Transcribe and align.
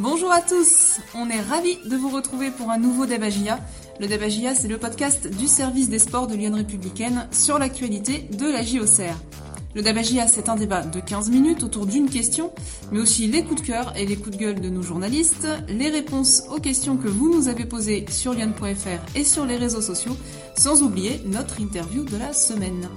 Bonjour 0.00 0.30
à 0.30 0.40
tous, 0.40 1.00
on 1.16 1.28
est 1.28 1.40
ravis 1.40 1.76
de 1.84 1.96
vous 1.96 2.10
retrouver 2.10 2.52
pour 2.52 2.70
un 2.70 2.78
nouveau 2.78 3.04
Debagia. 3.04 3.58
Le 3.98 4.06
Debagia, 4.06 4.54
c'est 4.54 4.68
le 4.68 4.78
podcast 4.78 5.26
du 5.26 5.48
service 5.48 5.88
des 5.88 5.98
sports 5.98 6.28
de 6.28 6.36
Lyon 6.36 6.54
Républicaine 6.54 7.26
sur 7.32 7.58
l'actualité 7.58 8.28
de 8.38 8.46
la 8.46 8.62
JOCR. 8.62 9.16
Le 9.74 9.82
Debagia, 9.82 10.28
c'est 10.28 10.48
un 10.48 10.54
débat 10.54 10.82
de 10.82 11.00
15 11.00 11.30
minutes 11.30 11.64
autour 11.64 11.84
d'une 11.84 12.08
question, 12.08 12.52
mais 12.92 13.00
aussi 13.00 13.26
les 13.26 13.42
coups 13.42 13.60
de 13.60 13.66
cœur 13.66 13.92
et 13.96 14.06
les 14.06 14.14
coups 14.14 14.36
de 14.36 14.40
gueule 14.40 14.60
de 14.60 14.68
nos 14.68 14.82
journalistes, 14.82 15.48
les 15.66 15.90
réponses 15.90 16.44
aux 16.48 16.60
questions 16.60 16.96
que 16.96 17.08
vous 17.08 17.34
nous 17.34 17.48
avez 17.48 17.64
posées 17.64 18.06
sur 18.08 18.34
lyon.fr 18.34 19.16
et 19.16 19.24
sur 19.24 19.46
les 19.46 19.56
réseaux 19.56 19.82
sociaux, 19.82 20.16
sans 20.56 20.80
oublier 20.84 21.20
notre 21.26 21.60
interview 21.60 22.04
de 22.04 22.16
la 22.16 22.32
semaine. 22.32 22.88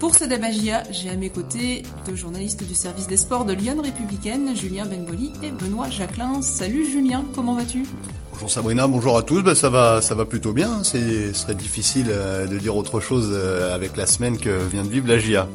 Pour 0.00 0.14
ce 0.14 0.24
Dabagia, 0.24 0.82
j'ai 0.90 1.10
à 1.10 1.14
mes 1.14 1.28
côtés 1.28 1.82
deux 2.06 2.16
journalistes 2.16 2.66
du 2.66 2.74
service 2.74 3.06
des 3.06 3.18
sports 3.18 3.44
de 3.44 3.52
Lyon 3.52 3.76
Républicaine, 3.82 4.56
Julien 4.56 4.86
Benboli 4.86 5.30
et 5.42 5.50
Benoît 5.50 5.90
Jacquelin. 5.90 6.40
Salut 6.40 6.90
Julien, 6.90 7.22
comment 7.34 7.54
vas-tu? 7.54 7.84
Bonjour 8.32 8.50
Sabrina, 8.50 8.88
bonjour 8.88 9.18
à 9.18 9.22
tous. 9.22 9.42
Ben, 9.42 9.54
ça 9.54 9.68
va, 9.68 10.00
ça 10.00 10.14
va 10.14 10.24
plutôt 10.24 10.54
bien. 10.54 10.82
Ce 10.84 11.34
serait 11.34 11.54
difficile 11.54 12.06
euh, 12.08 12.46
de 12.46 12.56
dire 12.56 12.76
autre 12.76 13.00
chose 13.00 13.28
euh, 13.30 13.74
avec 13.74 13.94
la 13.98 14.06
semaine 14.06 14.38
que 14.38 14.66
vient 14.68 14.84
de 14.84 14.88
vivre 14.88 15.06
la 15.06 15.18
GIA. 15.18 15.46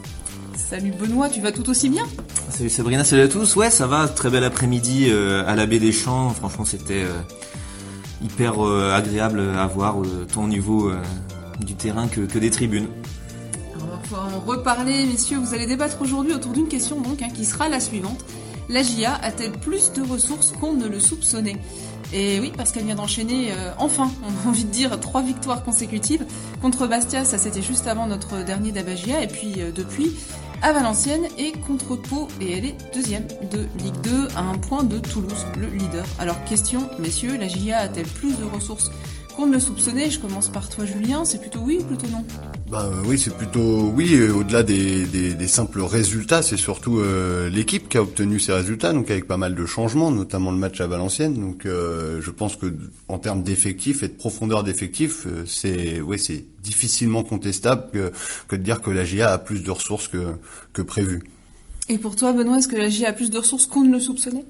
Salut 0.56 0.92
Benoît, 0.92 1.28
tu 1.28 1.42
vas 1.42 1.52
tout 1.52 1.68
aussi 1.68 1.90
bien? 1.90 2.06
Salut 2.52 2.70
Sabrina, 2.70 3.04
salut 3.04 3.24
à 3.24 3.28
tous. 3.28 3.56
Ouais, 3.56 3.72
ça 3.72 3.88
va. 3.88 4.08
Très 4.08 4.30
bel 4.30 4.44
après-midi 4.44 5.08
euh, 5.10 5.44
à 5.48 5.56
la 5.56 5.66
baie 5.66 5.80
des 5.80 5.92
Champs. 5.92 6.30
Franchement, 6.30 6.66
c'était 6.66 7.06
hyper 8.24 8.62
agréable 8.62 9.42
à 9.58 9.66
voir, 9.66 9.96
tant 10.32 10.44
au 10.44 10.48
niveau 10.48 10.92
du 11.62 11.74
terrain 11.74 12.08
que, 12.08 12.22
que 12.22 12.38
des 12.38 12.52
tribunes 12.52 12.88
en 14.14 14.40
reparler, 14.40 15.06
messieurs. 15.06 15.38
Vous 15.38 15.54
allez 15.54 15.66
débattre 15.66 16.02
aujourd'hui 16.02 16.34
autour 16.34 16.52
d'une 16.52 16.68
question 16.68 17.02
donc 17.02 17.22
hein, 17.22 17.30
qui 17.34 17.46
sera 17.46 17.70
la 17.70 17.80
suivante. 17.80 18.24
La 18.70 18.82
GIA 18.82 19.14
a-t-elle 19.22 19.52
plus 19.52 19.92
de 19.94 20.02
ressources 20.02 20.52
qu'on 20.52 20.74
ne 20.74 20.88
le 20.88 21.00
soupçonnait? 21.00 21.58
Et 22.14 22.40
oui, 22.40 22.52
parce 22.56 22.72
qu'elle 22.72 22.86
vient 22.86 22.96
d'enchaîner, 22.96 23.52
euh, 23.52 23.72
enfin, 23.78 24.12
on 24.24 24.48
a 24.48 24.50
envie 24.50 24.66
de 24.66 24.72
dire, 24.72 25.00
trois 25.00 25.22
victoires 25.22 25.64
consécutives. 25.64 26.26
Contre 26.62 26.88
Bastia, 26.88 27.26
ça 27.26 27.38
c'était 27.38 27.62
juste 27.62 27.88
avant 27.88 28.08
notre 28.08 28.44
dernier 28.44 28.72
d'Abagia, 28.72 29.22
et 29.22 29.28
puis 29.28 29.56
euh, 29.60 29.72
depuis, 29.72 30.16
à 30.62 30.72
Valenciennes 30.72 31.28
et 31.38 31.52
contre 31.52 31.96
Pau, 31.96 32.28
et 32.42 32.58
elle 32.58 32.66
est 32.66 32.76
deuxième 32.94 33.28
de 33.52 33.68
Ligue 33.84 34.02
2 34.04 34.30
à 34.36 34.42
un 34.42 34.58
point 34.58 34.84
de 34.84 34.98
Toulouse, 34.98 35.46
le 35.60 35.68
leader. 35.68 36.06
Alors 36.20 36.44
question, 36.46 36.90
messieurs, 37.00 37.38
la 37.38 37.48
GIA 37.48 37.80
a-t-elle 37.80 38.08
plus 38.08 38.38
de 38.38 38.46
ressources 38.46 38.92
qu'on 39.36 39.48
ne 39.48 39.54
le 39.54 39.60
soupçonnait? 39.60 40.10
Je 40.10 40.20
commence 40.20 40.48
par 40.48 40.70
toi 40.70 40.86
Julien, 40.86 41.26
c'est 41.26 41.40
plutôt 41.40 41.60
oui 41.60 41.80
ou 41.82 41.84
plutôt 41.84 42.08
non? 42.08 42.24
Bah 42.70 42.90
euh, 42.92 43.04
oui, 43.06 43.20
c'est 43.20 43.36
plutôt 43.36 43.92
oui. 43.96 44.20
Au-delà 44.28 44.64
des, 44.64 45.06
des, 45.06 45.48
simples 45.48 45.82
résultats, 45.82 46.42
c'est 46.42 46.58
surtout 46.58 47.00
euh, 47.00 47.48
l'équipe 47.48 47.88
qui 47.88 47.98
a 47.98 48.02
obtenu 48.02 48.40
ces 48.40 48.54
résultats, 48.54 48.92
donc 48.92 49.12
avec 49.12 49.28
pas 49.28 49.38
mal 49.38 49.54
de 49.54 49.66
changements, 49.68 50.10
notamment 50.10 50.52
le 50.52 50.58
match 50.58 50.82
à 50.82 50.88
Valenciennes. 50.88 51.36
Donc 51.36 51.68
euh, 51.68 52.20
je 52.22 52.32
pense 52.32 52.56
que 52.56 52.74
en 53.08 53.20
termes 53.20 53.44
d'effectifs 53.44 54.02
et 54.02 54.08
de 54.08 54.14
profondeur 54.14 54.64
d'effectifs, 54.64 55.28
c'est 55.46 56.02
oui, 56.02 56.18
c'est 56.18 56.44
difficilement 56.64 57.24
contestable 57.24 57.92
que, 57.92 58.12
que 58.48 58.56
de 58.56 58.64
dire 58.64 58.82
que 58.82 58.90
la 58.90 59.06
GIA 59.06 59.32
a 59.32 59.38
plus 59.38 59.62
de 59.62 59.70
ressources 59.70 60.08
que 60.08 60.34
que 60.74 60.82
prévu. 60.82 61.22
Et 61.88 62.00
pour 62.00 62.16
toi, 62.16 62.34
Benoît, 62.34 62.58
est-ce 62.58 62.68
que 62.68 62.78
la 62.78 62.90
GIA 62.90 63.10
a 63.10 63.14
plus 63.14 63.30
de 63.30 63.38
ressources 63.38 63.68
qu'on 63.68 63.84
ne 63.84 63.92
le 63.92 64.00
soupçonnait? 64.00 64.46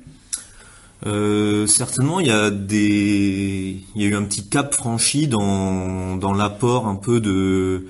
Euh, 1.06 1.68
certainement, 1.68 2.22
il 2.22 2.28
y 2.28 2.32
a 2.32 2.50
des, 2.50 3.82
il 3.96 4.02
y 4.02 4.06
a 4.06 4.08
eu 4.08 4.16
un 4.16 4.24
petit 4.24 4.48
cap 4.48 4.74
franchi 4.74 5.28
dans 5.28 6.16
dans 6.16 6.34
l'apport 6.34 6.88
un 6.88 6.96
peu 6.96 7.20
de 7.20 7.88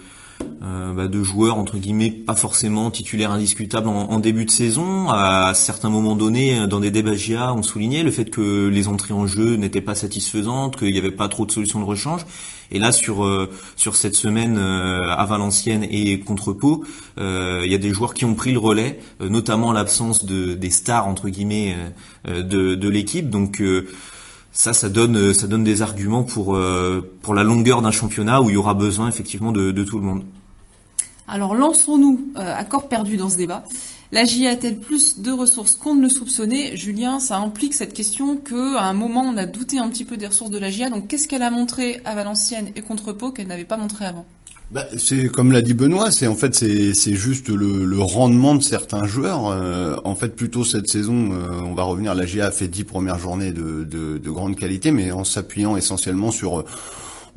euh, 0.64 0.94
bah, 0.94 1.08
de 1.08 1.24
joueurs 1.24 1.58
entre 1.58 1.78
guillemets 1.78 2.10
pas 2.10 2.36
forcément 2.36 2.90
titulaires 2.90 3.32
indiscutables 3.32 3.88
en, 3.88 4.20
début 4.20 4.46
de 4.46 4.52
saison. 4.52 5.10
À 5.10 5.54
certains 5.54 5.90
moments 5.90 6.16
donnés, 6.16 6.68
dans 6.68 6.80
des 6.80 6.92
débats 6.92 7.16
GIA, 7.16 7.54
on 7.54 7.62
soulignait 7.62 8.04
le 8.04 8.12
fait 8.12 8.30
que 8.30 8.68
les 8.68 8.88
entrées 8.88 9.14
en 9.14 9.28
jeu 9.28 9.56
n'étaient 9.56 9.82
pas 9.82 9.96
satisfaisantes, 9.96 10.78
qu'il 10.78 10.92
n'y 10.92 10.98
avait 10.98 11.12
pas 11.12 11.28
trop 11.28 11.46
de 11.46 11.52
solutions 11.52 11.80
de 11.80 11.86
rechange. 11.86 12.26
Et 12.72 12.80
là, 12.80 12.92
sur 12.92 13.24
euh, 13.26 13.52
sur 13.76 13.96
cette 13.96 14.16
semaine 14.16 14.58
euh, 14.58 15.02
à 15.08 15.26
Valenciennes 15.26 15.86
et 15.90 16.20
contre 16.20 16.52
Pau, 16.52 16.84
il 17.18 17.70
y 17.72 17.76
a 17.76 17.78
des 17.78 17.94
joueurs 17.94 18.14
qui 18.14 18.26
ont 18.26 18.34
pris 18.36 18.52
le 18.52 18.60
relais, 18.60 19.00
notamment 19.20 19.72
l'absence 19.72 20.26
de 20.26 20.54
des 20.56 20.70
stars 20.70 21.08
entre 21.08 21.30
guillemets 21.30 21.76
de, 22.28 22.76
de 22.76 22.90
l'équipe. 22.90 23.30
Donc 23.30 23.62
ça, 24.56 24.74
ça 24.74 24.90
donne, 24.90 25.34
ça 25.34 25.46
donne 25.46 25.64
des 25.64 25.84
arguments 25.84 26.24
pour 26.24 26.58
pour 27.22 27.34
la 27.36 27.44
longueur 27.44 27.82
d'un 27.82 27.92
championnat 27.92 28.42
où 28.42 28.50
il 28.50 28.54
y 28.54 28.58
aura 28.58 28.74
besoin 28.74 29.08
effectivement 29.08 29.52
de, 29.52 29.84
tout 29.84 30.00
le 30.00 30.06
monde. 30.06 30.24
Alors 31.28 31.56
lançons-nous 31.56 32.34
euh, 32.38 32.56
à 32.56 32.64
corps 32.64 32.88
perdu 32.88 33.18
dans 33.18 33.30
ce 33.30 33.38
débat. 33.38 33.64
La 34.12 34.24
GIA 34.24 34.52
a-t-elle 34.52 34.80
plus 34.80 35.20
de 35.20 35.32
ressources 35.32 35.74
qu'on 35.74 35.96
ne 35.96 36.04
le 36.04 36.10
soupçonnait? 36.10 36.78
Julien, 36.78 37.20
ça 37.20 37.38
implique 37.38 37.74
cette 37.74 37.94
question 37.94 38.38
qu'à 38.38 38.84
un 38.84 38.94
moment 38.94 39.22
on 39.22 39.36
a 39.36 39.46
douté 39.46 39.80
un 39.80 39.90
petit 39.90 40.06
peu 40.06 40.18
des 40.18 40.28
ressources 40.28 40.52
de 40.52 40.60
la 40.60 40.70
GIA. 40.70 40.90
Donc 40.90 41.08
qu'est-ce 41.08 41.28
qu'elle 41.28 41.42
a 41.42 41.50
montré 41.50 42.02
à 42.06 42.16
Valenciennes 42.16 42.72
et 42.76 42.82
contre 42.82 43.12
Pau 43.12 43.32
qu'elle 43.32 43.48
n'avait 43.48 43.66
pas 43.66 43.78
montré 43.78 44.06
avant? 44.06 44.26
Bah, 44.72 44.86
c'est 44.98 45.28
comme 45.30 45.52
l'a 45.52 45.62
dit 45.62 45.74
Benoît, 45.74 46.12
c'est 46.12 46.28
en 46.28 46.36
fait 46.36 46.56
c'est 46.56 47.16
juste 47.16 47.50
le, 47.50 48.00
rendement 48.00 48.56
de 48.56 48.64
certains 48.64 49.06
joueurs. 49.06 49.48
Euh, 49.48 49.96
en 50.04 50.16
fait, 50.16 50.36
plutôt 50.36 50.64
cette 50.64 50.88
saison, 50.88 51.32
euh, 51.32 51.62
on 51.64 51.74
va 51.74 51.84
revenir. 51.84 52.16
La 52.16 52.26
GIA 52.26 52.48
a 52.48 52.52
fait 52.52 52.68
dix 52.68 52.84
premières 52.84 53.20
journées 53.20 53.52
de, 53.52 53.84
de, 53.84 54.18
de 54.18 54.30
grande 54.30 54.56
qualité, 54.56 54.92
mais 54.92 55.12
en 55.12 55.24
s'appuyant 55.24 55.78
essentiellement 55.78 56.32
sur 56.32 56.66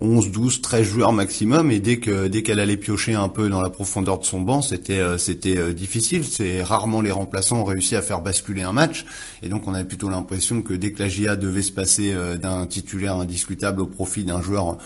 11, 0.00 0.30
12, 0.30 0.62
13 0.62 0.86
joueurs 0.86 1.12
maximum 1.12 1.72
et 1.72 1.80
dès 1.80 1.98
que 1.98 2.28
dès 2.28 2.42
qu'elle 2.42 2.60
allait 2.60 2.76
piocher 2.76 3.14
un 3.14 3.28
peu 3.28 3.48
dans 3.48 3.60
la 3.60 3.70
profondeur 3.70 4.20
de 4.20 4.24
son 4.24 4.40
banc, 4.40 4.62
c'était 4.62 5.00
euh, 5.00 5.18
c'était 5.18 5.56
euh, 5.56 5.72
difficile, 5.72 6.24
c'est 6.24 6.62
rarement 6.62 7.00
les 7.00 7.10
remplaçants 7.10 7.62
ont 7.62 7.64
réussi 7.64 7.96
à 7.96 8.02
faire 8.02 8.20
basculer 8.20 8.62
un 8.62 8.72
match 8.72 9.04
et 9.42 9.48
donc 9.48 9.66
on 9.66 9.74
avait 9.74 9.84
plutôt 9.84 10.08
l'impression 10.08 10.62
que 10.62 10.72
dès 10.72 10.92
que 10.92 11.02
la 11.02 11.08
GIA 11.08 11.34
devait 11.34 11.62
se 11.62 11.72
passer 11.72 12.12
euh, 12.12 12.36
d'un 12.36 12.66
titulaire 12.66 13.16
indiscutable 13.16 13.80
au 13.80 13.86
profit 13.86 14.22
d'un 14.22 14.40
joueur 14.40 14.78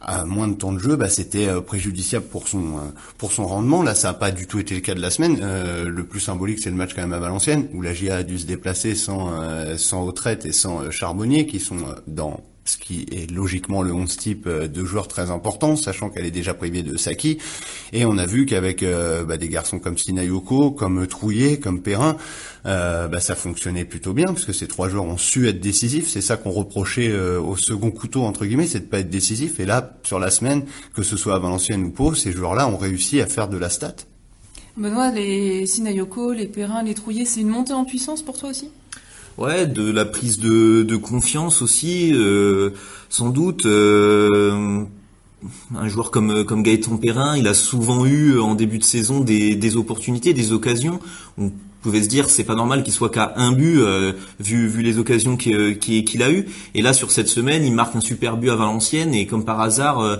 à 0.00 0.24
moins 0.24 0.48
de 0.48 0.54
temps 0.54 0.72
de 0.72 0.78
jeu, 0.78 0.96
bah, 0.96 1.08
c'était 1.08 1.48
préjudiciable 1.62 2.26
pour 2.26 2.48
son 2.48 2.80
pour 3.18 3.32
son 3.32 3.46
rendement. 3.46 3.82
Là, 3.82 3.94
ça 3.94 4.08
n'a 4.08 4.14
pas 4.14 4.30
du 4.30 4.46
tout 4.46 4.58
été 4.58 4.74
le 4.74 4.80
cas 4.80 4.94
de 4.94 5.00
la 5.00 5.10
semaine. 5.10 5.38
le 5.40 6.04
plus 6.04 6.20
symbolique, 6.20 6.58
c'est 6.58 6.70
le 6.70 6.76
match 6.76 6.94
quand 6.94 7.02
même 7.02 7.12
à 7.12 7.18
Valenciennes, 7.18 7.68
où 7.74 7.82
la 7.82 7.94
GIA 7.94 8.16
a 8.16 8.22
dû 8.22 8.38
se 8.38 8.46
déplacer 8.46 8.94
sans 8.94 9.30
sans 9.76 10.04
Autrette 10.04 10.46
et 10.46 10.52
sans 10.52 10.90
Charbonnier, 10.90 11.46
qui 11.46 11.60
sont 11.60 11.78
dans 12.06 12.40
ce 12.68 12.76
qui 12.76 13.06
est 13.12 13.30
logiquement 13.30 13.82
le 13.82 13.92
11 13.92 14.16
type 14.16 14.46
euh, 14.46 14.68
de 14.68 14.84
joueurs 14.84 15.08
très 15.08 15.30
importants, 15.30 15.76
sachant 15.76 16.10
qu'elle 16.10 16.26
est 16.26 16.30
déjà 16.30 16.54
privée 16.54 16.82
de 16.82 16.96
Saki. 16.96 17.38
Et 17.92 18.04
on 18.04 18.18
a 18.18 18.26
vu 18.26 18.46
qu'avec 18.46 18.82
euh, 18.82 19.24
bah, 19.24 19.36
des 19.36 19.48
garçons 19.48 19.78
comme 19.78 19.96
Sinayoko, 19.96 20.70
comme 20.70 21.06
Trouillet, 21.06 21.58
comme 21.58 21.82
Perrin, 21.82 22.16
euh, 22.66 23.08
bah, 23.08 23.20
ça 23.20 23.34
fonctionnait 23.34 23.84
plutôt 23.84 24.12
bien, 24.12 24.26
parce 24.26 24.44
que 24.44 24.52
ces 24.52 24.66
trois 24.68 24.88
joueurs 24.88 25.04
ont 25.04 25.18
su 25.18 25.48
être 25.48 25.60
décisifs. 25.60 26.08
C'est 26.08 26.20
ça 26.20 26.36
qu'on 26.36 26.50
reprochait 26.50 27.16
au 27.16 27.56
second 27.56 27.90
couteau, 27.90 28.22
entre 28.22 28.44
guillemets, 28.44 28.66
c'est 28.66 28.80
de 28.80 28.86
pas 28.86 28.98
être 28.98 29.10
décisif. 29.10 29.60
Et 29.60 29.66
là, 29.66 29.96
sur 30.02 30.18
la 30.18 30.30
semaine, 30.30 30.64
que 30.94 31.02
ce 31.02 31.16
soit 31.16 31.34
à 31.34 31.38
Valenciennes 31.38 31.84
ou 31.84 31.90
Pau, 31.90 32.14
ces 32.14 32.32
joueurs-là 32.32 32.68
ont 32.68 32.76
réussi 32.76 33.20
à 33.20 33.26
faire 33.26 33.48
de 33.48 33.56
la 33.56 33.70
stat. 33.70 33.94
Benoît, 34.76 35.10
les 35.10 35.66
Sinayoko, 35.66 36.32
les 36.32 36.46
Perrin, 36.46 36.82
les 36.82 36.94
Trouillet, 36.94 37.24
c'est 37.24 37.40
une 37.40 37.48
montée 37.48 37.72
en 37.72 37.84
puissance 37.84 38.22
pour 38.22 38.36
toi 38.36 38.50
aussi? 38.50 38.68
Ouais, 39.38 39.66
de 39.66 39.90
la 39.90 40.04
prise 40.06 40.38
de, 40.38 40.96
confiance 40.96 41.60
aussi, 41.62 42.12
euh, 42.14 42.70
sans 43.08 43.28
doute. 43.28 43.66
Euh, 43.66 44.82
un 45.76 45.88
joueur 45.88 46.10
comme 46.10 46.44
comme 46.44 46.62
Gaëtan 46.62 46.96
Perrin, 46.96 47.36
il 47.36 47.46
a 47.46 47.54
souvent 47.54 48.06
eu 48.06 48.40
en 48.40 48.54
début 48.54 48.78
de 48.78 48.84
saison 48.84 49.20
des 49.20 49.76
opportunités, 49.76 50.32
des 50.32 50.52
occasions 50.52 51.00
pouvait 51.86 52.02
se 52.02 52.08
dire 52.08 52.28
c'est 52.28 52.42
pas 52.42 52.56
normal 52.56 52.82
qu'il 52.82 52.92
soit 52.92 53.10
qu'à 53.10 53.34
un 53.36 53.52
but 53.52 53.78
euh, 53.78 54.12
vu 54.40 54.66
vu 54.66 54.82
les 54.82 54.98
occasions 54.98 55.38
euh, 55.46 55.74
qu'il 55.74 56.20
a 56.20 56.32
eu 56.32 56.46
et 56.74 56.82
là 56.82 56.92
sur 56.92 57.12
cette 57.12 57.28
semaine 57.28 57.64
il 57.64 57.72
marque 57.72 57.94
un 57.94 58.00
super 58.00 58.38
but 58.38 58.50
à 58.50 58.56
Valenciennes 58.56 59.14
et 59.14 59.26
comme 59.26 59.44
par 59.44 59.60
hasard 59.60 60.00
euh, 60.00 60.16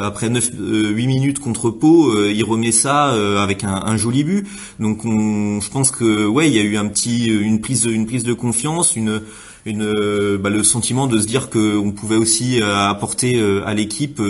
après 0.00 0.30
9 0.30 0.50
8 0.58 1.06
minutes 1.06 1.38
contre 1.38 1.68
Pau 1.68 2.24
il 2.24 2.42
remet 2.42 2.72
ça 2.72 3.10
avec 3.42 3.64
un, 3.64 3.74
un, 3.74 3.96
joli 3.98 4.24
but. 4.24 4.46
Donc 4.78 5.04
on, 5.04 5.60
je 5.60 5.68
pense 5.68 5.90
que 5.90 6.26
ouais 6.26 6.48
il 6.48 6.56
y 6.56 6.58
a 6.58 6.62
eu 6.62 6.78
un 6.78 6.86
petit 6.86 7.26
une 7.26 7.60
prise 7.60 7.84
une 7.84 8.06
prise 8.06 8.24
de 8.24 8.32
confiance 8.32 8.96
une 8.96 9.20
une 9.66 10.38
bah, 10.38 10.48
le 10.48 10.64
sentiment 10.64 11.06
de 11.06 11.20
se 11.20 11.26
dire 11.26 11.50
que 11.50 11.76
on 11.76 11.92
pouvait 11.92 12.16
aussi 12.16 12.62
apporter 12.62 13.42
à 13.66 13.74
l'équipe 13.74 14.22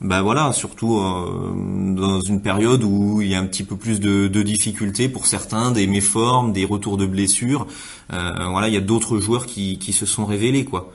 ben 0.00 0.22
voilà, 0.22 0.52
surtout 0.52 0.96
euh, 0.96 1.52
dans 1.94 2.20
une 2.20 2.40
période 2.40 2.82
où 2.84 3.20
il 3.20 3.28
y 3.28 3.34
a 3.34 3.38
un 3.38 3.46
petit 3.46 3.64
peu 3.64 3.76
plus 3.76 4.00
de, 4.00 4.28
difficultés 4.42 5.08
pour 5.10 5.26
certains, 5.26 5.72
des 5.72 5.86
méformes, 5.86 6.52
des 6.52 6.64
retours 6.64 6.96
de 6.96 7.04
blessures. 7.04 7.66
Euh, 8.12 8.32
voilà, 8.50 8.68
il 8.68 8.74
y 8.74 8.78
a 8.78 8.82
d'autres 8.82 9.18
joueurs 9.18 9.44
qui, 9.44 9.78
qui 9.78 9.92
se 9.92 10.06
sont 10.06 10.24
révélés, 10.24 10.64
quoi. 10.64 10.92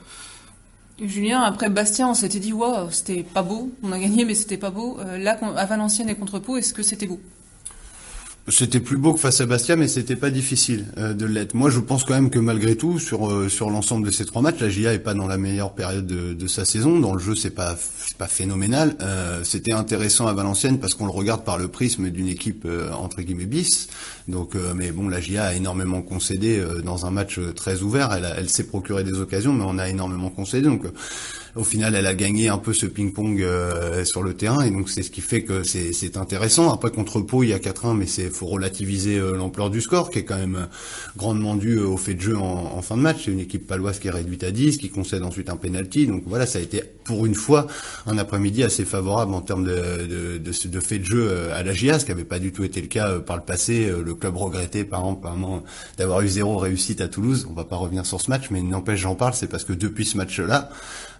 Julien, 1.00 1.42
après 1.42 1.68
Bastien, 1.68 2.08
on 2.08 2.14
s'était 2.14 2.40
dit, 2.40 2.52
wow, 2.52 2.90
c'était 2.90 3.22
pas 3.22 3.42
beau. 3.42 3.70
On 3.82 3.92
a 3.92 3.98
gagné, 3.98 4.24
mais 4.24 4.34
c'était 4.34 4.56
pas 4.56 4.70
beau. 4.70 4.98
Euh, 5.00 5.18
là, 5.18 5.38
à 5.56 5.66
Valenciennes 5.66 6.08
et 6.08 6.14
contre 6.14 6.38
Pau, 6.38 6.56
est-ce 6.56 6.72
que 6.72 6.82
c'était 6.82 7.06
beau? 7.06 7.20
C'était 8.48 8.78
plus 8.78 8.96
beau 8.96 9.12
que 9.12 9.18
face 9.18 9.40
à 9.40 9.46
Bastia, 9.46 9.74
mais 9.74 9.88
c'était 9.88 10.14
pas 10.14 10.30
difficile 10.30 10.86
euh, 10.98 11.14
de 11.14 11.26
l'être. 11.26 11.54
Moi, 11.54 11.68
je 11.68 11.80
pense 11.80 12.04
quand 12.04 12.14
même 12.14 12.30
que 12.30 12.38
malgré 12.38 12.76
tout, 12.76 13.00
sur 13.00 13.28
euh, 13.28 13.48
sur 13.48 13.70
l'ensemble 13.70 14.06
de 14.06 14.12
ces 14.12 14.24
trois 14.24 14.40
matchs, 14.40 14.60
la 14.60 14.68
GIA 14.68 14.94
est 14.94 15.00
pas 15.00 15.14
dans 15.14 15.26
la 15.26 15.36
meilleure 15.36 15.74
période 15.74 16.06
de, 16.06 16.32
de 16.32 16.46
sa 16.46 16.64
saison. 16.64 17.00
Dans 17.00 17.12
le 17.12 17.18
jeu, 17.18 17.34
c'est 17.34 17.50
pas 17.50 17.76
c'est 17.76 18.16
pas 18.16 18.28
phénoménal. 18.28 18.96
Euh, 19.00 19.42
c'était 19.42 19.72
intéressant 19.72 20.28
à 20.28 20.32
Valenciennes 20.32 20.78
parce 20.78 20.94
qu'on 20.94 21.06
le 21.06 21.12
regarde 21.12 21.44
par 21.44 21.58
le 21.58 21.66
prisme 21.66 22.08
d'une 22.10 22.28
équipe 22.28 22.68
entre 22.96 23.20
guillemets 23.22 23.46
bis. 23.46 23.88
Donc, 24.28 24.54
mais 24.74 24.92
bon, 24.92 25.08
la 25.08 25.20
GIA 25.20 25.46
a 25.46 25.54
énormément 25.54 26.02
concédé 26.02 26.62
dans 26.84 27.06
un 27.06 27.10
match 27.10 27.40
très 27.54 27.82
ouvert. 27.82 28.12
Elle, 28.12 28.32
elle 28.36 28.48
s'est 28.48 28.66
procuré 28.66 29.02
des 29.02 29.14
occasions, 29.14 29.52
mais 29.52 29.64
on 29.66 29.78
a 29.78 29.88
énormément 29.88 30.30
concédé. 30.30 30.66
Donc 30.66 30.84
au 31.56 31.64
final, 31.64 31.94
elle 31.94 32.06
a 32.06 32.14
gagné 32.14 32.48
un 32.48 32.58
peu 32.58 32.72
ce 32.72 32.86
ping-pong 32.86 33.40
euh, 33.42 34.04
sur 34.04 34.22
le 34.22 34.34
terrain, 34.34 34.62
et 34.62 34.70
donc 34.70 34.90
c'est 34.90 35.02
ce 35.02 35.10
qui 35.10 35.22
fait 35.22 35.42
que 35.42 35.62
c'est 35.62 36.16
intéressant. 36.16 36.72
Après 36.72 36.90
contre 36.90 37.20
Pau, 37.20 37.42
il 37.42 37.48
y 37.48 37.52
a 37.54 37.58
4-1, 37.58 37.96
mais 37.96 38.06
c'est 38.06 38.28
faut 38.28 38.46
relativiser 38.46 39.18
euh, 39.18 39.36
l'ampleur 39.36 39.70
du 39.70 39.80
score, 39.80 40.10
qui 40.10 40.18
est 40.18 40.24
quand 40.24 40.36
même 40.36 40.56
euh, 40.56 40.66
grandement 41.16 41.56
dû 41.56 41.78
au 41.78 41.96
fait 41.96 42.14
de 42.14 42.20
jeu 42.20 42.36
en, 42.36 42.82
fin 42.82 42.96
de 42.96 43.02
match. 43.02 43.22
C'est 43.24 43.32
une 43.32 43.40
équipe 43.40 43.66
paloise 43.66 43.98
qui 43.98 44.08
est 44.08 44.10
réduite 44.10 44.44
à 44.44 44.50
10, 44.50 44.76
qui 44.76 44.90
concède 44.90 45.22
ensuite 45.22 45.48
un 45.48 45.56
penalty. 45.56 46.06
Donc 46.06 46.24
voilà, 46.26 46.46
ça 46.46 46.58
a 46.58 46.62
été 46.62 46.82
pour 47.04 47.24
une 47.24 47.34
fois 47.34 47.66
un 48.06 48.18
après-midi 48.18 48.62
assez 48.62 48.84
favorable 48.84 49.32
en 49.32 49.40
termes 49.40 49.64
de, 49.64 50.06
de, 50.06 50.38
de, 50.38 50.68
de 50.68 50.80
fait 50.80 50.98
de 50.98 51.04
jeu 51.04 51.50
à 51.52 51.62
la 51.62 51.72
GIA, 51.72 51.98
ce 51.98 52.04
qui 52.04 52.10
n'avait 52.10 52.24
pas 52.24 52.38
du 52.38 52.52
tout 52.52 52.64
été 52.64 52.80
le 52.80 52.88
cas 52.88 53.18
par 53.20 53.36
le 53.36 53.42
passé. 53.42 53.90
Le 54.04 54.14
club 54.14 54.36
regrettait 54.36 54.84
par 54.84 55.00
exemple 55.00 55.26
d'avoir 55.96 56.20
eu 56.20 56.28
zéro 56.28 56.58
réussite 56.58 57.00
à 57.00 57.08
Toulouse. 57.08 57.46
On 57.50 57.54
va 57.54 57.64
pas 57.64 57.76
revenir 57.76 58.04
sur 58.04 58.20
ce 58.20 58.30
match, 58.30 58.50
mais 58.50 58.60
n'empêche 58.62 59.00
j'en 59.00 59.14
parle, 59.14 59.34
c'est 59.34 59.46
parce 59.46 59.64
que 59.64 59.72
depuis 59.72 60.04
ce 60.04 60.16
match-là, 60.16 60.70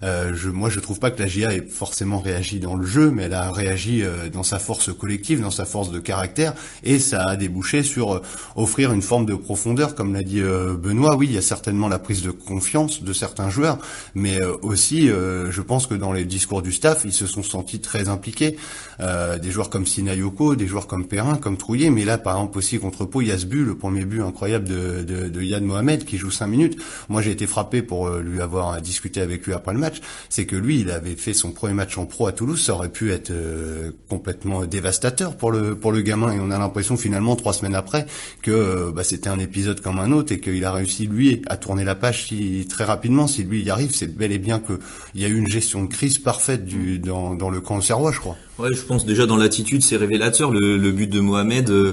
euh, 0.02 0.25
je, 0.34 0.50
moi, 0.50 0.70
je 0.70 0.81
trouve 0.81 0.99
pas 0.99 1.11
que 1.11 1.20
la 1.20 1.28
GIA 1.28 1.55
ait 1.55 1.62
forcément 1.62 2.20
réagi 2.20 2.61
dans 2.61 2.75
le 2.75 2.87
jeu, 2.87 3.11
mais 3.11 3.25
elle 3.25 3.34
a 3.34 3.50
réagi 3.52 4.02
euh, 4.02 4.28
dans 4.28 4.43
sa 4.43 4.58
force 4.58 4.93
collective, 4.93 5.40
dans 5.40 5.50
sa 5.50 5.64
force 5.64 5.90
de 5.90 5.99
caractère, 5.99 6.55
et 6.82 6.99
ça 6.99 7.23
a 7.23 7.37
débouché 7.37 7.82
sur 7.82 8.14
euh, 8.14 8.23
offrir 8.56 8.93
une 8.93 9.02
forme 9.02 9.26
de 9.26 9.34
profondeur, 9.34 9.94
comme 9.94 10.14
l'a 10.14 10.23
dit 10.23 10.40
Benoît. 10.40 11.17
Oui, 11.17 11.26
il 11.28 11.34
y 11.34 11.38
a 11.38 11.43
certainement 11.43 11.88
la 11.88 11.99
prise 11.99 12.23
de 12.23 12.31
confiance 12.31 13.02
de 13.02 13.12
certains 13.12 13.50
joueurs, 13.50 13.78
mais 14.14 14.43
aussi, 14.62 15.08
je 15.08 15.61
pense 15.61 15.87
que 15.87 15.94
dans 15.94 16.12
les 16.12 16.25
discours 16.25 16.62
du 16.62 16.72
staff, 16.72 17.02
ils 17.05 17.12
se 17.12 17.26
sont 17.26 17.43
sentis 17.43 17.81
très 17.81 18.08
impliqués. 18.08 18.56
des 18.99 19.50
joueurs 19.50 19.70
comme 19.70 19.87
Sinayoko, 19.87 20.56
des 20.56 20.67
joueurs 20.67 20.87
comme 20.87 21.06
Perrin, 21.06 21.37
comme 21.37 21.56
Trouillet, 21.56 21.90
mais 21.90 22.05
là, 22.05 22.19
par 22.19 22.37
exemple 22.37 22.58
aussi 22.58 22.79
contre 22.79 23.05
Pau, 23.05 23.20
il 23.20 23.29
y 23.29 23.32
a 23.32 23.38
ce 23.38 23.46
but, 23.46 23.64
le 23.64 23.76
premier 23.76 24.05
but 24.05 24.22
incroyable 24.22 24.69
de, 24.69 25.02
de, 25.02 25.29
de 25.29 25.43
Yann 25.43 25.64
Mohamed 25.64 26.05
qui 26.05 26.17
joue 26.17 26.31
cinq 26.31 26.49
minutes. 26.49 26.79
Moi, 27.08 27.22
j'ai 27.22 27.31
été 27.31 27.46
frappé 27.46 27.82
pour 27.82 28.08
lui 28.11 28.40
avoir 28.40 28.81
discuté 28.81 29.20
avec 29.20 29.46
lui 29.46 29.52
après 29.52 29.72
le 29.72 29.81
match 29.81 30.00
c'est 30.28 30.46
que 30.46 30.56
lui, 30.56 30.80
il 30.80 30.90
avait 30.90 31.16
fait 31.16 31.34
son 31.34 31.52
premier 31.52 31.74
match 31.74 31.98
en 31.98 32.06
pro 32.06 32.26
à 32.26 32.32
Toulouse, 32.32 32.62
ça 32.62 32.74
aurait 32.74 32.90
pu 32.90 33.12
être 33.12 33.30
euh, 33.30 33.90
complètement 34.08 34.64
dévastateur 34.64 35.36
pour 35.36 35.50
le 35.50 35.74
pour 35.74 35.92
le 35.92 36.00
gamin, 36.02 36.32
et 36.32 36.40
on 36.40 36.50
a 36.50 36.58
l'impression 36.58 36.96
finalement 36.96 37.36
trois 37.36 37.52
semaines 37.52 37.74
après 37.74 38.06
que 38.42 38.50
euh, 38.50 38.92
bah, 38.92 39.04
c'était 39.04 39.28
un 39.28 39.38
épisode 39.38 39.80
comme 39.80 39.98
un 39.98 40.12
autre 40.12 40.32
et 40.32 40.40
qu'il 40.40 40.64
a 40.64 40.72
réussi 40.72 41.06
lui 41.06 41.42
à 41.46 41.56
tourner 41.56 41.84
la 41.84 41.94
page 41.94 42.26
si, 42.28 42.66
très 42.68 42.84
rapidement. 42.84 43.26
Si 43.26 43.44
lui 43.44 43.62
y 43.62 43.70
arrive, 43.70 43.94
c'est 43.94 44.14
bel 44.16 44.32
et 44.32 44.38
bien 44.38 44.58
que 44.58 44.78
il 45.14 45.20
y 45.20 45.24
a 45.24 45.28
eu 45.28 45.36
une 45.36 45.48
gestion 45.48 45.84
de 45.84 45.88
crise 45.88 46.19
parfaite 46.19 46.64
du 46.64 46.98
dans, 46.98 47.34
dans 47.34 47.50
le 47.50 47.60
camp 47.60 47.80
serrois, 47.80 48.12
je 48.12 48.20
crois. 48.20 48.36
Ouais, 48.58 48.72
je 48.72 48.82
pense 48.82 49.04
déjà 49.04 49.26
dans 49.26 49.36
l'attitude, 49.36 49.82
c'est 49.82 49.96
révélateur. 49.96 50.50
Le, 50.50 50.78
le, 50.78 50.90
but 50.90 51.08
de 51.08 51.20
Mohamed, 51.20 51.69
euh, 51.69 51.92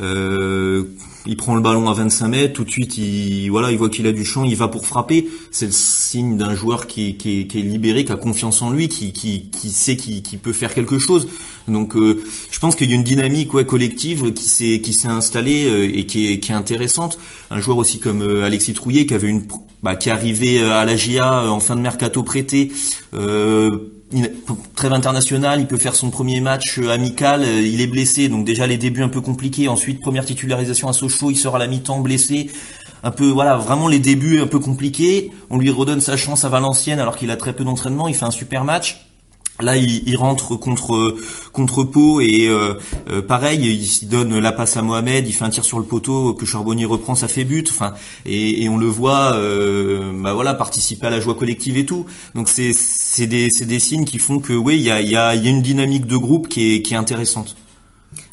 euh, 0.00 0.84
il 1.26 1.36
prend 1.36 1.54
le 1.54 1.60
ballon 1.60 1.88
à 1.88 1.94
25 1.94 2.28
mètres, 2.28 2.52
tout 2.54 2.64
de 2.64 2.70
suite, 2.70 2.96
il 2.98 3.48
voilà, 3.50 3.70
il 3.70 3.78
voit 3.78 3.90
qu'il 3.90 4.06
a 4.06 4.12
du 4.12 4.24
champ, 4.24 4.44
il 4.44 4.56
va 4.56 4.68
pour 4.68 4.86
frapper. 4.86 5.28
C'est 5.50 5.66
le 5.66 5.72
signe 5.72 6.36
d'un 6.36 6.54
joueur 6.54 6.86
qui, 6.86 7.16
qui, 7.16 7.46
qui, 7.46 7.58
est 7.58 7.62
libéré, 7.62 8.04
qui 8.04 8.12
a 8.12 8.16
confiance 8.16 8.62
en 8.62 8.70
lui, 8.70 8.88
qui, 8.88 9.12
qui, 9.12 9.50
qui 9.50 9.70
sait 9.70 9.96
qu'il 9.96 10.38
peut 10.38 10.52
faire 10.52 10.74
quelque 10.74 10.98
chose. 10.98 11.28
Donc, 11.68 11.96
euh, 11.96 12.22
je 12.50 12.58
pense 12.58 12.74
qu'il 12.74 12.90
y 12.90 12.92
a 12.92 12.96
une 12.96 13.04
dynamique 13.04 13.52
ouais, 13.54 13.64
collective 13.66 14.32
qui 14.32 14.44
s'est 14.44 14.80
qui 14.80 14.92
s'est 14.92 15.08
installée 15.08 15.66
euh, 15.66 15.90
et 15.94 16.06
qui 16.06 16.32
est, 16.32 16.40
qui 16.40 16.52
est 16.52 16.54
intéressante. 16.54 17.18
Un 17.50 17.60
joueur 17.60 17.76
aussi 17.76 17.98
comme 17.98 18.22
Alexis 18.22 18.72
Trouillet, 18.74 19.06
qui 19.06 19.14
avait 19.14 19.28
une 19.28 19.42
bah, 19.82 19.96
qui 19.96 20.10
arrivait 20.10 20.62
à 20.62 20.84
la 20.84 20.96
GIA 20.96 21.50
en 21.50 21.60
fin 21.60 21.76
de 21.76 21.80
mercato 21.80 22.22
prêté. 22.22 22.72
Euh, 23.14 23.99
trêve 24.74 24.92
international, 24.92 25.60
il 25.60 25.66
peut 25.66 25.76
faire 25.76 25.94
son 25.94 26.10
premier 26.10 26.40
match 26.40 26.78
euh, 26.78 26.90
amical, 26.90 27.42
euh, 27.42 27.60
il 27.60 27.80
est 27.80 27.86
blessé, 27.86 28.28
donc 28.28 28.44
déjà 28.44 28.66
les 28.66 28.76
débuts 28.76 29.02
un 29.02 29.08
peu 29.08 29.20
compliqués. 29.20 29.68
Ensuite, 29.68 30.00
première 30.00 30.24
titularisation 30.24 30.88
à 30.88 30.92
Sochaux, 30.92 31.30
il 31.30 31.36
sera 31.36 31.56
à 31.56 31.58
la 31.58 31.66
mi-temps 31.66 32.00
blessé. 32.00 32.50
Un 33.02 33.10
peu, 33.10 33.28
voilà, 33.28 33.56
vraiment 33.56 33.88
les 33.88 33.98
débuts 33.98 34.40
un 34.40 34.46
peu 34.46 34.58
compliqués. 34.58 35.30
On 35.48 35.58
lui 35.58 35.70
redonne 35.70 36.00
sa 36.00 36.16
chance 36.16 36.44
à 36.44 36.48
Valenciennes 36.48 37.00
alors 37.00 37.16
qu'il 37.16 37.30
a 37.30 37.36
très 37.36 37.54
peu 37.54 37.64
d'entraînement. 37.64 38.08
Il 38.08 38.14
fait 38.14 38.26
un 38.26 38.30
super 38.30 38.64
match. 38.64 39.09
Là, 39.62 39.76
il, 39.76 40.16
rentre 40.16 40.56
contre 40.56 41.16
contre 41.52 41.84
Pau 41.84 42.20
et 42.20 42.46
euh, 42.48 42.74
euh, 43.10 43.22
pareil, 43.22 43.60
il, 44.02 44.08
donne 44.08 44.38
la 44.38 44.52
passe 44.52 44.76
à 44.76 44.82
Mohamed, 44.82 45.26
il 45.26 45.32
fait 45.32 45.44
un 45.44 45.50
tir 45.50 45.64
sur 45.64 45.78
le 45.78 45.84
poteau 45.84 46.34
que 46.34 46.46
Charbonnier 46.46 46.84
reprend, 46.84 47.14
ça 47.14 47.28
fait 47.28 47.44
but. 47.44 47.68
Enfin, 47.70 47.94
et, 48.26 48.68
on 48.68 48.78
le 48.78 48.86
voit, 48.86 49.34
euh, 49.34 50.12
bah 50.22 50.32
voilà, 50.32 50.54
participer 50.54 51.06
à 51.06 51.10
la 51.10 51.20
joie 51.20 51.34
collective 51.34 51.76
et 51.76 51.86
tout. 51.86 52.06
Donc 52.34 52.48
c'est 52.48 52.72
c'est 52.72 53.26
des 53.26 53.50
c'est 53.50 53.66
des 53.66 53.78
signes 53.78 54.04
qui 54.04 54.18
font 54.18 54.38
que 54.38 54.52
oui, 54.52 54.76
il 54.76 54.82
y 54.82 54.90
a 54.90 55.00
il 55.00 55.10
y 55.10 55.16
a, 55.16 55.34
y 55.34 55.46
a 55.46 55.50
une 55.50 55.62
dynamique 55.62 56.06
de 56.06 56.16
groupe 56.16 56.48
qui 56.48 56.74
est 56.74 56.82
qui 56.82 56.94
est 56.94 56.98
intéressante. 56.98 57.56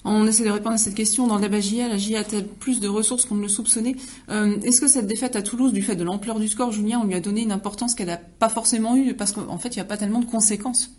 On 0.10 0.26
essaie 0.26 0.46
de 0.46 0.50
répondre 0.50 0.76
à 0.76 0.78
cette 0.78 0.96
question. 0.96 1.28
Dans 1.28 1.36
le 1.36 1.42
débat 1.42 1.60
JA, 1.60 1.90
la 1.90 1.98
JA 1.98 2.20
a-t-elle 2.20 2.48
plus 2.48 2.80
de 2.80 2.88
ressources 2.88 3.26
qu'on 3.26 3.36
ne 3.36 3.42
le 3.42 3.50
soupçonnait 3.50 3.96
Est-ce 4.30 4.80
que 4.80 4.88
cette 4.88 5.06
défaite 5.06 5.36
à 5.36 5.42
Toulouse, 5.42 5.74
du 5.74 5.82
fait 5.82 5.98
de 5.98 6.04
l'ampleur 6.06 6.40
du 6.40 6.48
score, 6.48 6.72
Julien, 6.72 7.02
on 7.04 7.06
lui 7.06 7.14
a 7.14 7.20
donné 7.20 7.42
une 7.42 7.52
importance 7.52 7.94
qu'elle 7.94 8.08
n'a 8.08 8.18
pas 8.18 8.48
forcément 8.48 8.96
eue? 8.96 9.16
Parce 9.16 9.34
qu'en 9.34 9.58
fait, 9.58 9.76
il 9.76 9.80
n'y 9.80 9.82
a 9.82 9.86
pas 9.86 9.98
tellement 9.98 10.20
de 10.20 10.26
conséquences. 10.26 10.92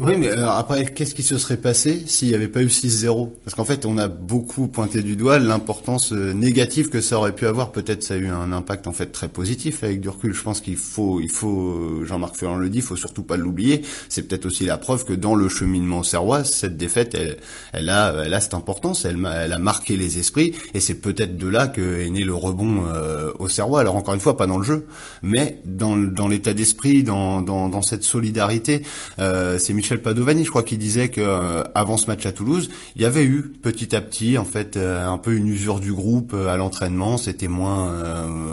Oui, 0.00 0.16
mais 0.16 0.30
alors 0.30 0.52
après, 0.52 0.86
qu'est-ce 0.86 1.14
qui 1.14 1.22
se 1.22 1.36
serait 1.36 1.58
passé 1.58 2.02
s'il 2.06 2.28
n'y 2.28 2.34
avait 2.34 2.48
pas 2.48 2.62
eu 2.62 2.68
6-0 2.68 3.28
Parce 3.44 3.54
qu'en 3.54 3.66
fait, 3.66 3.84
on 3.84 3.98
a 3.98 4.08
beaucoup 4.08 4.66
pointé 4.66 5.02
du 5.02 5.16
doigt 5.16 5.38
l'importance 5.38 6.14
euh, 6.14 6.32
négative 6.32 6.88
que 6.88 7.02
ça 7.02 7.18
aurait 7.18 7.34
pu 7.34 7.46
avoir. 7.46 7.72
Peut-être 7.72 8.02
ça 8.02 8.14
a 8.14 8.16
eu 8.16 8.28
un 8.28 8.52
impact 8.52 8.86
en 8.86 8.92
fait 8.92 9.12
très 9.12 9.28
positif 9.28 9.84
avec 9.84 10.00
du 10.00 10.08
recul. 10.08 10.32
Je 10.32 10.42
pense 10.42 10.62
qu'il 10.62 10.78
faut, 10.78 11.20
il 11.20 11.28
faut, 11.28 11.72
euh, 11.72 12.06
Jean-Marc 12.06 12.36
Ferrand 12.36 12.56
le 12.56 12.70
dit, 12.70 12.78
il 12.78 12.84
faut 12.84 12.96
surtout 12.96 13.22
pas 13.22 13.36
l'oublier. 13.36 13.82
C'est 14.08 14.22
peut-être 14.22 14.46
aussi 14.46 14.64
la 14.64 14.78
preuve 14.78 15.04
que 15.04 15.12
dans 15.12 15.34
le 15.34 15.50
cheminement 15.50 16.02
serrois, 16.02 16.42
cette 16.42 16.78
défaite, 16.78 17.14
elle, 17.14 17.36
elle 17.74 17.90
a, 17.90 18.14
elle 18.24 18.32
a 18.32 18.40
cette 18.40 18.54
importance. 18.54 19.04
Elle, 19.04 19.18
elle 19.30 19.52
a 19.52 19.58
marqué 19.58 19.98
les 19.98 20.18
esprits, 20.18 20.54
et 20.72 20.80
c'est 20.80 21.02
peut-être 21.02 21.36
de 21.36 21.48
là 21.48 21.66
que 21.66 22.00
est 22.00 22.08
né 22.08 22.24
le 22.24 22.34
rebond 22.34 22.84
euh, 22.86 23.30
au 23.38 23.46
serrois. 23.46 23.80
Alors 23.80 23.96
encore 23.96 24.14
une 24.14 24.20
fois, 24.20 24.38
pas 24.38 24.46
dans 24.46 24.56
le 24.56 24.64
jeu, 24.64 24.86
mais 25.22 25.60
dans, 25.66 25.98
dans 25.98 26.28
l'état 26.28 26.54
d'esprit, 26.54 27.02
dans, 27.02 27.42
dans, 27.42 27.68
dans 27.68 27.82
cette 27.82 28.04
solidarité. 28.04 28.84
Euh, 29.18 29.58
Michel 29.82 30.00
Padovani, 30.00 30.44
je 30.44 30.50
crois, 30.50 30.62
qui 30.62 30.78
disait 30.78 31.08
que 31.08 31.20
euh, 31.20 31.64
avant 31.74 31.96
ce 31.96 32.06
match 32.06 32.24
à 32.24 32.30
Toulouse, 32.30 32.70
il 32.94 33.02
y 33.02 33.04
avait 33.04 33.24
eu 33.24 33.42
petit 33.42 33.96
à 33.96 34.00
petit, 34.00 34.38
en 34.38 34.44
fait, 34.44 34.76
euh, 34.76 35.04
un 35.04 35.18
peu 35.18 35.34
une 35.34 35.48
usure 35.48 35.80
du 35.80 35.92
groupe 35.92 36.34
euh, 36.34 36.46
à 36.46 36.56
l'entraînement. 36.56 37.18
C'était 37.18 37.48
moins 37.48 37.90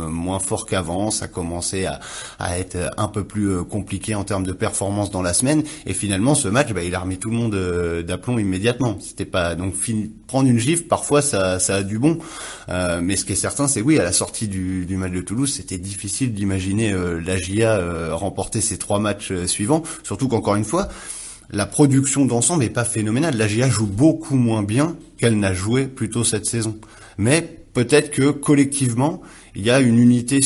moins 0.10 0.40
fort 0.40 0.66
qu'avant. 0.66 1.12
Ça 1.12 1.28
commençait 1.28 1.86
à, 1.86 2.00
à, 2.40 2.58
être 2.58 2.78
un 2.98 3.08
peu 3.10 3.26
plus 3.26 3.64
compliqué 3.64 4.16
en 4.16 4.24
termes 4.24 4.44
de 4.44 4.54
performance 4.54 5.12
dans 5.12 5.22
la 5.22 5.36
semaine. 5.36 5.62
Et 5.86 5.94
finalement, 5.94 6.34
ce 6.34 6.48
match, 6.48 6.74
bah, 6.74 6.82
il 6.82 6.96
a 6.96 7.00
remis 7.00 7.20
tout 7.20 7.30
le 7.30 7.36
monde 7.36 8.04
d'aplomb 8.08 8.40
immédiatement. 8.40 8.98
C'était 9.00 9.26
pas 9.26 9.54
donc 9.54 9.76
prendre 10.26 10.50
une 10.50 10.58
gifle. 10.58 10.86
Parfois, 10.86 11.22
ça, 11.22 11.60
ça 11.60 11.76
a 11.76 11.84
du 11.84 12.00
bon. 12.00 12.18
mais 12.68 13.16
ce 13.16 13.24
qui 13.24 13.34
est 13.34 13.36
certain, 13.36 13.68
c'est 13.68 13.82
oui, 13.82 14.00
à 14.00 14.04
la 14.04 14.14
sortie 14.14 14.48
du, 14.48 14.88
du 14.88 14.98
match 14.98 15.12
de 15.12 15.22
Toulouse, 15.22 15.54
c'était 15.54 15.78
difficile 15.78 16.34
d'imaginer 16.34 16.92
la 17.24 17.38
GIA 17.38 18.16
remporter 18.16 18.62
ces 18.62 18.80
trois 18.80 19.00
matchs 19.00 19.32
suivants. 19.46 19.84
Surtout 20.02 20.28
qu'encore 20.28 20.56
une 20.56 20.66
fois, 20.66 20.90
la 21.52 21.66
production 21.66 22.26
d'ensemble 22.26 22.64
est 22.64 22.70
pas 22.70 22.86
phénoménale. 22.86 23.36
La 23.38 23.48
GIA 23.48 23.70
joue 23.70 23.88
beaucoup 23.88 24.36
moins 24.36 24.64
bien 24.64 24.96
qu'elle 25.18 25.40
n'a 25.40 25.54
joué 25.54 25.88
plutôt 25.88 26.24
cette 26.24 26.46
saison. 26.46 26.78
Mais 27.18 27.42
peut-être 27.74 28.12
que 28.12 28.32
collectivement, 28.32 29.22
il 29.56 29.64
y 29.64 29.72
a 29.72 29.80
une 29.80 29.98
unité 29.98 30.40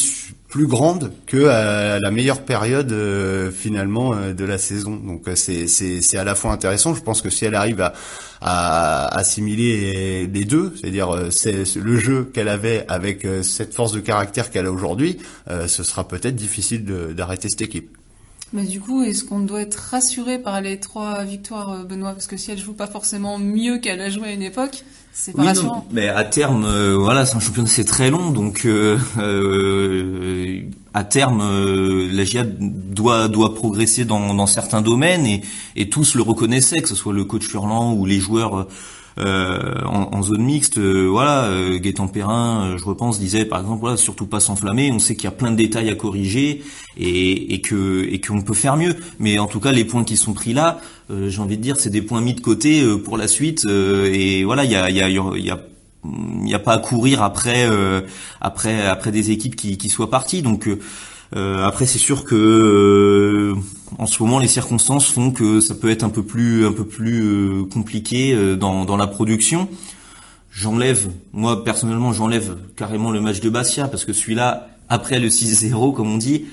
plus 0.54 0.68
grande 0.68 1.12
que 1.26 1.48
à 1.48 2.00
la 2.00 2.12
meilleure 2.12 2.44
période 2.44 2.92
euh, 2.92 3.50
finalement 3.50 4.14
euh, 4.14 4.34
de 4.34 4.46
la 4.46 4.60
saison. 4.60 4.96
Donc 4.96 5.28
euh, 5.28 5.36
c'est 5.36 5.68
c'est 5.68 6.18
à 6.18 6.24
la 6.24 6.36
fois 6.36 6.52
intéressant. 6.52 6.94
Je 6.94 7.02
pense 7.02 7.24
que 7.24 7.32
si 7.32 7.44
elle 7.46 7.56
arrive 7.56 7.82
à, 8.40 9.08
assimiler 9.18 10.28
les 10.28 10.46
deux, 10.46 10.74
c'est-à-dire 10.80 11.28
c'est 11.32 11.76
le 11.76 11.98
jeu 11.98 12.30
qu'elle 12.34 12.50
avait 12.50 12.86
avec 12.88 13.26
cette 13.42 13.74
force 13.74 13.94
de 13.94 14.02
caractère 14.02 14.52
qu'elle 14.52 14.66
a 14.66 14.72
aujourd'hui, 14.72 15.18
ce 15.48 15.82
sera 15.82 16.06
peut-être 16.06 16.36
difficile 16.36 16.84
d'arrêter 17.16 17.48
cette 17.48 17.62
équipe. 17.62 17.98
Mais 18.54 18.66
du 18.66 18.80
coup, 18.80 19.02
est-ce 19.02 19.24
qu'on 19.24 19.40
doit 19.40 19.62
être 19.62 19.76
rassuré 19.76 20.38
par 20.38 20.62
les 20.62 20.80
trois 20.80 21.24
victoires, 21.24 21.72
euh, 21.72 21.84
Benoît? 21.84 22.12
Parce 22.12 22.28
que 22.28 22.38
si 22.38 22.52
elle 22.52 22.60
joue 22.60 22.74
pas 22.74 22.86
forcément 22.86 23.40
mieux 23.40 23.80
qu'elle 23.80 24.00
a 24.00 24.12
joué 24.12 24.28
à 24.28 24.32
une 24.32 24.44
époque, 24.44 24.84
c'est 25.12 25.36
pas 25.36 25.44
rassurant. 25.44 25.88
mais 25.92 26.08
à 26.08 26.24
terme, 26.24 26.64
euh, 26.64 26.96
voilà, 26.96 27.26
c'est 27.26 27.36
un 27.36 27.40
championnat, 27.40 27.68
c'est 27.68 27.84
très 27.84 28.12
long, 28.12 28.30
donc 28.30 28.66
euh, 28.66 29.00
à 30.94 31.04
terme, 31.04 31.42
la 32.12 32.24
GIA 32.24 32.44
doit 32.46 33.28
doit 33.28 33.56
progresser 33.56 34.06
dans, 34.06 34.36
dans 34.36 34.48
certains 34.48 34.82
domaines 34.82 35.26
et, 35.26 35.42
et 35.76 35.90
tous 35.90 36.14
le 36.14 36.22
reconnaissaient, 36.22 36.82
que 36.82 36.90
ce 36.90 36.96
soit 36.96 37.14
le 37.14 37.26
coach 37.26 37.48
Furlan 37.48 37.94
ou 37.94 38.06
les 38.06 38.20
joueurs 38.20 38.68
euh, 39.20 39.82
en, 39.86 40.24
zone 40.24 40.44
mixte, 40.44 40.78
euh, 40.78 41.08
voilà, 41.08 41.46
euh, 41.46 41.78
Gaëtan 41.78 42.08
Perrin, 42.08 42.78
je 42.78 42.84
repense, 42.84 43.20
disait 43.20 43.46
par 43.46 43.60
exemple, 43.60 43.82
voilà, 43.82 43.98
surtout 43.98 44.26
pas 44.26 44.40
s'enflammer. 44.40 44.92
On 44.92 45.00
sait 45.00 45.16
qu'il 45.16 45.26
y 45.26 45.28
a 45.28 45.32
plein 45.32 45.52
de 45.52 45.56
détails 45.56 45.90
à 45.90 45.96
corriger 45.96 46.64
et, 46.98 47.54
et 47.54 47.62
que 47.62 48.08
et 48.10 48.20
qu'on 48.20 48.42
peut 48.42 48.54
faire 48.54 48.78
mieux. 48.78 48.96
Mais 49.20 49.40
en 49.40 49.48
tout 49.48 49.60
cas, 49.60 49.72
les 49.72 49.86
points 49.86 50.04
qui 50.04 50.18
sont 50.18 50.34
pris 50.34 50.54
là, 50.54 50.80
j'ai 51.10 51.42
envie 51.42 51.58
de 51.58 51.62
dire, 51.62 51.78
c'est 51.78 51.90
des 51.90 52.02
points 52.02 52.22
mis 52.22 52.34
de 52.34 52.42
côté 52.42 52.84
pour 53.04 53.18
la 53.18 53.28
suite. 53.28 53.66
et 53.66 54.44
voilà, 54.44 54.64
il 54.64 54.72
y 54.72 54.76
a, 54.76 54.90
y, 54.90 55.02
a, 55.02 55.10
y 55.10 55.52
a 55.52 55.60
il 56.06 56.44
n'y 56.44 56.54
a 56.54 56.60
pas 56.60 56.74
à 56.74 56.78
courir 56.80 57.24
après 57.24 57.66
après 58.42 58.86
après 58.86 59.12
des 59.12 59.32
équipes 59.32 59.56
qui, 59.56 59.78
qui 59.78 59.90
soient 59.90 60.10
parties. 60.10 60.42
Donc 60.42 60.70
après 61.34 61.86
c'est 61.86 62.00
sûr 62.00 62.26
que 62.26 63.54
en 63.98 64.06
ce 64.08 64.22
moment 64.24 64.40
les 64.40 64.48
circonstances 64.48 65.08
font 65.08 65.32
que 65.32 65.60
ça 65.60 65.76
peut 65.76 65.90
être 65.90 66.04
un 66.04 66.10
peu 66.10 66.24
plus 66.24 66.66
un 66.66 66.72
peu 66.72 66.86
plus 66.86 67.66
compliqué 67.72 68.56
dans 68.56 68.86
dans 68.86 68.98
la 68.98 69.08
production. 69.08 69.68
J'enlève, 70.52 71.10
moi 71.32 71.64
personnellement, 71.64 72.14
j'enlève 72.14 72.58
carrément 72.76 73.12
le 73.12 73.22
match 73.22 73.40
de 73.40 73.50
Bastia 73.50 73.88
parce 73.88 74.06
que 74.06 74.14
celui-là, 74.14 74.68
après 74.88 75.20
le 75.20 75.30
6-0, 75.30 75.94
comme 75.94 76.12
on 76.12 76.18
dit, 76.18 76.46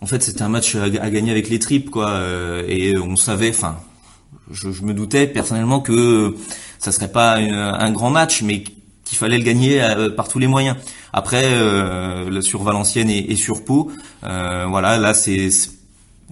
en 0.00 0.06
fait, 0.06 0.22
c'était 0.22 0.42
un 0.42 0.48
match 0.48 0.76
à, 0.76 0.88
gagner 0.88 1.30
avec 1.30 1.48
les 1.48 1.58
tripes, 1.58 1.90
quoi. 1.90 2.10
Euh, 2.10 2.64
et 2.68 2.96
on 2.96 3.16
savait, 3.16 3.50
enfin, 3.50 3.78
je, 4.50 4.68
me 4.82 4.94
doutais 4.94 5.26
personnellement 5.26 5.80
que 5.80 6.36
ça 6.78 6.92
serait 6.92 7.10
pas 7.10 7.36
un, 7.36 7.90
grand 7.90 8.10
match, 8.10 8.42
mais 8.42 8.62
qu'il 9.04 9.18
fallait 9.18 9.38
le 9.38 9.44
gagner 9.44 9.82
euh, 9.82 10.10
par 10.10 10.28
tous 10.28 10.38
les 10.38 10.46
moyens. 10.46 10.76
Après, 11.12 11.44
euh, 11.44 12.40
sur 12.42 12.62
Valenciennes 12.62 13.10
et, 13.10 13.34
sur 13.34 13.64
Pau, 13.64 13.90
voilà, 14.22 14.98
là, 14.98 15.14
c'est, 15.14 15.50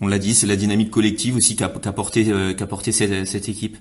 on 0.01 0.07
l'a 0.07 0.19
dit, 0.19 0.35
c'est 0.35 0.47
la 0.47 0.57
dynamique 0.57 0.91
collective 0.91 1.37
aussi 1.37 1.57
qu'a 1.57 1.69
porté, 1.69 2.33
qu'a 2.57 2.67
porté 2.67 2.93
cette 2.93 3.49
équipe. 3.49 3.79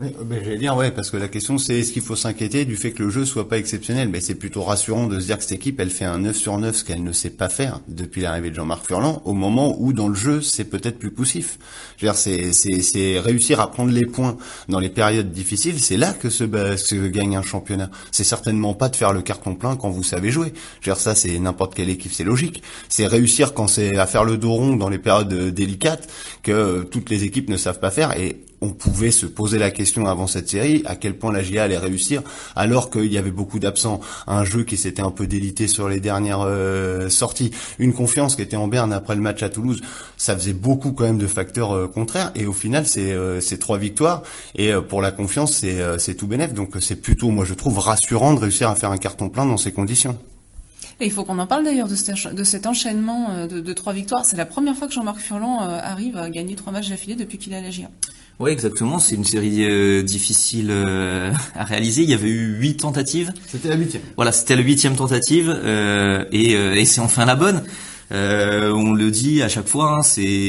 Oui, 0.00 0.14
euh, 0.18 0.24
ben, 0.24 0.40
j'allais 0.42 0.56
dire 0.56 0.74
ouais 0.76 0.90
parce 0.90 1.10
que 1.10 1.18
la 1.18 1.28
question 1.28 1.58
c'est 1.58 1.80
est-ce 1.80 1.92
qu'il 1.92 2.00
faut 2.00 2.16
s'inquiéter 2.16 2.64
du 2.64 2.76
fait 2.76 2.92
que 2.92 3.02
le 3.02 3.10
jeu 3.10 3.26
soit 3.26 3.48
pas 3.48 3.58
exceptionnel? 3.58 4.08
Mais 4.08 4.20
c'est 4.20 4.34
plutôt 4.34 4.62
rassurant 4.62 5.06
de 5.06 5.20
se 5.20 5.26
dire 5.26 5.36
que 5.36 5.42
cette 5.42 5.52
équipe 5.52 5.78
elle 5.78 5.90
fait 5.90 6.06
un 6.06 6.18
9 6.20 6.34
sur 6.34 6.56
9 6.56 6.74
ce 6.74 6.84
qu'elle 6.84 7.02
ne 7.02 7.12
sait 7.12 7.28
pas 7.28 7.50
faire 7.50 7.80
depuis 7.86 8.22
l'arrivée 8.22 8.48
de 8.48 8.54
Jean-Marc 8.54 8.86
Furlan 8.86 9.20
au 9.26 9.34
moment 9.34 9.76
où 9.78 9.92
dans 9.92 10.08
le 10.08 10.14
jeu 10.14 10.40
c'est 10.40 10.64
peut-être 10.64 10.98
plus 10.98 11.10
poussif. 11.10 11.58
Je 11.98 12.06
veux 12.06 12.12
dire 12.12 12.18
c'est 12.18 12.54
c'est 12.54 12.80
c'est 12.80 13.20
réussir 13.20 13.60
à 13.60 13.70
prendre 13.70 13.92
les 13.92 14.06
points 14.06 14.38
dans 14.68 14.80
les 14.80 14.88
périodes 14.88 15.32
difficiles, 15.32 15.78
c'est 15.78 15.98
là 15.98 16.14
que 16.14 16.30
se, 16.30 16.44
se 16.76 17.06
gagne 17.06 17.36
un 17.36 17.42
championnat. 17.42 17.90
C'est 18.10 18.24
certainement 18.24 18.72
pas 18.72 18.88
de 18.88 18.96
faire 18.96 19.12
le 19.12 19.20
carton 19.20 19.54
plein 19.54 19.76
quand 19.76 19.90
vous 19.90 20.02
savez 20.02 20.30
jouer. 20.30 20.54
Je 20.80 20.88
veux 20.88 20.94
dire 20.94 21.00
ça 21.00 21.14
c'est 21.14 21.38
n'importe 21.38 21.74
quelle 21.74 21.90
équipe, 21.90 22.12
c'est 22.14 22.24
logique. 22.24 22.62
C'est 22.88 23.06
réussir 23.06 23.52
quand 23.52 23.66
c'est 23.66 23.98
à 23.98 24.06
faire 24.06 24.24
le 24.24 24.38
dos 24.38 24.52
rond 24.52 24.76
dans 24.76 24.88
les 24.88 24.98
périodes 24.98 25.32
euh, 25.34 25.50
délicates 25.50 26.08
que 26.42 26.84
toutes 26.90 27.10
les 27.10 27.24
équipes 27.24 27.50
ne 27.50 27.58
savent 27.58 27.80
pas 27.80 27.90
faire 27.90 28.18
et 28.18 28.40
on 28.60 28.70
pouvait 28.70 29.10
se 29.10 29.26
poser 29.26 29.58
la 29.58 29.70
question 29.70 30.06
avant 30.06 30.26
cette 30.26 30.48
série 30.48 30.82
à 30.84 30.96
quel 30.96 31.16
point 31.16 31.32
la 31.32 31.42
GIA 31.42 31.64
allait 31.64 31.78
réussir 31.78 32.22
alors 32.56 32.90
qu'il 32.90 33.12
y 33.12 33.18
avait 33.18 33.30
beaucoup 33.30 33.58
d'absents. 33.58 34.00
Un 34.26 34.44
jeu 34.44 34.64
qui 34.64 34.76
s'était 34.76 35.02
un 35.02 35.10
peu 35.10 35.26
délité 35.26 35.66
sur 35.66 35.88
les 35.88 36.00
dernières 36.00 36.42
euh, 36.42 37.08
sorties. 37.08 37.50
Une 37.78 37.92
confiance 37.92 38.36
qui 38.36 38.42
était 38.42 38.56
en 38.56 38.68
berne 38.68 38.92
après 38.92 39.14
le 39.14 39.22
match 39.22 39.42
à 39.42 39.48
Toulouse. 39.48 39.80
Ça 40.16 40.36
faisait 40.36 40.52
beaucoup 40.52 40.92
quand 40.92 41.04
même 41.04 41.18
de 41.18 41.26
facteurs 41.26 41.72
euh, 41.72 41.86
contraires. 41.86 42.32
Et 42.34 42.46
au 42.46 42.52
final 42.52 42.86
c'est 42.86 43.12
euh, 43.12 43.40
trois 43.58 43.78
victoires. 43.78 44.22
Et 44.54 44.72
pour 44.88 45.02
la 45.02 45.10
confiance 45.10 45.64
c'est 45.98 46.14
tout 46.14 46.26
bénef 46.26 46.54
donc 46.54 46.74
c'est 46.80 46.96
plutôt 46.96 47.30
moi 47.30 47.44
je 47.44 47.54
trouve 47.54 47.78
rassurant 47.78 48.34
de 48.34 48.40
réussir 48.40 48.68
à 48.68 48.74
faire 48.74 48.90
un 48.90 48.98
carton 48.98 49.28
plein 49.28 49.46
dans 49.46 49.56
ces 49.56 49.72
conditions. 49.72 50.18
Et 51.00 51.06
il 51.06 51.12
faut 51.12 51.24
qu'on 51.24 51.38
en 51.38 51.46
parle 51.46 51.64
d'ailleurs 51.64 51.88
de, 51.88 51.94
cet 52.44 52.66
enchaînement 52.66 53.46
de, 53.46 53.72
trois 53.72 53.92
victoires. 53.92 54.24
C'est 54.24 54.36
la 54.36 54.46
première 54.46 54.76
fois 54.76 54.86
que 54.86 54.92
Jean-Marc 54.92 55.18
Furlan 55.18 55.60
arrive 55.60 56.16
à 56.16 56.28
gagner 56.28 56.56
trois 56.56 56.72
matchs 56.72 56.90
d'affilée 56.90 57.16
depuis 57.16 57.38
qu'il 57.38 57.52
est 57.52 57.56
à 57.56 57.62
la 57.62 57.70
GIA. 57.70 57.88
Oui, 58.40 58.52
exactement. 58.52 58.98
C'est 58.98 59.16
une 59.16 59.24
série 59.24 59.64
euh, 59.64 60.02
difficile 60.02 60.68
euh, 60.70 61.30
à 61.54 61.64
réaliser. 61.64 62.02
Il 62.02 62.08
y 62.08 62.14
avait 62.14 62.30
eu 62.30 62.56
huit 62.58 62.78
tentatives. 62.78 63.34
C'était 63.46 63.68
la 63.68 63.76
huitième. 63.76 64.02
Voilà, 64.16 64.32
c'était 64.32 64.56
la 64.56 64.62
huitième 64.62 64.96
tentative 64.96 65.54
euh, 65.54 66.24
et, 66.32 66.52
et 66.52 66.84
c'est 66.86 67.02
enfin 67.02 67.26
la 67.26 67.36
bonne. 67.36 67.62
on 68.10 68.94
le 68.94 69.10
dit 69.10 69.42
à 69.42 69.50
chaque 69.50 69.68
fois, 69.68 69.98
hein, 69.98 70.02
c'est 70.02 70.48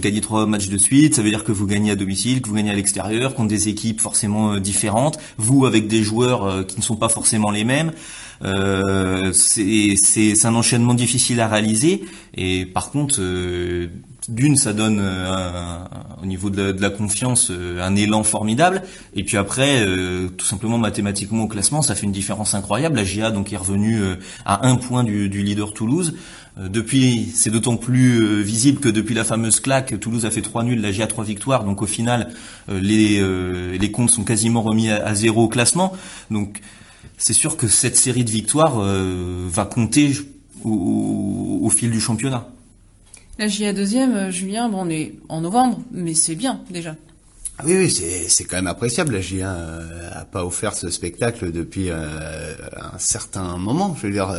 gagner 0.00 0.20
trois 0.20 0.46
matchs 0.46 0.68
de 0.68 0.78
suite, 0.78 1.14
ça 1.14 1.22
veut 1.22 1.30
dire 1.30 1.44
que 1.44 1.52
vous 1.52 1.66
gagnez 1.66 1.92
à 1.92 1.96
domicile, 1.96 2.42
que 2.42 2.48
vous 2.48 2.56
gagnez 2.56 2.72
à 2.72 2.74
l'extérieur, 2.74 3.36
contre 3.36 3.50
des 3.50 3.68
équipes 3.68 4.00
forcément 4.00 4.58
différentes, 4.58 5.18
vous 5.36 5.64
avec 5.64 5.86
des 5.86 6.02
joueurs 6.02 6.66
qui 6.66 6.78
ne 6.78 6.82
sont 6.82 6.96
pas 6.96 7.08
forcément 7.08 7.52
les 7.52 7.62
mêmes. 7.64 7.92
c'est 9.32 10.44
un 10.44 10.54
enchaînement 10.56 10.94
difficile 10.94 11.40
à 11.40 11.46
réaliser 11.46 12.04
et 12.34 12.66
par 12.66 12.90
contre 12.90 13.20
d'une, 14.28 14.56
ça 14.56 14.72
donne 14.72 14.98
euh, 15.00 15.78
au 16.22 16.26
niveau 16.26 16.50
de 16.50 16.76
la, 16.78 16.90
confiance 16.90 17.50
euh, 17.50 17.82
un 17.82 17.96
élan 17.96 18.22
formidable, 18.22 18.82
et 19.14 19.24
puis 19.24 19.36
après, 19.36 19.80
euh, 19.80 20.28
tout 20.28 20.44
simplement 20.44 20.78
mathématiquement 20.78 21.44
au 21.44 21.48
classement, 21.48 21.82
ça 21.82 21.94
fait 21.94 22.04
une 22.06 22.12
différence 22.12 22.54
incroyable. 22.54 22.96
La 22.96 23.04
GIA 23.04 23.30
donc 23.30 23.52
est 23.52 23.56
revenue 23.56 24.00
à 24.44 24.66
un 24.66 24.76
point 24.76 25.04
du, 25.04 25.28
leader 25.28 25.72
Toulouse. 25.72 26.14
Depuis, 26.56 27.30
c'est 27.34 27.50
d'autant 27.50 27.76
plus 27.76 28.42
visible 28.42 28.80
que 28.80 28.88
depuis 28.88 29.14
la 29.14 29.22
fameuse 29.22 29.60
claque, 29.60 29.98
Toulouse 30.00 30.26
a 30.26 30.30
fait 30.30 30.42
trois 30.42 30.64
nuls, 30.64 30.80
la 30.80 30.90
GIA 30.90 31.06
trois 31.06 31.24
victoires. 31.24 31.64
Donc 31.64 31.82
au 31.82 31.86
final, 31.86 32.30
les, 32.68 33.22
les 33.78 33.90
comptes 33.92 34.10
sont 34.10 34.24
quasiment 34.24 34.62
remis 34.62 34.90
à, 34.90 35.14
zéro 35.14 35.44
au 35.44 35.48
classement. 35.48 35.92
Donc 36.30 36.60
c'est 37.16 37.32
sûr 37.32 37.56
que 37.56 37.68
cette 37.68 37.96
série 37.96 38.24
de 38.24 38.30
victoires 38.30 38.80
va 38.80 39.64
compter 39.64 40.12
au 40.64 41.70
fil 41.70 41.90
du 41.90 42.00
championnat. 42.00 42.48
La 43.38 43.46
JA 43.46 43.72
deuxième, 43.72 44.16
euh, 44.16 44.30
Julien, 44.32 44.68
bon, 44.68 44.84
on 44.84 44.90
est 44.90 45.14
en 45.28 45.42
novembre, 45.42 45.80
mais 45.92 46.14
c'est 46.14 46.34
bien 46.34 46.60
déjà. 46.70 46.96
Ah 47.56 47.62
oui, 47.64 47.76
oui, 47.76 47.90
c'est, 47.90 48.44
quand 48.44 48.56
même 48.56 48.66
appréciable. 48.66 49.14
La 49.14 49.20
GIA 49.20 49.52
euh, 49.52 50.10
a 50.12 50.24
pas 50.24 50.44
offert 50.44 50.74
ce 50.74 50.90
spectacle 50.90 51.52
depuis 51.52 51.90
euh, 51.90 52.04
un 52.76 52.98
certain 52.98 53.56
moment. 53.56 53.96
Je 53.96 54.08
veux 54.08 54.12
dire, 54.12 54.32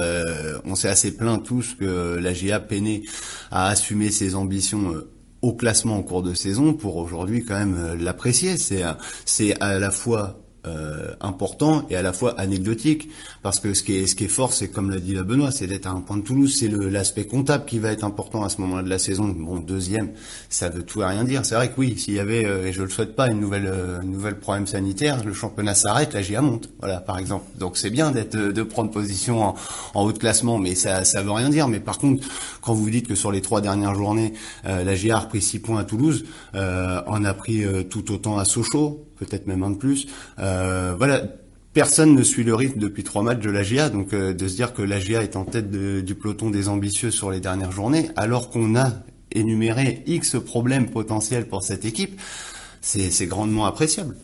on 0.65 0.75
s'est 0.75 0.89
assez 0.89 1.15
plaint 1.15 1.41
tous 1.41 1.75
que 1.75 2.17
la 2.21 2.33
GIA 2.33 2.59
peinait 2.59 3.03
à 3.51 3.67
assumer 3.67 4.11
ses 4.11 4.35
ambitions 4.35 4.93
au 5.41 5.53
classement 5.53 5.97
en 5.97 6.03
cours 6.03 6.23
de 6.23 6.33
saison 6.33 6.73
pour 6.73 6.97
aujourd'hui 6.97 7.45
quand 7.45 7.57
même 7.57 7.97
l'apprécier. 8.01 8.55
C'est, 8.57 9.61
à 9.61 9.79
la 9.79 9.91
fois 9.91 10.39
euh, 10.67 11.13
important 11.21 11.87
et 11.89 11.95
à 11.95 12.01
la 12.01 12.11
fois 12.11 12.37
anecdotique 12.37 13.09
parce 13.41 13.60
que 13.60 13.74
ce 13.74 13.84
qui 13.84 13.96
est 13.98 14.08
ce 14.08 14.15
qui 14.15 14.25
est 14.25 14.29
fort 14.29 14.53
c'est 14.53 14.69
comme 14.69 14.89
l'a 14.89 15.00
dit 15.00 15.13
la 15.13 15.24
Benoît 15.24 15.51
c'est 15.51 15.67
d'être 15.67 15.88
à 15.88 15.91
un 15.91 16.01
point 16.01 16.17
de 16.17 16.24
Toulouse. 16.24 16.55
C'est 16.60 16.67
l'aspect 16.67 17.25
comptable 17.25 17.65
qui 17.65 17.79
va 17.79 17.91
être 17.91 18.03
important 18.03 18.43
à 18.43 18.50
ce 18.50 18.62
moment-là 18.62 18.84
de 18.84 18.89
la 18.89 19.00
saison. 19.00 19.27
Bon 19.27 19.58
deuxième 19.58 20.12
ça 20.50 20.69
veut 20.69 20.84
tout 20.84 21.01
et 21.01 21.05
rien 21.05 21.24
dire. 21.24 21.46
C'est 21.46 21.55
vrai 21.55 21.69
que 21.69 21.75
oui 21.77 21.98
s'il 21.98 22.15
y 22.15 22.19
avait 22.19 22.46
euh, 22.46 22.67
et 22.67 22.74
je 22.74 22.81
le 22.81 22.89
souhaite 22.89 23.15
pas 23.15 23.29
une 23.29 23.39
nouvelle 23.39 23.67
euh, 23.67 24.01
une 24.01 24.12
nouvelle 24.12 24.39
problème 24.39 24.67
sanitaire 24.67 25.24
le 25.24 25.34
championnat 25.34 25.75
s'arrête 25.75 26.13
la 26.13 26.22
GIA 26.22 26.41
monte. 26.41 26.69
Voilà 26.79 27.00
par 27.00 27.17
exemple. 27.17 27.46
Donc 27.58 27.77
c'est 27.77 27.89
bien 27.89 28.12
d'être 28.12 28.36
de 28.36 28.63
prendre 28.63 28.91
position 28.91 29.43
en, 29.43 29.55
en, 29.93 30.03
haut 30.03 30.12
de 30.12 30.17
classement 30.17 30.58
mais 30.58 30.75
ça 30.75 31.05
ça 31.05 31.22
veut 31.22 31.31
rien 31.31 31.50
dire. 31.50 31.67
Mais 31.67 31.79
par 31.79 31.98
contre 31.98 32.27
quand 32.62 32.74
vous 32.74 32.89
dites 32.89 33.08
que 33.08 33.15
sur 33.15 33.31
les 33.31 33.41
trois 33.41 33.62
dernières 33.62 33.96
journées 33.96 34.34
la 34.63 34.96
GIA 34.96 35.17
a 35.17 35.19
repris 35.19 35.41
six 35.41 35.60
points 35.60 35.79
à 35.79 35.84
Toulouse 35.84 36.25
on 36.53 37.25
a 37.25 37.34
pris 37.34 37.63
tout 37.89 38.12
autant 38.12 38.38
à 38.38 38.46
Sochaux 38.46 39.05
peut-être 39.19 39.48
même 39.48 39.63
un 39.63 39.72
de 39.72 39.75
plus. 39.75 40.08
Euh, 40.39 40.96
voilà, 40.98 41.22
personne 41.79 42.13
ne 42.13 42.24
suit 42.24 42.43
le 42.43 42.55
rythme 42.55 42.77
depuis 42.77 43.05
trois 43.05 43.24
matchs 43.24 43.39
de 43.39 43.50
la 43.50 43.63
GIA, 43.63 43.89
donc 43.89 44.12
euh, 44.12 44.33
de 44.33 44.48
se 44.50 44.55
dire 44.57 44.74
que 44.74 44.81
la 44.81 45.00
GIA 45.00 45.24
est 45.24 45.38
en 45.38 45.45
tête 45.45 45.71
du 45.71 46.13
peloton 46.13 46.50
des 46.50 46.67
ambitieux 46.67 47.09
sur 47.09 47.31
les 47.31 47.39
dernières 47.39 47.71
journées, 47.71 48.09
alors 48.17 48.50
qu'on 48.50 48.75
a 48.75 48.91
énuméré 49.31 50.03
X 50.05 50.36
problèmes 50.45 50.89
potentiels 50.89 51.48
pour 51.48 51.63
cette 51.63 51.86
équipe, 51.86 52.19
c'est 52.81 53.27
grandement 53.27 53.65
appréciable. 53.65 54.17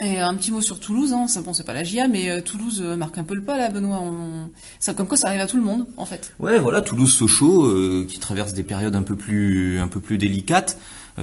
Et 0.00 0.18
un 0.18 0.34
petit 0.34 0.50
mot 0.50 0.60
sur 0.60 0.80
Toulouse, 0.80 1.12
hein. 1.12 1.26
bon 1.44 1.52
c'est 1.54 1.62
pas 1.62 1.74
la 1.74 1.84
GIA, 1.84 2.08
mais 2.08 2.28
euh, 2.28 2.40
Toulouse 2.40 2.82
marque 2.98 3.18
un 3.18 3.24
peu 3.24 3.36
le 3.36 3.44
pas 3.44 3.56
là, 3.56 3.68
Benoît. 3.68 4.00
On... 4.02 4.50
Ça, 4.80 4.92
comme 4.92 5.06
quoi 5.06 5.16
ça 5.16 5.28
arrive 5.28 5.42
à 5.42 5.46
tout 5.46 5.58
le 5.58 5.62
monde, 5.62 5.86
en 5.96 6.06
fait. 6.06 6.34
Ouais, 6.40 6.58
voilà, 6.58 6.80
Toulouse-Sochaux, 6.80 8.04
qui 8.06 8.18
traverse 8.18 8.52
des 8.52 8.64
périodes 8.64 8.96
un 8.96 9.04
peu 9.04 9.14
plus, 9.14 9.78
un 9.78 9.86
peu 9.86 10.00
plus 10.00 10.18
délicates. 10.18 10.76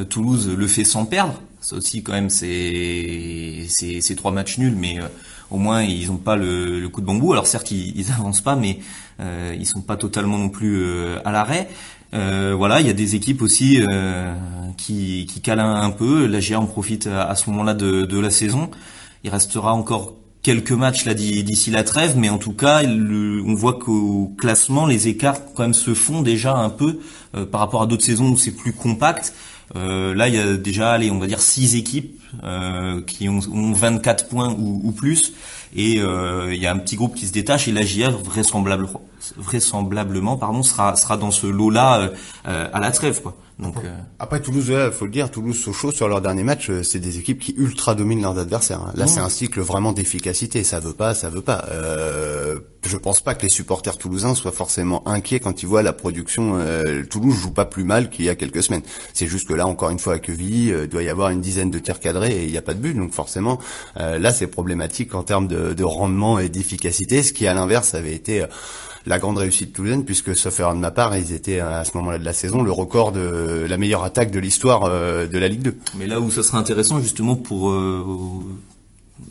Toulouse 0.09 0.47
le 0.47 0.67
fait 0.67 0.85
sans 0.85 1.05
perdre, 1.05 1.41
ça 1.59 1.75
aussi, 1.75 2.01
quand 2.01 2.13
même, 2.13 2.29
c'est 2.29 3.65
c'est 3.67 4.15
trois 4.15 4.31
matchs 4.31 4.57
nuls, 4.57 4.75
mais 4.77 4.99
euh, 5.01 5.07
au 5.51 5.57
moins 5.57 5.83
ils 5.83 6.07
n'ont 6.07 6.17
pas 6.17 6.35
le, 6.35 6.79
le, 6.79 6.89
coup 6.89 7.01
de 7.01 7.05
bambou. 7.05 7.33
Alors 7.33 7.47
certes, 7.47 7.71
ils, 7.71 7.97
ils 7.97 8.11
avancent 8.11 8.41
pas, 8.41 8.55
mais 8.55 8.79
euh, 9.19 9.55
ils 9.57 9.65
sont 9.65 9.81
pas 9.81 9.97
totalement 9.97 10.37
non 10.37 10.49
plus 10.49 10.77
euh, 10.83 11.19
à 11.25 11.31
l'arrêt. 11.31 11.69
Euh, 12.13 12.53
voilà, 12.55 12.79
il 12.79 12.87
y 12.87 12.89
a 12.89 12.93
des 12.93 13.15
équipes 13.15 13.41
aussi 13.41 13.79
qui, 14.77 15.25
qui 15.29 15.41
calent 15.41 15.59
un 15.59 15.91
peu. 15.91 16.25
La 16.25 16.39
GA 16.39 16.59
en 16.59 16.65
profite 16.65 17.07
à, 17.07 17.35
ce 17.35 17.49
moment-là 17.49 17.73
de, 17.73 18.03
de, 18.03 18.19
la 18.19 18.29
saison. 18.29 18.69
Il 19.23 19.29
restera 19.29 19.73
encore 19.73 20.13
quelques 20.41 20.71
matchs 20.71 21.03
là 21.03 21.13
d'ici 21.13 21.71
la 21.71 21.83
trêve, 21.83 22.15
mais 22.15 22.29
en 22.29 22.37
tout 22.37 22.53
cas, 22.53 22.81
on 22.85 23.53
voit 23.55 23.73
qu'au 23.73 24.33
classement, 24.37 24.85
les 24.85 25.09
écarts 25.09 25.41
quand 25.53 25.63
même 25.63 25.73
se 25.73 25.93
font 25.93 26.21
déjà 26.21 26.55
un 26.55 26.69
peu 26.69 26.99
par 27.51 27.59
rapport 27.59 27.81
à 27.81 27.87
d'autres 27.87 28.05
saisons 28.05 28.29
où 28.29 28.37
c'est 28.37 28.55
plus 28.55 28.71
compact. 28.71 29.33
Euh, 29.75 30.15
là, 30.15 30.27
il 30.27 30.35
y 30.35 30.39
a 30.39 30.55
déjà, 30.55 30.91
allez, 30.93 31.11
on 31.11 31.19
va 31.19 31.27
dire 31.27 31.41
six 31.41 31.75
équipes 31.75 32.21
euh, 32.43 33.01
qui 33.01 33.27
ont, 33.27 33.39
ont, 33.51 33.73
24 33.73 34.27
points 34.29 34.53
ou, 34.53 34.81
ou 34.83 34.91
plus, 34.91 35.33
et 35.77 35.99
euh, 35.99 36.53
il 36.53 36.61
y 36.61 36.65
a 36.65 36.73
un 36.73 36.79
petit 36.79 36.95
groupe 36.95 37.15
qui 37.15 37.27
se 37.27 37.31
détache. 37.31 37.67
Et 37.67 37.71
la 37.71 37.83
JR 37.83 38.17
vraisemblablement, 38.17 39.01
vraisemblablement, 39.37 40.35
pardon, 40.35 40.63
sera 40.63 40.95
sera 40.95 41.15
dans 41.15 41.31
ce 41.31 41.47
lot-là 41.47 42.11
euh, 42.47 42.69
à 42.73 42.79
la 42.79 42.91
trêve, 42.91 43.21
quoi. 43.21 43.37
Donc 43.59 43.75
euh, 43.77 43.97
après 44.19 44.39
Toulouse, 44.39 44.67
il 44.69 44.91
faut 44.91 45.05
le 45.05 45.11
dire, 45.11 45.31
Toulouse 45.31 45.57
Sochaux 45.57 45.91
sur 45.91 46.07
leur 46.07 46.21
dernier 46.21 46.43
match, 46.43 46.69
euh, 46.69 46.83
c'est 46.83 46.99
des 46.99 47.17
équipes 47.17 47.39
qui 47.39 47.55
ultra 47.57 47.95
dominent 47.95 48.21
leurs 48.21 48.37
adversaires. 48.37 48.81
Hein. 48.83 48.93
Là, 48.95 49.07
c'est 49.07 49.19
un 49.19 49.29
cycle 49.29 49.61
vraiment 49.61 49.93
d'efficacité. 49.93 50.63
Ça 50.63 50.79
veut 50.79 50.93
pas, 50.93 51.15
ça 51.15 51.29
veut 51.29 51.41
pas. 51.41 51.65
Euh, 51.71 52.59
je 52.85 52.97
pense 52.97 53.21
pas 53.21 53.33
que 53.33 53.41
les 53.41 53.49
supporters 53.49 53.97
toulousains 53.97 54.35
soient 54.35 54.51
forcément 54.51 55.07
inquiets 55.07 55.39
quand 55.39 55.63
ils 55.63 55.65
voient 55.65 55.81
la 55.81 55.93
production. 55.93 56.59
Euh, 56.59 57.03
Toulouse 57.09 57.35
joue 57.35 57.51
pas 57.51 57.65
plus 57.65 57.83
mal 57.83 58.11
qu'il 58.11 58.25
y 58.25 58.29
a 58.29 58.35
quelques 58.35 58.61
semaines. 58.61 58.83
C'est 59.13 59.25
juste 59.25 59.47
que 59.47 59.55
là, 59.55 59.65
encore 59.65 59.89
une 59.89 59.99
fois, 59.99 60.13
à 60.13 60.19
Quevilly, 60.19 60.87
doit 60.87 61.01
y 61.01 61.09
avoir 61.09 61.31
une 61.31 61.41
dizaine 61.41 61.71
de 61.71 61.79
tirs 61.79 61.99
cadrés 61.99 62.43
et 62.43 62.45
il 62.45 62.51
n'y 62.51 62.57
a 62.59 62.61
pas 62.61 62.75
de 62.75 62.79
but. 62.79 62.93
Donc 62.93 63.11
forcément, 63.11 63.57
là, 63.95 64.31
c'est 64.31 64.47
problématique 64.47 65.15
en 65.15 65.23
termes 65.23 65.47
de 65.47 65.66
de, 65.75 65.83
rendement 65.83 66.39
et 66.39 66.49
d'efficacité, 66.49 67.23
ce 67.23 67.33
qui 67.33 67.47
à 67.47 67.53
l'inverse 67.53 67.93
avait 67.93 68.13
été 68.13 68.45
la 69.05 69.19
grande 69.19 69.37
réussite 69.37 69.73
toulousaine, 69.73 70.03
puisque 70.03 70.35
sauf 70.35 70.59
erreur 70.59 70.75
de 70.75 70.79
ma 70.79 70.91
part, 70.91 71.15
ils 71.15 71.31
étaient 71.31 71.59
à 71.59 71.83
ce 71.85 71.95
moment-là 71.97 72.19
de 72.19 72.25
la 72.25 72.33
saison 72.33 72.61
le 72.61 72.71
record 72.71 73.11
de 73.11 73.65
la 73.67 73.77
meilleure 73.77 74.03
attaque 74.03 74.31
de 74.31 74.39
l'histoire 74.39 74.89
de 74.89 75.37
la 75.37 75.47
Ligue 75.47 75.61
2. 75.61 75.77
Mais 75.97 76.07
là 76.07 76.19
où 76.19 76.29
ça 76.29 76.43
serait 76.43 76.57
intéressant 76.57 76.99
justement 76.99 77.35
pour 77.35 77.73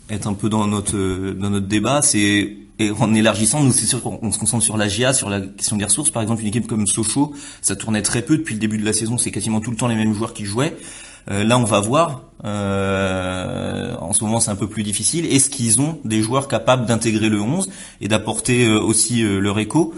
être 0.09 0.27
un 0.27 0.33
peu 0.33 0.49
dans 0.49 0.67
notre 0.67 0.97
dans 1.33 1.49
notre 1.49 1.67
débat, 1.67 2.01
c'est 2.01 2.57
en 2.99 3.13
élargissant, 3.13 3.63
nous 3.63 3.71
c'est 3.71 3.85
sûr 3.85 4.01
qu'on 4.01 4.31
se 4.31 4.37
concentre 4.37 4.63
sur 4.63 4.77
la 4.77 4.87
GIA, 4.87 5.13
sur 5.13 5.29
la 5.29 5.41
question 5.41 5.77
des 5.77 5.85
ressources. 5.85 6.11
Par 6.11 6.21
exemple, 6.21 6.41
une 6.41 6.47
équipe 6.47 6.67
comme 6.67 6.85
Sochaux, 6.85 7.33
ça 7.61 7.75
tournait 7.75 8.03
très 8.03 8.21
peu 8.21 8.37
depuis 8.37 8.53
le 8.53 8.59
début 8.59 8.77
de 8.77 8.85
la 8.85 8.93
saison. 8.93 9.17
C'est 9.17 9.31
quasiment 9.31 9.61
tout 9.61 9.71
le 9.71 9.77
temps 9.77 9.87
les 9.87 9.95
mêmes 9.95 10.13
joueurs 10.13 10.33
qui 10.33 10.45
jouaient. 10.45 10.77
Euh, 11.29 11.43
là, 11.43 11.57
on 11.57 11.63
va 11.63 11.79
voir. 11.79 12.23
Euh, 12.45 13.95
en 13.99 14.13
ce 14.13 14.23
moment, 14.23 14.39
c'est 14.39 14.51
un 14.51 14.55
peu 14.55 14.67
plus 14.67 14.83
difficile. 14.83 15.25
Est-ce 15.25 15.49
qu'ils 15.49 15.81
ont 15.81 15.99
des 16.05 16.21
joueurs 16.21 16.47
capables 16.47 16.85
d'intégrer 16.85 17.29
le 17.29 17.41
11 17.41 17.69
et 18.01 18.07
d'apporter 18.07 18.65
euh, 18.65 18.79
aussi 18.79 19.23
leur 19.23 19.59
écho? 19.59 19.93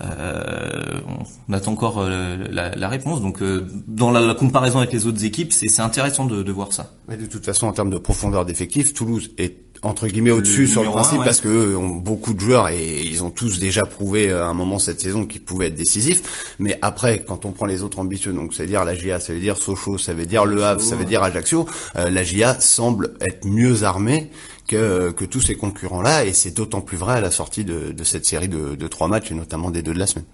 On 0.00 1.52
attend 1.52 1.72
encore 1.72 2.02
la, 2.02 2.88
réponse. 2.88 3.20
Donc, 3.20 3.40
dans 3.86 4.10
la, 4.10 4.20
la, 4.20 4.34
comparaison 4.34 4.78
avec 4.78 4.92
les 4.92 5.06
autres 5.06 5.24
équipes, 5.24 5.52
c'est 5.52 5.80
intéressant 5.80 6.26
de, 6.26 6.42
de, 6.42 6.52
voir 6.52 6.72
ça. 6.72 6.90
Mais 7.06 7.16
de 7.16 7.26
toute 7.26 7.44
façon, 7.44 7.68
en 7.68 7.72
termes 7.72 7.90
de 7.90 7.98
profondeur 7.98 8.44
d'effectifs, 8.44 8.94
Toulouse 8.94 9.30
est 9.38 9.71
entre 9.82 10.06
guillemets 10.06 10.30
au-dessus 10.30 10.68
sur 10.68 10.84
le 10.84 10.90
principe 10.90 11.18
parce 11.24 11.40
que 11.40 11.74
ont 11.74 11.88
beaucoup 11.88 12.34
de 12.34 12.40
joueurs 12.40 12.68
et 12.68 13.02
ils 13.02 13.24
ont 13.24 13.30
tous 13.30 13.58
déjà 13.58 13.82
prouvé 13.82 14.30
à 14.30 14.46
un 14.46 14.54
moment 14.54 14.78
cette 14.78 15.00
saison 15.00 15.26
qu'ils 15.26 15.42
pouvaient 15.42 15.66
être 15.66 15.74
décisifs. 15.74 16.54
Mais 16.58 16.78
après, 16.82 17.24
quand 17.26 17.44
on 17.44 17.50
prend 17.50 17.66
les 17.66 17.82
autres 17.82 17.98
ambitieux, 17.98 18.32
donc 18.32 18.54
c'est 18.54 18.62
à 18.62 18.66
dire 18.66 18.84
la 18.84 18.94
GIA, 18.94 19.18
ça 19.18 19.32
veut 19.32 19.40
dire 19.40 19.56
Sochaux, 19.56 19.98
ça 19.98 20.14
veut 20.14 20.26
dire 20.26 20.44
Le 20.44 20.64
Havre, 20.64 20.80
ça 20.80 20.94
veut 20.94 21.04
dire 21.04 21.22
Ajaccio, 21.22 21.66
euh, 21.96 22.10
la 22.10 22.22
GIA 22.22 22.60
semble 22.60 23.14
être 23.20 23.44
mieux 23.44 23.82
armée 23.82 24.30
que, 24.68 25.10
que 25.10 25.24
tous 25.24 25.40
ces 25.40 25.56
concurrents-là 25.56 26.24
et 26.24 26.32
c'est 26.32 26.52
d'autant 26.52 26.80
plus 26.80 26.96
vrai 26.96 27.16
à 27.16 27.20
la 27.20 27.30
sortie 27.30 27.64
de, 27.64 27.92
de 27.92 28.04
cette 28.04 28.24
série 28.24 28.48
de, 28.48 28.76
de 28.76 28.88
trois 28.88 29.08
matchs 29.08 29.32
et 29.32 29.34
notamment 29.34 29.70
des 29.70 29.82
deux 29.82 29.94
de 29.94 29.98
la 29.98 30.06
semaine. 30.06 30.26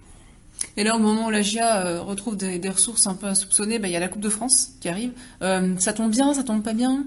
Et 0.77 0.85
là, 0.85 0.97
au 0.97 0.99
moment 0.99 1.29
où 1.29 1.31
la 1.31 1.43
GIA 1.43 1.87
euh, 1.87 2.03
retrouve 2.03 2.37
des, 2.37 2.59
des, 2.59 2.69
ressources 2.69 3.07
un 3.07 3.15
peu 3.15 3.27
insoupçonnées, 3.27 3.79
bah, 3.79 3.89
il 3.89 3.93
y 3.93 3.97
a 3.97 4.01
la 4.01 4.09
Coupe 4.09 4.23
de 4.23 4.29
France 4.29 4.73
qui 4.81 4.89
arrive. 4.89 5.13
Euh, 5.43 5.75
ça 5.79 5.93
tombe 5.93 6.11
bien, 6.11 6.35
ça 6.35 6.43
tombe 6.43 6.63
pas 6.63 6.73
bien? 6.73 7.05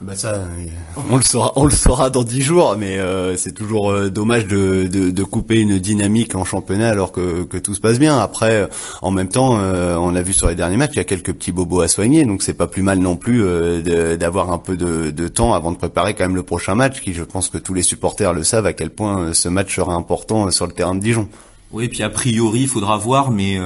Bah 0.00 0.16
ça, 0.16 0.44
on 1.10 1.16
le 1.16 1.22
saura, 1.22 1.52
on 1.56 1.64
le 1.64 1.70
saura 1.70 2.10
dans 2.10 2.24
dix 2.24 2.42
jours, 2.42 2.76
mais 2.78 2.98
euh, 2.98 3.36
c'est 3.36 3.52
toujours 3.52 3.90
euh, 3.90 4.10
dommage 4.10 4.46
de, 4.46 4.86
de, 4.86 5.10
de, 5.10 5.24
couper 5.24 5.60
une 5.60 5.78
dynamique 5.78 6.34
en 6.34 6.44
championnat 6.44 6.90
alors 6.90 7.12
que, 7.12 7.44
que 7.44 7.56
tout 7.56 7.74
se 7.74 7.80
passe 7.80 7.98
bien. 7.98 8.18
Après, 8.18 8.68
en 9.02 9.10
même 9.10 9.28
temps, 9.28 9.58
euh, 9.58 9.96
on 9.96 10.14
a 10.14 10.22
vu 10.22 10.32
sur 10.32 10.48
les 10.48 10.54
derniers 10.54 10.76
matchs, 10.76 10.92
il 10.94 10.98
y 10.98 11.00
a 11.00 11.04
quelques 11.04 11.32
petits 11.32 11.52
bobos 11.52 11.80
à 11.80 11.88
soigner, 11.88 12.24
donc 12.24 12.42
c'est 12.42 12.54
pas 12.54 12.66
plus 12.66 12.82
mal 12.82 12.98
non 12.98 13.16
plus 13.16 13.44
d'avoir 13.84 14.52
un 14.52 14.58
peu 14.58 14.76
de, 14.76 15.10
de, 15.10 15.28
temps 15.28 15.54
avant 15.54 15.72
de 15.72 15.76
préparer 15.76 16.14
quand 16.14 16.24
même 16.24 16.36
le 16.36 16.42
prochain 16.42 16.74
match, 16.74 17.00
qui 17.00 17.14
je 17.14 17.22
pense 17.22 17.48
que 17.48 17.58
tous 17.58 17.74
les 17.74 17.82
supporters 17.82 18.32
le 18.32 18.42
savent 18.42 18.66
à 18.66 18.72
quel 18.72 18.90
point 18.90 19.32
ce 19.32 19.48
match 19.48 19.74
sera 19.74 19.94
important 19.94 20.50
sur 20.50 20.66
le 20.66 20.72
terrain 20.72 20.94
de 20.94 21.00
Dijon. 21.00 21.28
Oui, 21.72 21.88
puis 21.88 22.02
a 22.02 22.10
priori, 22.10 22.60
il 22.60 22.68
faudra 22.68 22.96
voir, 22.98 23.30
mais 23.30 23.58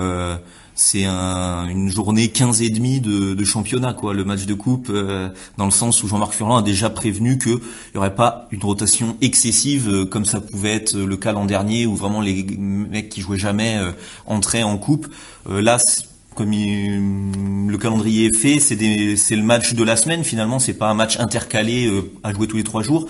c'est 0.79 1.05
un, 1.05 1.67
une 1.69 1.91
journée 1.91 2.29
15 2.29 2.63
et 2.63 2.71
demi 2.71 3.01
de, 3.01 3.45
championnat 3.45 3.95
quoi. 3.95 4.15
Le 4.15 4.25
match 4.25 4.47
de 4.47 4.55
coupe 4.55 4.91
euh, 4.91 5.29
dans 5.57 5.65
le 5.65 5.73
sens 5.73 6.05
où 6.05 6.09
Jean-Marc 6.09 6.33
Furlan 6.33 6.59
a 6.59 6.63
déjà 6.63 6.89
prévenu 6.89 7.37
que 7.37 7.51
il 7.51 7.95
y 7.95 7.99
aurait 7.99 8.15
pas 8.15 8.47
une 8.53 8.63
rotation 8.63 9.17
excessive 9.21 9.89
euh, 9.89 10.05
comme 10.05 10.25
ça 10.25 10.41
pouvait 10.41 10.75
être 10.75 10.97
le 10.97 11.17
cas 11.17 11.33
l'an 11.33 11.47
dernier 11.47 11.85
où 11.85 11.97
vraiment 11.97 12.21
les 12.21 12.47
mecs 12.59 13.09
qui 13.09 13.23
jouaient 13.23 13.39
jamais 13.39 13.77
euh, 13.77 13.91
entraient 14.27 14.63
en 14.63 14.79
coupe. 14.79 15.09
Là 15.49 15.79
comme 16.37 16.53
le 16.53 17.77
calendrier 17.79 18.27
est 18.27 18.37
fait 18.37 18.61
c'est 18.61 19.17
c'est 19.17 19.35
le 19.35 19.43
match 19.43 19.75
de 19.75 19.83
la 19.83 19.97
semaine 19.97 20.23
finalement. 20.23 20.61
C'est 20.61 20.75
pas 20.75 20.89
un 20.89 20.95
match 20.95 21.19
intercalé 21.19 21.91
à 22.23 22.33
jouer 22.33 22.47
tous 22.47 22.57
les 22.57 22.65
trois 22.65 22.83
jours 22.83 23.09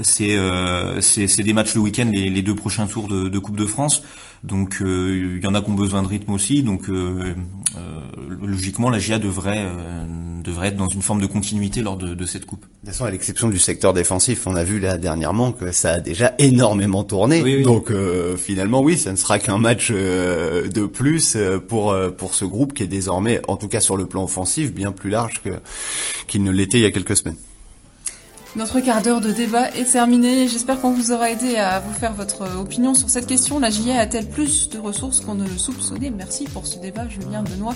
c'est 0.00 0.36
c'est 1.00 1.42
des 1.42 1.52
matchs 1.52 1.74
le 1.74 1.80
week-end 1.80 2.08
les, 2.12 2.28
les, 2.30 2.42
deux 2.42 2.54
prochains 2.54 2.86
tours 2.86 3.08
de, 3.08 3.28
de 3.28 3.38
Coupe 3.38 3.56
de 3.56 3.66
France 3.66 4.02
donc 4.46 4.78
euh, 4.80 5.36
il 5.38 5.44
y 5.44 5.46
en 5.46 5.54
a 5.54 5.60
qui 5.60 5.70
ont 5.70 5.74
besoin 5.74 6.02
de 6.02 6.08
rythme 6.08 6.32
aussi. 6.32 6.62
Donc 6.62 6.88
euh, 6.88 7.34
euh, 7.76 7.80
logiquement, 8.40 8.90
la 8.90 8.98
GIA 8.98 9.18
devrait 9.18 9.66
devrait 10.44 10.68
être 10.68 10.76
dans 10.76 10.88
une 10.88 11.02
forme 11.02 11.20
de 11.20 11.26
continuité 11.26 11.82
lors 11.82 11.96
de, 11.96 12.14
de 12.14 12.26
cette 12.26 12.46
coupe. 12.46 12.60
De 12.60 12.66
toute 12.66 12.88
façon, 12.90 13.04
à 13.04 13.10
l'exception 13.10 13.48
du 13.48 13.58
secteur 13.58 13.92
défensif, 13.92 14.46
on 14.46 14.54
a 14.54 14.62
vu 14.62 14.78
là 14.78 14.98
dernièrement 14.98 15.50
que 15.50 15.72
ça 15.72 15.94
a 15.94 16.00
déjà 16.00 16.34
énormément 16.38 17.02
tourné. 17.02 17.62
Donc 17.62 17.92
finalement, 18.36 18.80
oui, 18.80 18.96
ça 18.96 19.10
ne 19.10 19.16
sera 19.16 19.38
qu'un 19.38 19.58
match 19.58 19.90
de 19.90 20.86
plus 20.86 21.36
pour 21.68 21.96
pour 22.16 22.34
ce 22.34 22.44
groupe 22.44 22.74
qui 22.74 22.84
est 22.84 22.88
désormais, 22.88 23.40
en 23.48 23.56
tout 23.56 23.68
cas 23.68 23.80
sur 23.80 23.96
le 23.96 24.06
plan 24.06 24.24
offensif, 24.24 24.72
bien 24.72 24.92
plus 24.92 25.10
large 25.10 25.42
que 25.42 25.50
qu'il 26.28 26.42
ne 26.44 26.52
l'était 26.52 26.78
il 26.78 26.82
y 26.82 26.86
a 26.86 26.92
quelques 26.92 27.16
semaines. 27.16 27.36
Notre 28.56 28.80
quart 28.80 29.02
d'heure 29.02 29.20
de 29.20 29.32
débat 29.32 29.68
est 29.72 29.92
terminé. 29.92 30.48
J'espère 30.48 30.80
qu'on 30.80 30.90
vous 30.90 31.12
aura 31.12 31.30
aidé 31.30 31.56
à 31.56 31.78
vous 31.78 31.92
faire 31.92 32.14
votre 32.14 32.56
opinion 32.58 32.94
sur 32.94 33.10
cette 33.10 33.26
question. 33.26 33.60
La 33.60 33.68
JA 33.68 34.00
a-t-elle 34.00 34.30
plus 34.30 34.70
de 34.70 34.78
ressources 34.78 35.20
qu'on 35.20 35.34
ne 35.34 35.46
le 35.46 35.58
soupçonnait? 35.58 36.08
Merci 36.08 36.44
pour 36.44 36.66
ce 36.66 36.78
débat, 36.78 37.06
Julien 37.06 37.42
Benoît. 37.42 37.74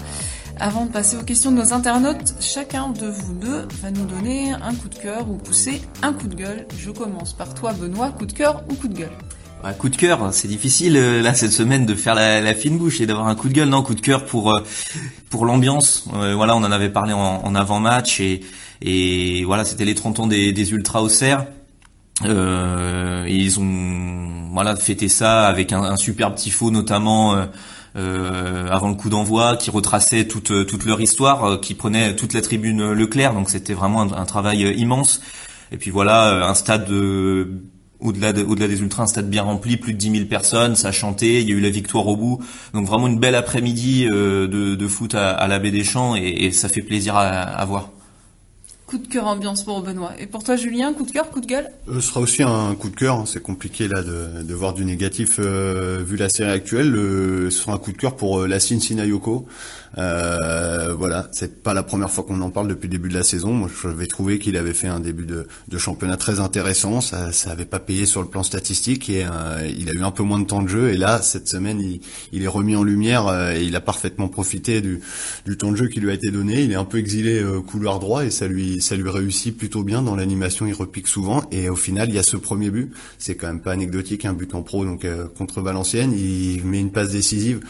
Avant 0.58 0.86
de 0.86 0.90
passer 0.90 1.18
aux 1.18 1.22
questions 1.22 1.52
de 1.52 1.58
nos 1.58 1.74
internautes, 1.74 2.34
chacun 2.40 2.88
de 2.88 3.08
vous 3.08 3.34
deux 3.34 3.68
va 3.82 3.90
nous 3.90 4.06
donner 4.06 4.52
un 4.52 4.74
coup 4.74 4.88
de 4.88 4.94
cœur 4.94 5.28
ou 5.28 5.34
pousser 5.34 5.82
un 6.02 6.14
coup 6.14 6.28
de 6.28 6.34
gueule. 6.34 6.66
Je 6.78 6.90
commence 6.90 7.34
par 7.34 7.52
toi, 7.52 7.74
Benoît. 7.74 8.12
Coup 8.12 8.24
de 8.24 8.32
cœur 8.32 8.64
ou 8.70 8.74
coup 8.74 8.88
de 8.88 8.96
gueule? 8.96 9.18
Un 9.62 9.72
coup 9.72 9.88
de 9.88 9.96
cœur, 9.96 10.32
c'est 10.32 10.48
difficile 10.48 10.96
euh, 10.96 11.22
là 11.22 11.34
cette 11.34 11.52
semaine 11.52 11.86
de 11.86 11.94
faire 11.94 12.14
la, 12.14 12.54
fine 12.54 12.78
bouche 12.78 13.00
et 13.00 13.06
d'avoir 13.06 13.28
un 13.28 13.34
coup 13.34 13.48
de 13.48 13.54
gueule. 13.54 13.68
Non, 13.68 13.82
coup 13.82 13.94
de 13.94 14.00
cœur 14.00 14.24
pour 14.24 14.52
euh, 14.52 14.60
pour 15.28 15.44
l'ambiance. 15.44 16.06
Euh, 16.14 16.34
voilà, 16.34 16.56
on 16.56 16.60
en 16.60 16.72
avait 16.72 16.90
parlé 16.90 17.12
en, 17.12 17.54
avant-match 17.54 18.20
et 18.20 19.44
voilà, 19.44 19.64
c'était 19.64 19.84
les 19.84 19.94
30 19.94 20.20
ans 20.20 20.26
des, 20.26 20.52
des 20.52 20.72
Ultras 20.72 21.02
au 21.02 21.08
Cerf. 21.08 21.46
Euh, 22.24 23.26
ils 23.28 23.58
ont 23.58 24.50
voilà 24.52 24.76
fêté 24.76 25.08
ça 25.08 25.46
avec 25.46 25.72
un, 25.72 25.82
un 25.82 25.96
superbe 25.96 26.34
tifo 26.34 26.70
notamment 26.70 27.46
avant 27.94 28.88
le 28.88 28.94
coup 28.94 29.08
d'envoi 29.08 29.56
qui 29.56 29.70
retraçait 29.70 30.26
toute 30.26 30.66
toute 30.66 30.84
leur 30.84 31.00
histoire, 31.00 31.60
qui 31.60 31.74
prenait 31.74 32.14
toute 32.16 32.34
la 32.34 32.40
tribune 32.40 32.92
Leclerc. 32.92 33.34
Donc 33.34 33.50
c'était 33.50 33.74
vraiment 33.74 34.02
un, 34.02 34.24
travail 34.26 34.64
euh, 34.64 34.72
immense. 34.72 35.20
Et 35.72 35.76
puis 35.76 35.90
voilà, 35.90 36.48
un 36.48 36.54
stade 36.54 36.88
au-delà 38.00 38.32
des 38.32 38.80
ultras, 38.80 39.04
un 39.04 39.06
stade 39.06 39.28
bien 39.28 39.42
rempli, 39.42 39.76
plus 39.76 39.92
de 39.92 39.98
10 39.98 40.10
000 40.10 40.24
personnes, 40.26 40.76
ça 40.76 40.92
chantait, 40.92 41.42
il 41.42 41.48
y 41.48 41.52
a 41.52 41.54
eu 41.54 41.60
la 41.60 41.70
victoire 41.70 42.06
au 42.06 42.16
bout. 42.16 42.40
Donc 42.74 42.86
vraiment 42.86 43.08
une 43.08 43.18
belle 43.18 43.34
après-midi 43.34 44.06
de, 44.06 44.46
de, 44.46 44.88
foot 44.88 45.14
à, 45.14 45.30
à 45.30 45.48
la 45.48 45.58
baie 45.58 45.70
des 45.70 45.84
Champs 45.84 46.16
et, 46.16 46.50
ça 46.50 46.68
fait 46.68 46.82
plaisir 46.82 47.16
à 47.16 47.64
voir. 47.64 47.90
Coup 48.90 48.98
de 48.98 49.06
cœur 49.06 49.28
ambiance 49.28 49.62
pour 49.62 49.82
Benoît. 49.82 50.14
Et 50.18 50.26
pour 50.26 50.42
toi, 50.42 50.56
Julien, 50.56 50.92
coup 50.92 51.04
de 51.04 51.12
cœur, 51.12 51.30
coup 51.30 51.40
de 51.40 51.46
gueule 51.46 51.70
euh, 51.88 52.00
Ce 52.00 52.08
sera 52.08 52.18
aussi 52.18 52.42
un 52.42 52.74
coup 52.74 52.88
de 52.88 52.96
cœur. 52.96 53.20
Hein. 53.20 53.24
C'est 53.24 53.40
compliqué 53.40 53.86
là 53.86 54.02
de, 54.02 54.42
de, 54.42 54.52
voir 54.54 54.74
du 54.74 54.84
négatif 54.84 55.36
euh, 55.38 56.02
vu 56.04 56.16
la 56.16 56.28
série 56.28 56.50
actuelle. 56.50 56.92
ce 56.92 57.50
sera 57.50 57.74
un 57.74 57.78
coup 57.78 57.92
de 57.92 57.96
cœur 57.96 58.16
pour 58.16 58.40
euh, 58.40 58.48
Lassine 58.48 58.80
Sinayoko. 58.80 59.46
Euh, 59.98 60.94
voilà, 60.96 61.28
c'est 61.32 61.62
pas 61.62 61.74
la 61.74 61.82
première 61.82 62.10
fois 62.10 62.22
qu'on 62.24 62.40
en 62.42 62.50
parle 62.50 62.68
depuis 62.68 62.86
le 62.86 62.92
début 62.92 63.08
de 63.08 63.14
la 63.14 63.22
saison. 63.22 63.52
Moi, 63.52 63.68
j'avais 63.82 64.06
trouvé 64.06 64.38
qu'il 64.38 64.56
avait 64.56 64.72
fait 64.72 64.86
un 64.86 65.00
début 65.00 65.26
de, 65.26 65.48
de, 65.68 65.78
championnat 65.78 66.16
très 66.16 66.38
intéressant. 66.40 67.00
Ça, 67.00 67.32
ça 67.32 67.50
avait 67.50 67.64
pas 67.64 67.80
payé 67.80 68.06
sur 68.06 68.22
le 68.22 68.28
plan 68.28 68.42
statistique 68.42 69.10
et 69.10 69.24
euh, 69.24 69.68
il 69.76 69.88
a 69.88 69.92
eu 69.92 70.02
un 70.02 70.10
peu 70.10 70.22
moins 70.22 70.38
de 70.38 70.46
temps 70.46 70.62
de 70.62 70.68
jeu. 70.68 70.90
Et 70.90 70.96
là, 70.96 71.20
cette 71.22 71.48
semaine, 71.48 71.80
il, 71.80 72.00
il 72.32 72.42
est 72.44 72.48
remis 72.48 72.76
en 72.76 72.84
lumière 72.84 73.26
euh, 73.26 73.52
et 73.52 73.64
il 73.64 73.74
a 73.74 73.80
parfaitement 73.80 74.28
profité 74.28 74.80
du, 74.80 75.00
du, 75.44 75.56
temps 75.56 75.72
de 75.72 75.76
jeu 75.76 75.88
qui 75.88 76.00
lui 76.00 76.10
a 76.10 76.14
été 76.14 76.30
donné. 76.30 76.62
Il 76.62 76.72
est 76.72 76.76
un 76.76 76.84
peu 76.84 76.98
exilé 76.98 77.40
euh, 77.40 77.60
couloir 77.60 77.98
droit 77.98 78.24
et 78.24 78.30
ça 78.30 78.46
lui, 78.46 78.79
ça 78.80 78.96
lui 78.96 79.10
réussit 79.10 79.56
plutôt 79.56 79.82
bien 79.82 80.02
dans 80.02 80.16
l'animation. 80.16 80.66
Il 80.66 80.74
repique 80.74 81.08
souvent 81.08 81.42
et 81.50 81.68
au 81.68 81.76
final, 81.76 82.08
il 82.08 82.14
y 82.14 82.18
a 82.18 82.22
ce 82.22 82.36
premier 82.36 82.70
but. 82.70 82.92
C'est 83.18 83.34
quand 83.34 83.46
même 83.46 83.60
pas 83.60 83.72
anecdotique, 83.72 84.24
un 84.24 84.32
but 84.32 84.54
en 84.54 84.62
pro 84.62 84.84
donc 84.84 85.06
contre 85.36 85.60
Valenciennes. 85.60 86.12
Il 86.12 86.64
met 86.64 86.80
une 86.80 86.92
passe 86.92 87.10
décisive 87.10 87.60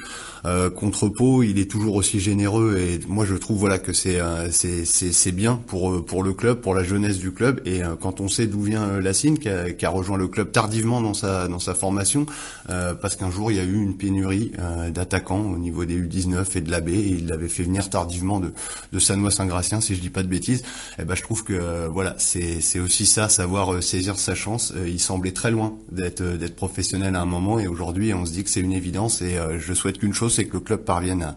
contre 0.74 1.08
Pau. 1.08 1.42
Il 1.42 1.58
est 1.58 1.70
toujours 1.70 1.94
aussi 1.94 2.20
généreux 2.20 2.78
et 2.78 3.00
moi 3.06 3.24
je 3.24 3.34
trouve 3.34 3.58
voilà 3.58 3.78
que 3.78 3.92
c'est 3.92 4.20
euh, 4.20 4.48
c'est 4.50 5.32
bien 5.32 5.60
pour 5.66 5.92
euh, 5.92 6.04
pour 6.04 6.22
le 6.22 6.32
club, 6.32 6.60
pour 6.60 6.74
la 6.74 6.82
jeunesse 6.82 7.18
du 7.18 7.32
club 7.32 7.60
et 7.64 7.82
euh, 7.82 7.96
quand 8.00 8.20
on 8.20 8.28
sait 8.28 8.46
d'où 8.46 8.62
vient 8.62 9.00
Lassine 9.00 9.38
qui 9.38 9.48
a, 9.48 9.72
qui 9.72 9.86
a, 9.86 9.90
rejoint 9.90 10.16
le 10.16 10.28
club 10.28 10.52
tardivement 10.52 11.00
dans 11.00 11.14
sa 11.14 11.48
dans 11.48 11.58
sa 11.58 11.74
formation 11.74 12.26
parce 12.66 13.16
qu'un 13.16 13.30
jour 13.30 13.50
il 13.50 13.56
y 13.56 13.60
a 13.60 13.64
eu 13.64 13.74
une 13.74 13.96
pénurie 13.96 14.52
d'attaquants 14.94 15.40
au 15.40 15.58
niveau 15.58 15.84
des 15.84 16.00
U19 16.00 16.56
et 16.56 16.60
de 16.60 16.70
l'AB 16.70 16.88
et 16.88 17.16
il 17.18 17.26
l'avait 17.26 17.48
fait 17.48 17.64
venir 17.64 17.90
tardivement 17.90 18.40
de 18.40 18.52
de 18.92 18.98
Sanois 18.98 19.30
Saint-Gratien 19.30 19.80
si 19.80 19.94
je 19.94 20.00
dis 20.00 20.10
pas 20.10 20.22
de 20.22 20.28
bêtises. 20.28 20.62
Eh 21.00 21.04
ben 21.04 21.14
je 21.14 21.22
trouve 21.22 21.44
que 21.44 21.86
voilà, 21.86 22.14
c'est 22.18 22.78
aussi 22.78 23.06
ça 23.06 23.28
savoir 23.28 23.82
saisir 23.82 24.18
sa 24.18 24.34
chance. 24.34 24.72
il 24.86 25.00
semblait 25.00 25.32
très 25.32 25.50
loin 25.50 25.76
d'être 25.90 26.54
professionnel 26.54 27.16
à 27.16 27.20
un 27.20 27.26
moment 27.26 27.58
et 27.58 27.66
aujourd'hui 27.66 28.12
on 28.12 28.26
se 28.26 28.32
dit 28.32 28.44
que 28.44 28.50
c'est 28.50 28.60
une 28.60 28.72
évidence 28.72 29.22
et 29.22 29.38
je 29.58 29.72
souhaite 29.72 29.98
qu'une 29.98 30.12
chose 30.12 30.34
c'est 30.34 30.46
que 30.46 30.54
le 30.54 30.60
club 30.60 30.84
parvienne 30.84 31.34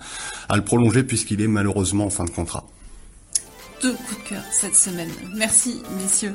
à, 0.50 0.56
le 0.56 0.64
prolonger 0.64 1.04
puisqu'il 1.04 1.42
est 1.42 1.48
malheureusement 1.48 2.06
en 2.06 2.10
fin 2.10 2.26
de 2.26 2.30
contrat. 2.30 2.66
Deux 3.82 3.94
coups 3.94 4.24
de 4.24 4.30
cœur 4.30 4.44
cette 4.52 4.76
semaine. 4.76 5.10
Merci 5.36 5.82
messieurs. 6.02 6.34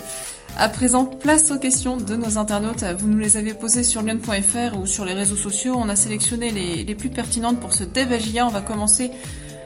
À 0.56 0.68
présent, 0.68 1.04
place 1.04 1.50
aux 1.50 1.58
questions 1.58 1.96
de 1.96 2.16
nos 2.16 2.38
internautes. 2.38 2.82
Vous 2.98 3.08
nous 3.08 3.18
les 3.18 3.36
avez 3.36 3.54
posées 3.54 3.84
sur 3.84 4.02
lyon.fr 4.02 4.76
ou 4.76 4.86
sur 4.86 5.04
les 5.04 5.12
réseaux 5.12 5.36
sociaux. 5.36 5.74
On 5.76 5.88
a 5.88 5.96
sélectionné 5.96 6.50
les, 6.50 6.94
plus 6.94 7.10
pertinentes 7.10 7.60
pour 7.60 7.74
ce 7.74 7.84
dev 7.84 8.12
On 8.42 8.48
va 8.48 8.60
commencer 8.60 9.10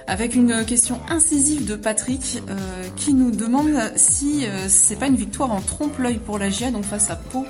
avec 0.06 0.34
une 0.34 0.64
question 0.64 1.00
incisive 1.08 1.66
de 1.66 1.76
Patrick 1.76 2.42
euh, 2.48 2.54
qui 2.96 3.14
nous 3.14 3.30
demande 3.30 3.70
si 3.96 4.46
euh, 4.46 4.66
c'est 4.68 4.96
pas 4.96 5.06
une 5.06 5.16
victoire 5.16 5.52
en 5.52 5.60
trompe-l'œil 5.60 6.18
pour 6.18 6.38
la 6.38 6.50
GIA, 6.50 6.70
donc 6.70 6.84
face 6.84 7.10
à 7.10 7.16
Pau. 7.16 7.46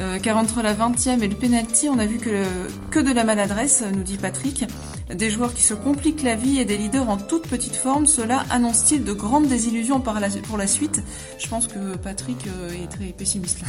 Euh, 0.00 0.18
car 0.20 0.36
entre 0.36 0.62
la 0.62 0.74
20e 0.74 1.22
et 1.22 1.28
le 1.28 1.34
penalty, 1.34 1.88
on 1.88 1.98
a 1.98 2.06
vu 2.06 2.18
que, 2.18 2.44
que 2.90 3.00
de 3.00 3.12
la 3.12 3.24
maladresse, 3.24 3.82
nous 3.92 4.02
dit 4.02 4.16
Patrick. 4.16 4.64
Des 5.12 5.30
joueurs 5.30 5.54
qui 5.54 5.62
se 5.62 5.72
compliquent 5.72 6.22
la 6.22 6.34
vie 6.34 6.60
et 6.60 6.66
des 6.66 6.76
leaders 6.76 7.08
en 7.08 7.16
toute 7.16 7.46
petite 7.48 7.74
forme, 7.74 8.06
cela 8.06 8.44
annonce-t-il 8.50 9.04
de 9.04 9.12
grandes 9.14 9.48
désillusions 9.48 10.00
par 10.00 10.20
la, 10.20 10.28
pour 10.28 10.58
la 10.58 10.66
suite? 10.66 11.02
Je 11.38 11.48
pense 11.48 11.66
que 11.66 11.96
Patrick 11.96 12.36
euh, 12.46 12.84
est 12.84 12.88
très 12.88 13.06
pessimiste. 13.06 13.60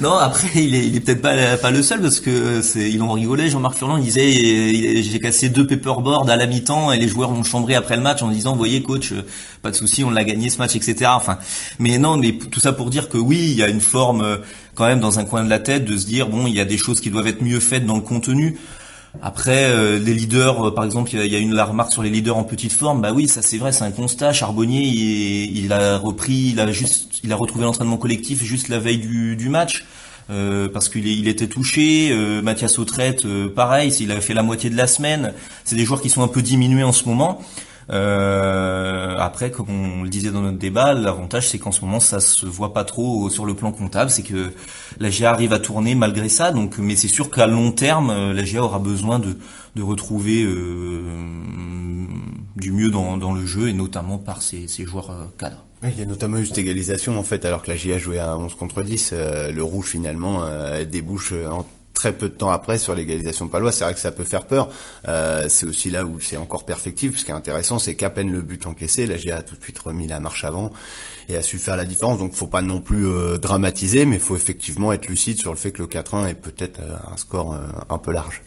Non, 0.00 0.14
après 0.14 0.48
il 0.62 0.74
est, 0.74 0.86
il 0.86 0.96
est 0.96 1.00
peut-être 1.00 1.20
pas, 1.20 1.56
pas 1.56 1.70
le 1.70 1.82
seul 1.82 2.00
parce 2.00 2.20
que 2.20 2.62
c'est, 2.62 2.90
ils 2.90 3.02
ont 3.02 3.10
rigolé. 3.10 3.50
Jean-Marc 3.50 3.76
Furlan 3.76 3.98
disait 3.98 5.02
j'ai 5.02 5.20
cassé 5.20 5.48
deux 5.48 5.66
paperboards 5.66 6.28
à 6.28 6.36
la 6.36 6.46
mi-temps 6.46 6.92
et 6.92 6.98
les 6.98 7.08
joueurs 7.08 7.30
m'ont 7.30 7.44
chambré 7.44 7.74
après 7.74 7.96
le 7.96 8.02
match 8.02 8.22
en 8.22 8.28
disant 8.28 8.56
voyez 8.56 8.82
coach, 8.82 9.12
pas 9.62 9.70
de 9.70 9.76
souci, 9.76 10.04
on 10.04 10.10
l'a 10.10 10.24
gagné 10.24 10.50
ce 10.50 10.58
match, 10.58 10.76
etc. 10.76 11.10
Enfin, 11.14 11.38
mais 11.78 11.98
non, 11.98 12.16
mais 12.16 12.32
tout 12.32 12.60
ça 12.60 12.72
pour 12.72 12.90
dire 12.90 13.08
que 13.08 13.18
oui, 13.18 13.38
il 13.50 13.56
y 13.56 13.62
a 13.62 13.68
une 13.68 13.80
forme 13.80 14.22
euh, 14.22 14.38
quand 14.74 14.86
même 14.86 15.00
dans 15.00 15.18
un 15.18 15.24
coin 15.24 15.44
de 15.44 15.50
la 15.50 15.58
tête 15.58 15.84
de 15.84 15.96
se 15.96 16.06
dire 16.06 16.28
bon, 16.28 16.46
il 16.46 16.54
y 16.54 16.60
a 16.60 16.64
des 16.64 16.78
choses 16.78 17.00
qui 17.00 17.10
doivent 17.10 17.26
être 17.26 17.42
mieux 17.42 17.60
faites 17.60 17.86
dans 17.86 17.96
le 17.96 18.02
contenu. 18.02 18.58
Après, 19.20 19.64
euh, 19.64 19.98
les 19.98 20.14
leaders, 20.14 20.68
euh, 20.68 20.74
par 20.74 20.84
exemple, 20.84 21.10
il 21.12 21.26
y 21.26 21.36
a 21.36 21.38
une 21.38 21.52
la 21.52 21.66
remarque 21.66 21.92
sur 21.92 22.02
les 22.02 22.08
leaders 22.08 22.36
en 22.36 22.44
petite 22.44 22.72
forme. 22.72 23.02
Bah 23.02 23.12
oui, 23.12 23.28
ça 23.28 23.42
c'est 23.42 23.58
vrai, 23.58 23.70
c'est 23.72 23.84
un 23.84 23.90
constat. 23.90 24.32
Charbonnier, 24.32 24.82
il, 24.82 25.64
il, 25.64 25.72
a 25.72 25.98
repris, 25.98 26.52
il 26.52 26.60
a 26.60 26.72
juste, 26.72 27.20
il 27.22 27.30
a 27.30 27.36
retrouvé 27.36 27.64
l'entraînement 27.64 27.98
collectif 27.98 28.42
juste 28.42 28.68
la 28.68 28.78
veille 28.78 28.98
du, 28.98 29.36
du 29.36 29.48
match. 29.48 29.84
Euh, 30.30 30.68
parce 30.68 30.88
qu'il 30.88 31.06
il 31.06 31.28
était 31.28 31.48
touché. 31.48 32.08
Euh, 32.10 32.40
Mathias 32.40 32.78
Autrette, 32.78 33.26
pareil, 33.48 33.92
il 34.00 34.10
avait 34.10 34.20
fait 34.20 34.34
la 34.34 34.42
moitié 34.42 34.70
de 34.70 34.76
la 34.76 34.86
semaine. 34.86 35.34
C'est 35.64 35.76
des 35.76 35.84
joueurs 35.84 36.00
qui 36.00 36.08
sont 36.08 36.22
un 36.22 36.28
peu 36.28 36.40
diminués 36.40 36.84
en 36.84 36.92
ce 36.92 37.06
moment. 37.06 37.42
Euh, 37.92 39.16
après, 39.18 39.50
comme 39.50 39.68
on 39.68 40.02
le 40.02 40.08
disait 40.08 40.30
dans 40.30 40.40
notre 40.40 40.58
débat, 40.58 40.94
l'avantage 40.94 41.48
c'est 41.48 41.58
qu'en 41.58 41.72
ce 41.72 41.82
moment 41.82 42.00
ça 42.00 42.20
se 42.20 42.46
voit 42.46 42.72
pas 42.72 42.84
trop 42.84 43.28
sur 43.28 43.44
le 43.44 43.54
plan 43.54 43.70
comptable, 43.70 44.10
c'est 44.10 44.22
que 44.22 44.52
la 44.98 45.10
GA 45.10 45.30
arrive 45.30 45.52
à 45.52 45.58
tourner 45.58 45.94
malgré 45.94 46.28
ça. 46.28 46.52
Donc, 46.52 46.78
mais 46.78 46.96
c'est 46.96 47.08
sûr 47.08 47.30
qu'à 47.30 47.46
long 47.46 47.70
terme, 47.72 48.10
euh, 48.10 48.32
la 48.32 48.44
GA 48.44 48.62
aura 48.62 48.78
besoin 48.78 49.18
de, 49.18 49.36
de 49.74 49.82
retrouver 49.82 50.44
euh, 50.44 51.02
du 52.56 52.72
mieux 52.72 52.90
dans, 52.90 53.16
dans, 53.16 53.32
le 53.32 53.46
jeu 53.46 53.68
et 53.68 53.72
notamment 53.72 54.18
par 54.18 54.42
ses, 54.42 54.68
ses 54.68 54.84
joueurs 54.84 55.10
euh, 55.10 55.24
cadres. 55.38 55.64
il 55.82 55.98
y 55.98 56.02
a 56.02 56.06
notamment 56.06 56.38
eu 56.38 56.46
cette 56.46 56.58
égalisation 56.58 57.18
en 57.18 57.22
fait, 57.22 57.44
alors 57.44 57.62
que 57.62 57.70
la 57.70 57.76
GA 57.76 57.98
jouait 57.98 58.18
à 58.18 58.36
11 58.36 58.54
contre 58.54 58.82
10, 58.82 59.10
euh, 59.12 59.52
le 59.52 59.62
rouge 59.62 59.86
finalement 59.86 60.44
débouche 60.90 61.32
en 61.32 61.66
très 61.94 62.12
peu 62.12 62.28
de 62.28 62.34
temps 62.34 62.50
après 62.50 62.78
sur 62.78 62.94
l'égalisation 62.94 63.48
palois. 63.48 63.72
C'est 63.72 63.84
vrai 63.84 63.94
que 63.94 64.00
ça 64.00 64.12
peut 64.12 64.24
faire 64.24 64.46
peur. 64.46 64.68
Euh, 65.08 65.46
c'est 65.48 65.66
aussi 65.66 65.90
là 65.90 66.04
où 66.04 66.20
c'est 66.20 66.36
encore 66.36 66.64
perfectible. 66.64 67.16
Ce 67.16 67.24
qui 67.24 67.30
est 67.30 67.34
intéressant, 67.34 67.78
c'est 67.78 67.94
qu'à 67.94 68.10
peine 68.10 68.30
le 68.30 68.42
but 68.42 68.66
encaissé, 68.66 69.06
la 69.06 69.16
GA 69.16 69.38
a 69.38 69.42
tout 69.42 69.56
de 69.56 69.62
suite 69.62 69.78
remis 69.78 70.06
la 70.06 70.20
marche 70.20 70.44
avant 70.44 70.72
et 71.28 71.36
a 71.36 71.42
su 71.42 71.58
faire 71.58 71.76
la 71.76 71.84
différence. 71.84 72.18
Donc, 72.18 72.34
faut 72.34 72.46
pas 72.46 72.62
non 72.62 72.80
plus 72.80 73.06
euh, 73.06 73.38
dramatiser, 73.38 74.04
mais 74.04 74.18
faut 74.18 74.36
effectivement 74.36 74.92
être 74.92 75.08
lucide 75.08 75.38
sur 75.38 75.50
le 75.50 75.58
fait 75.58 75.72
que 75.72 75.82
le 75.82 75.88
4-1 75.88 76.28
est 76.28 76.34
peut-être 76.34 76.80
euh, 76.80 76.96
un 77.12 77.16
score 77.16 77.56
un 77.88 77.98
peu 77.98 78.12
large. 78.12 78.42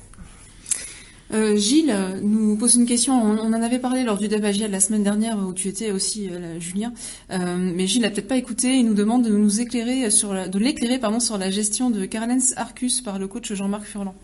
Euh, 1.34 1.56
Gilles 1.56 1.96
nous 2.22 2.56
pose 2.58 2.76
une 2.76 2.86
question. 2.86 3.14
On, 3.14 3.38
en 3.38 3.62
avait 3.62 3.80
parlé 3.80 4.04
lors 4.04 4.18
du 4.18 4.28
débat 4.28 4.52
de 4.52 4.66
la 4.68 4.80
semaine 4.80 5.04
dernière 5.04 5.38
où 5.40 5.54
tu 5.54 5.68
étais 5.68 5.92
aussi, 5.92 6.30
euh, 6.30 6.60
Julien. 6.60 6.94
Euh, 7.32 7.58
mais 7.58 7.88
Gilles 7.88 8.04
n'a 8.04 8.10
peut-être 8.10 8.28
pas 8.28 8.38
écouté. 8.38 8.76
Il 8.76 8.86
nous 8.86 8.94
demande 8.94 9.24
de 9.24 9.36
nous 9.36 9.62
éclairer 9.62 10.10
sur 10.10 10.34
la, 10.34 10.48
de 10.48 10.60
l'éclairer 10.60 11.00
pardon 11.00 11.20
sur 11.20 11.38
la 11.38 11.50
gestion 11.50 11.90
de 11.90 12.06
Carlens 12.06 12.54
Arcus 12.56 13.02
par 13.02 13.20
le 13.20 13.28
coach 13.28 13.52
Jean-Marc 13.54 13.86
Furlan. 13.86 14.16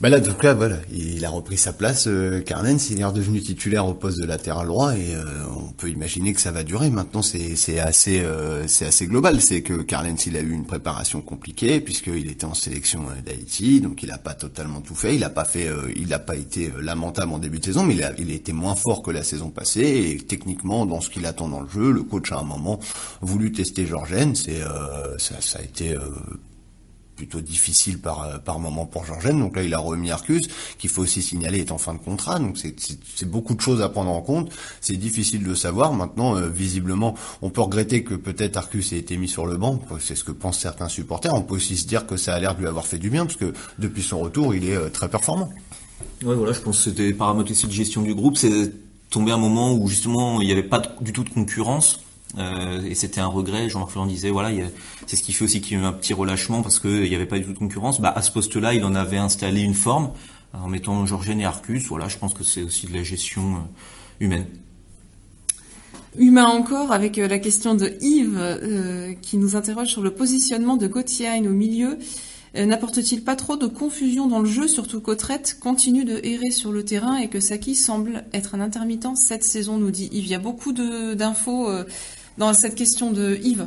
Bah 0.00 0.08
là, 0.08 0.20
donc 0.20 0.44
là, 0.44 0.54
voilà, 0.54 0.76
il 0.92 1.24
a 1.24 1.30
repris 1.30 1.56
sa 1.56 1.72
place. 1.72 2.06
Euh, 2.06 2.40
il 2.90 3.00
est 3.00 3.04
redevenu 3.04 3.40
titulaire 3.40 3.84
au 3.84 3.94
poste 3.94 4.20
de 4.20 4.26
latéral 4.26 4.68
droit 4.68 4.96
et 4.96 5.12
euh, 5.12 5.24
on 5.56 5.72
peut 5.72 5.90
imaginer 5.90 6.32
que 6.34 6.40
ça 6.40 6.52
va 6.52 6.62
durer. 6.62 6.88
Maintenant, 6.88 7.20
c'est 7.20 7.56
euh, 7.80 8.64
assez 8.64 9.06
global. 9.08 9.40
C'est 9.40 9.62
que 9.62 9.82
Carnens, 9.82 10.26
il 10.26 10.36
a 10.36 10.40
eu 10.40 10.52
une 10.52 10.66
préparation 10.66 11.20
compliquée 11.20 11.80
puisqu'il 11.80 12.30
était 12.30 12.44
en 12.44 12.54
sélection 12.54 13.06
euh, 13.10 13.20
d'Haïti, 13.22 13.80
donc 13.80 14.04
il 14.04 14.12
a 14.12 14.18
pas 14.18 14.34
totalement 14.34 14.82
tout 14.82 14.94
fait. 14.94 15.16
Il 15.16 15.24
a 15.24 15.30
pas 15.30 15.44
fait, 15.44 15.68
il 15.96 16.16
pas 16.24 16.36
été 16.36 16.70
lamentable 16.80 17.32
en 17.32 17.38
début 17.38 17.58
de 17.58 17.64
saison, 17.64 17.82
mais 17.82 17.94
il 17.94 18.04
a, 18.04 18.12
été 18.12 18.52
moins 18.52 18.76
fort 18.76 19.02
que 19.02 19.10
la 19.10 19.24
saison 19.24 19.50
passée 19.50 20.14
et 20.16 20.24
techniquement, 20.24 20.86
dans 20.86 21.00
ce 21.00 21.10
qu'il 21.10 21.26
attend 21.26 21.48
dans 21.48 21.62
le 21.62 21.68
jeu, 21.68 21.90
le 21.90 22.04
coach 22.04 22.30
a 22.30 22.38
un 22.38 22.44
moment 22.44 22.78
voulu 23.20 23.50
tester 23.50 23.84
Georgen. 23.84 24.36
C'est 24.36 24.60
ça, 25.18 25.34
ça 25.40 25.58
a 25.58 25.62
été 25.62 25.96
plutôt 27.18 27.40
difficile 27.40 27.98
par 27.98 28.22
euh, 28.22 28.38
par 28.38 28.60
moment 28.60 28.86
pour 28.86 29.04
Georgène. 29.04 29.40
Donc 29.40 29.56
là, 29.56 29.62
il 29.64 29.74
a 29.74 29.78
remis 29.78 30.10
Arcus, 30.10 30.46
qu'il 30.78 30.88
faut 30.88 31.02
aussi 31.02 31.20
signaler 31.20 31.58
est 31.58 31.72
en 31.72 31.78
fin 31.78 31.92
de 31.92 31.98
contrat. 31.98 32.38
Donc 32.38 32.56
c'est 32.56 33.28
beaucoup 33.28 33.54
de 33.56 33.60
choses 33.60 33.82
à 33.82 33.88
prendre 33.88 34.10
en 34.10 34.22
compte. 34.22 34.50
C'est 34.80 34.96
difficile 34.96 35.42
de 35.42 35.54
savoir. 35.54 35.92
Maintenant, 35.92 36.36
euh, 36.36 36.48
visiblement, 36.48 37.16
on 37.42 37.50
peut 37.50 37.60
regretter 37.60 38.04
que 38.04 38.14
peut-être 38.14 38.56
Arcus 38.56 38.92
ait 38.92 38.98
été 38.98 39.16
mis 39.16 39.28
sur 39.28 39.46
le 39.46 39.56
banc. 39.56 39.80
C'est 39.98 40.14
ce 40.14 40.22
que 40.22 40.32
pensent 40.32 40.60
certains 40.60 40.88
supporters. 40.88 41.34
On 41.34 41.42
peut 41.42 41.56
aussi 41.56 41.76
se 41.76 41.88
dire 41.88 42.06
que 42.06 42.16
ça 42.16 42.34
a 42.34 42.38
l'air 42.38 42.54
de 42.54 42.60
lui 42.60 42.68
avoir 42.68 42.86
fait 42.86 42.98
du 42.98 43.10
bien, 43.10 43.26
parce 43.26 43.36
que 43.36 43.52
depuis 43.78 44.02
son 44.02 44.20
retour, 44.20 44.54
il 44.54 44.64
est 44.64 44.76
euh, 44.76 44.88
très 44.88 45.08
performant. 45.08 45.50
Ouais, 46.22 46.36
voilà, 46.36 46.52
je 46.52 46.60
pense 46.60 46.78
que 46.78 46.90
c'était 46.90 47.12
paramètre 47.12 47.50
aussi 47.50 47.66
de 47.66 47.72
gestion 47.72 48.02
du 48.02 48.14
groupe. 48.14 48.36
C'est 48.36 48.72
tombé 49.10 49.32
un 49.32 49.38
moment 49.38 49.74
où 49.74 49.88
justement 49.88 50.40
il 50.40 50.46
n'y 50.46 50.52
avait 50.52 50.62
pas 50.62 50.82
du 51.00 51.12
tout 51.12 51.24
de 51.24 51.30
concurrence 51.30 52.00
euh, 52.36 52.82
et 52.82 52.94
c'était 52.94 53.20
un 53.20 53.26
regret. 53.26 53.68
Jean-Marc 53.70 53.92
disait 54.06 54.30
voilà, 54.30 54.50
c'est 55.06 55.16
ce 55.16 55.22
qui 55.22 55.32
fait 55.32 55.44
aussi 55.44 55.60
qu'il 55.60 55.78
y 55.78 55.80
a 55.80 55.84
eu 55.84 55.86
un 55.86 55.92
petit 55.92 56.12
relâchement 56.12 56.62
parce 56.62 56.78
qu'il 56.78 57.02
n'y 57.02 57.14
avait 57.14 57.26
pas 57.26 57.38
du 57.38 57.44
tout 57.44 57.52
de 57.52 57.58
concurrence. 57.58 58.00
Bah, 58.00 58.12
à 58.14 58.22
ce 58.22 58.30
poste-là, 58.30 58.74
il 58.74 58.84
en 58.84 58.94
avait 58.94 59.16
installé 59.18 59.62
une 59.62 59.74
forme 59.74 60.10
en 60.52 60.68
mettant 60.68 61.06
Georgène 61.06 61.40
et 61.40 61.44
Arcus. 61.44 61.86
Voilà, 61.86 62.08
je 62.08 62.18
pense 62.18 62.34
que 62.34 62.44
c'est 62.44 62.62
aussi 62.62 62.86
de 62.86 62.94
la 62.94 63.02
gestion 63.02 63.54
euh, 63.54 64.24
humaine. 64.24 64.46
Humain 66.18 66.46
encore, 66.46 66.92
avec 66.92 67.18
euh, 67.18 67.28
la 67.28 67.38
question 67.38 67.74
de 67.74 67.92
Yves 68.00 68.38
euh, 68.38 69.14
qui 69.22 69.36
nous 69.36 69.56
interroge 69.56 69.88
sur 69.88 70.02
le 70.02 70.10
positionnement 70.10 70.76
de 70.76 70.86
Gauthier 70.86 71.28
au 71.46 71.50
milieu. 71.50 71.98
Euh, 72.56 72.64
N'apporte-t-il 72.64 73.22
pas 73.22 73.36
trop 73.36 73.56
de 73.56 73.66
confusion 73.66 74.26
dans 74.26 74.40
le 74.40 74.48
jeu, 74.48 74.66
surtout 74.68 75.00
qu'Autrette 75.00 75.58
continue 75.60 76.04
de 76.04 76.18
errer 76.24 76.50
sur 76.50 76.72
le 76.72 76.84
terrain 76.84 77.18
et 77.18 77.28
que 77.28 77.40
Saki 77.40 77.74
semble 77.74 78.24
être 78.32 78.54
un 78.54 78.60
intermittent 78.60 79.16
cette 79.16 79.44
saison, 79.44 79.76
nous 79.76 79.90
dit 79.90 80.08
Yves. 80.10 80.26
Il 80.26 80.30
y 80.30 80.34
a 80.34 80.38
beaucoup 80.38 80.72
d'infos 80.72 81.68
dans 82.38 82.54
cette 82.54 82.76
question 82.76 83.10
de 83.10 83.38
Yves. 83.42 83.66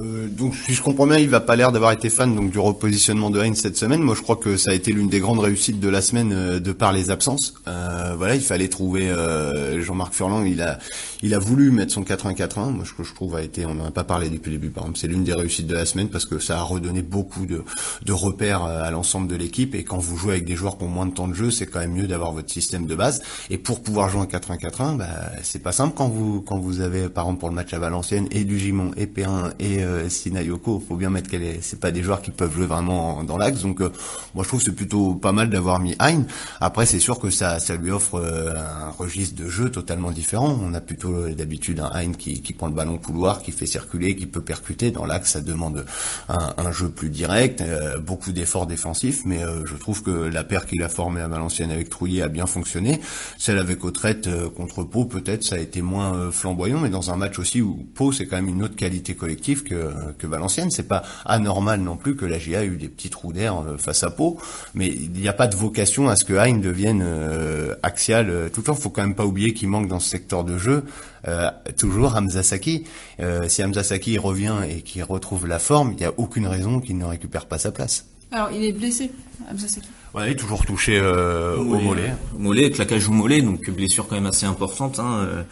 Euh, 0.00 0.28
donc 0.28 0.54
si 0.54 0.74
je 0.74 0.82
comprends 0.82 1.06
bien, 1.06 1.18
il 1.18 1.28
va 1.28 1.40
pas 1.40 1.56
l'air 1.56 1.72
d'avoir 1.72 1.92
été 1.92 2.08
fan 2.08 2.34
donc 2.34 2.50
du 2.50 2.58
repositionnement 2.58 3.30
de 3.30 3.40
Heinz 3.40 3.58
cette 3.58 3.76
semaine. 3.76 4.00
Moi, 4.00 4.14
je 4.14 4.22
crois 4.22 4.36
que 4.36 4.56
ça 4.56 4.70
a 4.70 4.74
été 4.74 4.92
l'une 4.92 5.08
des 5.08 5.20
grandes 5.20 5.40
réussites 5.40 5.80
de 5.80 5.88
la 5.88 6.00
semaine 6.00 6.32
euh, 6.32 6.60
de 6.60 6.72
par 6.72 6.92
les 6.92 7.10
absences. 7.10 7.54
Euh, 7.66 8.14
voilà, 8.16 8.34
il 8.34 8.40
fallait 8.40 8.68
trouver 8.68 9.10
euh, 9.10 9.82
Jean-Marc 9.82 10.14
Furlan. 10.14 10.44
Il 10.44 10.62
a, 10.62 10.78
il 11.22 11.34
a 11.34 11.38
voulu 11.38 11.70
mettre 11.70 11.92
son 11.92 12.02
4-1-4-1. 12.02 12.70
Moi, 12.70 12.84
je, 12.84 13.02
je 13.02 13.14
trouve 13.14 13.34
a 13.36 13.42
été, 13.42 13.66
on 13.66 13.74
n'en 13.74 13.86
a 13.86 13.90
pas 13.90 14.04
parlé 14.04 14.30
depuis 14.30 14.50
le 14.50 14.58
début. 14.58 14.70
Par 14.70 14.84
exemple, 14.84 14.98
c'est 14.98 15.08
l'une 15.08 15.24
des 15.24 15.34
réussites 15.34 15.66
de 15.66 15.74
la 15.74 15.84
semaine 15.84 16.08
parce 16.08 16.24
que 16.24 16.38
ça 16.38 16.58
a 16.58 16.62
redonné 16.62 17.02
beaucoup 17.02 17.46
de, 17.46 17.64
de 18.04 18.12
repères 18.12 18.64
euh, 18.64 18.82
à 18.82 18.90
l'ensemble 18.90 19.28
de 19.28 19.36
l'équipe. 19.36 19.74
Et 19.74 19.84
quand 19.84 19.98
vous 19.98 20.16
jouez 20.16 20.32
avec 20.32 20.44
des 20.44 20.56
joueurs 20.56 20.78
qui 20.78 20.84
ont 20.84 20.88
moins 20.88 21.06
de 21.06 21.14
temps 21.14 21.28
de 21.28 21.34
jeu, 21.34 21.50
c'est 21.50 21.66
quand 21.66 21.80
même 21.80 21.92
mieux 21.92 22.06
d'avoir 22.06 22.32
votre 22.32 22.50
système 22.50 22.86
de 22.86 22.94
base. 22.94 23.22
Et 23.50 23.58
pour 23.58 23.82
pouvoir 23.82 24.08
jouer 24.10 24.22
un 24.22 24.24
4-1-4-1, 24.26 24.96
bah, 24.96 25.06
c'est 25.42 25.62
pas 25.62 25.72
simple 25.72 25.94
quand 25.96 26.08
vous, 26.08 26.40
quand 26.42 26.58
vous 26.58 26.80
avez, 26.80 27.08
par 27.08 27.24
exemple, 27.24 27.40
pour 27.40 27.48
le 27.48 27.54
match 27.54 27.72
à 27.72 27.78
Valenciennes, 27.78 28.28
et 28.30 28.44
du 28.44 28.58
Gimon, 28.58 28.92
et 28.96 29.06
P1, 29.06 29.52
et 29.58 29.82
euh, 29.88 30.08
Sinayoko 30.08 30.82
faut 30.86 30.96
bien 30.96 31.10
mettre 31.10 31.28
qu'elle 31.28 31.42
est, 31.42 31.58
c'est 31.62 31.80
pas 31.80 31.90
des 31.90 32.02
joueurs 32.02 32.22
qui 32.22 32.30
peuvent 32.30 32.54
jouer 32.54 32.66
vraiment 32.66 33.24
dans 33.24 33.36
l'axe. 33.36 33.62
Donc, 33.62 33.80
euh, 33.80 33.90
moi, 34.34 34.44
je 34.44 34.48
trouve 34.48 34.60
que 34.60 34.66
c'est 34.66 34.76
plutôt 34.76 35.14
pas 35.14 35.32
mal 35.32 35.50
d'avoir 35.50 35.80
mis 35.80 35.96
Hein. 36.00 36.24
Après, 36.60 36.86
c'est 36.86 37.00
sûr 37.00 37.18
que 37.18 37.30
ça, 37.30 37.58
ça 37.58 37.76
lui 37.76 37.90
offre 37.90 38.16
euh, 38.16 38.54
un 38.54 38.90
registre 38.90 39.42
de 39.42 39.48
jeu 39.48 39.70
totalement 39.70 40.10
différent. 40.10 40.58
On 40.62 40.74
a 40.74 40.80
plutôt 40.80 41.12
euh, 41.12 41.34
d'habitude 41.34 41.80
un 41.80 41.90
Hein 41.94 42.12
qui, 42.12 42.42
qui, 42.42 42.52
prend 42.52 42.68
le 42.68 42.74
ballon 42.74 42.98
couloir, 42.98 43.42
qui 43.42 43.50
fait 43.50 43.66
circuler, 43.66 44.14
qui 44.14 44.26
peut 44.26 44.40
percuter. 44.40 44.90
Dans 44.90 45.04
l'axe, 45.04 45.32
ça 45.32 45.40
demande 45.40 45.84
un, 46.28 46.54
un, 46.56 46.72
jeu 46.72 46.88
plus 46.88 47.10
direct, 47.10 47.60
euh, 47.60 47.98
beaucoup 47.98 48.32
d'efforts 48.32 48.66
défensifs. 48.66 49.24
Mais 49.24 49.42
euh, 49.42 49.66
je 49.66 49.74
trouve 49.74 50.02
que 50.02 50.10
la 50.10 50.44
paire 50.44 50.66
qu'il 50.66 50.82
a 50.82 50.88
formée 50.88 51.20
à 51.20 51.28
Valenciennes 51.28 51.70
avec 51.70 51.88
Trouillet 51.88 52.22
a 52.22 52.28
bien 52.28 52.46
fonctionné. 52.46 53.00
Celle 53.36 53.58
avec 53.58 53.84
Autrette 53.84 54.28
contre 54.56 54.84
Pau, 54.84 55.06
peut-être, 55.06 55.44
ça 55.44 55.56
a 55.56 55.58
été 55.58 55.82
moins 55.82 56.30
flamboyant, 56.30 56.80
mais 56.80 56.90
dans 56.90 57.10
un 57.10 57.16
match 57.16 57.38
aussi 57.38 57.60
où 57.60 57.86
Pau, 57.94 58.12
c'est 58.12 58.26
quand 58.26 58.36
même 58.36 58.48
une 58.48 58.62
autre 58.62 58.76
qualité 58.76 59.14
collective 59.14 59.62
que, 59.62 59.77
que 60.18 60.26
Valenciennes. 60.26 60.70
C'est 60.70 60.88
pas 60.88 61.02
anormal 61.24 61.80
non 61.80 61.96
plus 61.96 62.16
que 62.16 62.24
la 62.24 62.38
GA 62.38 62.62
ait 62.62 62.66
eu 62.66 62.76
des 62.76 62.88
petits 62.88 63.10
trous 63.10 63.32
d'air 63.32 63.64
face 63.78 64.02
à 64.04 64.10
Pau, 64.10 64.38
mais 64.74 64.88
il 64.88 65.10
n'y 65.12 65.28
a 65.28 65.32
pas 65.32 65.46
de 65.46 65.56
vocation 65.56 66.08
à 66.08 66.16
ce 66.16 66.24
que 66.24 66.34
Hein 66.34 66.58
devienne 66.58 67.02
euh, 67.04 67.74
axial 67.82 68.50
tout 68.52 68.60
le 68.60 68.66
temps. 68.66 68.74
Faut 68.74 68.90
quand 68.90 69.02
même 69.02 69.14
pas 69.14 69.26
oublier 69.26 69.54
qu'il 69.54 69.68
manque 69.68 69.88
dans 69.88 70.00
ce 70.00 70.08
secteur 70.08 70.44
de 70.44 70.58
jeu 70.58 70.84
euh, 71.26 71.50
toujours 71.76 72.16
Hamza 72.16 72.42
Saki. 72.42 72.84
Euh, 73.20 73.48
si 73.48 73.62
Hamza 73.64 73.82
Saki 73.82 74.18
revient 74.18 74.56
et 74.68 74.82
qu'il 74.82 75.02
retrouve 75.02 75.46
la 75.46 75.58
forme, 75.58 75.92
il 75.92 75.96
n'y 75.96 76.04
a 76.04 76.12
aucune 76.16 76.46
raison 76.46 76.80
qu'il 76.80 76.96
ne 76.98 77.04
récupère 77.04 77.46
pas 77.46 77.58
sa 77.58 77.72
place. 77.72 78.06
Alors, 78.30 78.50
il 78.52 78.62
est 78.64 78.72
blessé, 78.72 79.10
Hamza 79.50 79.68
Saki. 79.68 79.88
Ouais, 80.14 80.28
il 80.28 80.32
est 80.32 80.36
toujours 80.36 80.64
touché 80.64 80.98
euh, 80.98 81.56
au 81.56 81.64
mollet. 81.64 81.80
Au 81.80 81.86
mollet, 81.86 82.12
mollet 82.38 82.70
claquage 82.70 83.08
au 83.08 83.12
mollet, 83.12 83.42
donc 83.42 83.68
blessure 83.70 84.06
quand 84.06 84.16
même 84.16 84.26
assez 84.26 84.46
importante. 84.46 84.98
Hein, 84.98 85.44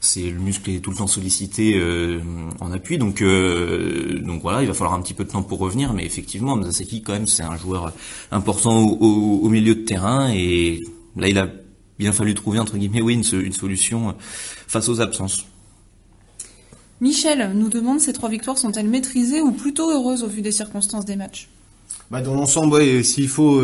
c'est 0.00 0.30
le 0.30 0.38
muscle 0.38 0.70
est 0.70 0.80
tout 0.80 0.90
le 0.90 0.96
temps 0.96 1.06
sollicité 1.06 1.74
euh, 1.76 2.20
en 2.60 2.72
appui. 2.72 2.98
Donc 2.98 3.22
euh, 3.22 4.20
donc 4.20 4.42
voilà 4.42 4.62
il 4.62 4.68
va 4.68 4.74
falloir 4.74 4.94
un 4.94 5.02
petit 5.02 5.14
peu 5.14 5.24
de 5.24 5.30
temps 5.30 5.42
pour 5.42 5.58
revenir. 5.58 5.92
Mais 5.92 6.04
effectivement 6.04 6.56
Mzasaki 6.56 7.02
quand 7.02 7.12
même 7.12 7.26
c'est 7.26 7.42
un 7.42 7.56
joueur 7.56 7.92
important 8.30 8.78
au, 8.80 8.96
au, 9.00 9.40
au, 9.42 9.48
milieu 9.48 9.74
de 9.74 9.82
terrain. 9.82 10.30
Et 10.32 10.80
là 11.16 11.28
il 11.28 11.38
a 11.38 11.48
bien 11.98 12.12
fallu 12.12 12.34
trouver 12.34 12.58
entre 12.58 12.76
guillemets 12.76 13.02
oui 13.02 13.14
une, 13.14 13.40
une 13.40 13.52
solution 13.52 14.14
face 14.66 14.88
aux 14.88 15.00
absences. 15.00 15.46
Michel 17.00 17.52
nous 17.54 17.68
demande 17.68 18.00
ces 18.00 18.12
trois 18.12 18.28
victoires 18.28 18.58
sont-elles 18.58 18.88
maîtrisées 18.88 19.40
ou 19.40 19.52
plutôt 19.52 19.90
heureuses 19.90 20.24
au 20.24 20.26
vu 20.26 20.42
des 20.42 20.50
circonstances 20.50 21.04
des 21.04 21.14
matchs? 21.14 21.48
Bah 22.10 22.22
Dans 22.22 22.34
l'ensemble, 22.34 23.04
s'il 23.04 23.28
faut, 23.28 23.62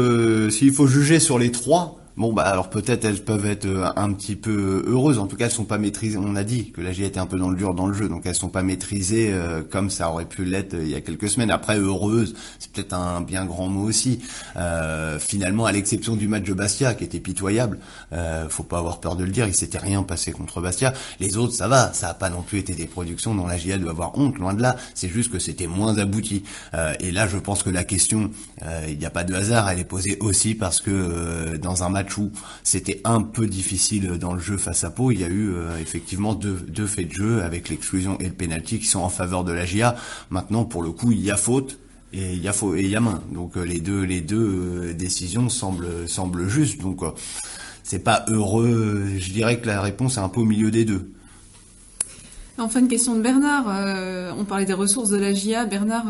s'il 0.51 0.73
faut 0.73 0.87
juger 0.87 1.19
sur 1.19 1.39
les 1.39 1.51
trois, 1.51 2.04
Bon 2.17 2.33
bah 2.33 2.45
alors 2.45 2.71
peut-être 2.71 3.05
elles 3.05 3.25
peuvent 3.25 3.45
être 3.45 3.65
euh, 3.65 3.91
un 3.97 4.13
petit 4.13 4.37
peu 4.37 4.85
heureuses, 4.87 5.19
en 5.19 5.27
tout 5.27 5.35
cas 5.35 5.47
elles 5.47 5.51
sont 5.51 5.65
pas 5.65 5.79
maîtrisées. 5.79 6.17
On 6.17 6.37
a 6.37 6.45
dit 6.45 6.71
que 6.71 6.81
la 6.81 6.93
GIA 6.93 7.09
était 7.09 7.19
un 7.19 7.27
peu 7.27 7.39
dans 7.39 7.51
le 7.51 7.57
dur 7.57 7.75
dans 7.75 7.89
le 7.89 7.93
jeu, 7.93 8.09
donc 8.09 8.23
elles 8.25 8.37
sont 8.37 8.51
pas 8.51 8.63
maîtrisées 8.63 9.33
euh, 9.33 9.63
comme 9.69 9.91
ça 9.91 10.09
aurait 10.11 10.25
pu 10.25 10.45
l'être 10.45 10.75
euh, 10.75 10.85
il 10.85 10.91
y 10.91 10.95
a 10.95 11.01
quelques 11.01 11.29
semaines. 11.29 11.51
Après 11.51 11.77
heureuse, 11.77 12.37
c'est 12.61 12.71
peut-être 12.71 12.93
un 12.93 13.21
bien 13.21 13.45
grand 13.45 13.67
mot 13.67 13.83
aussi. 13.83 14.21
finalement, 15.19 15.67
à 15.67 15.73
l'exception 15.73 16.15
du 16.15 16.29
match 16.29 16.45
de 16.45 16.55
Bastia 16.55 16.95
qui 16.95 17.03
était 17.03 17.19
pitoyable, 17.19 17.79
faut 18.49 18.63
pas 18.63 18.79
avoir 18.79 19.01
peur 19.01 19.17
de 19.17 19.25
le 19.25 19.31
dire, 19.31 19.49
il 19.49 19.55
s'était 19.55 19.79
rien 19.79 20.05
passé 20.05 20.31
contre 20.31 20.61
Bastia. 20.61 20.93
Les 21.19 21.37
autres 21.37 21.55
ça 21.55 21.67
va, 21.67 21.93
ça 21.93 22.11
a 22.11 22.15
pas 22.15 22.31
non 22.31 22.43
plus 22.43 22.59
été 22.59 22.75
des 22.75 22.87
productions 22.87 23.35
dont 23.35 23.47
la 23.47 23.57
GIA 23.57 23.79
doit 23.79 23.91
avoir 23.91 24.17
honte, 24.17 24.39
loin 24.39 24.55
de 24.55 24.63
là. 24.63 24.77
C'est 24.95 25.09
juste 25.09 25.33
que 25.33 25.41
c'était 25.41 25.67
moins 25.67 25.99
abouti. 25.99 26.45
et 27.01 27.11
là 27.11 27.27
je 27.27 27.39
pense 27.39 27.65
que 27.65 27.71
la 27.71 27.83
question, 27.83 28.31
il 28.89 28.99
n'y 28.99 29.07
a 29.07 29.11
pas 29.11 29.25
de 29.25 29.35
hasard, 29.35 29.69
elle 29.69 29.81
est 29.81 29.85
posée 29.85 30.17
aussi 30.21 30.55
parce 30.55 30.81
que 30.81 31.57
dans 31.57 31.83
un 31.83 31.89
match 31.89 32.04
c'était 32.63 33.01
un 33.05 33.23
peu 33.23 33.47
difficile 33.47 34.19
dans 34.19 34.35
le 34.35 34.41
jeu 34.41 34.57
face 34.57 34.85
à 34.85 34.91
Pau, 34.91 35.11
il 35.11 35.21
y 35.21 35.25
a 35.25 35.29
eu 35.29 35.51
euh, 35.51 35.79
effectivement 35.81 36.35
deux, 36.35 36.87
faits 36.87 37.09
de 37.09 37.15
jeu 37.15 37.43
avec 37.43 37.69
l'exclusion 37.69 38.19
et 38.21 38.27
le 38.27 38.33
penalty 38.33 38.79
qui 38.79 38.87
sont 38.87 39.01
en 39.01 39.09
faveur 39.09 39.45
de 39.45 39.53
la 39.53 39.65
GIA. 39.65 39.97
Maintenant, 40.31 40.65
pour 40.65 40.83
le 40.83 40.91
coup, 40.91 41.13
il 41.13 41.21
y 41.21 41.31
a 41.31 41.37
faute 41.37 41.79
et 42.13 42.35
il 42.35 42.43
y 42.43 42.49
a 42.49 42.55
et 42.77 42.87
y 42.87 42.97
a 42.97 43.01
main. 43.01 43.23
Donc 43.33 43.57
euh, 43.57 43.63
les 43.63 43.81
deux 43.81 44.07
euh, 44.37 44.93
décisions 44.95 45.49
semblent 45.49 46.09
semblent 46.09 46.49
justes. 46.49 46.81
Donc 46.81 47.01
c'est 47.83 48.05
pas 48.05 48.25
heureux. 48.29 49.05
Je 49.19 49.31
dirais 49.31 49.61
que 49.61 49.67
la 49.67 49.81
réponse 49.81 50.17
est 50.17 50.21
un 50.21 50.29
peu 50.29 50.41
au 50.41 50.45
milieu 50.45 50.71
des 50.71 50.85
deux. 50.85 51.11
Enfin, 52.57 52.79
une 52.79 52.89
question 52.89 53.17
de 53.17 53.21
Bernard. 53.21 53.67
on 54.39 54.45
parlait 54.45 54.65
des 54.65 54.75
ressources 54.75 55.11
de 55.11 55.17
la 55.17 55.35
GIA. 55.35 55.67
Bernard 55.67 56.07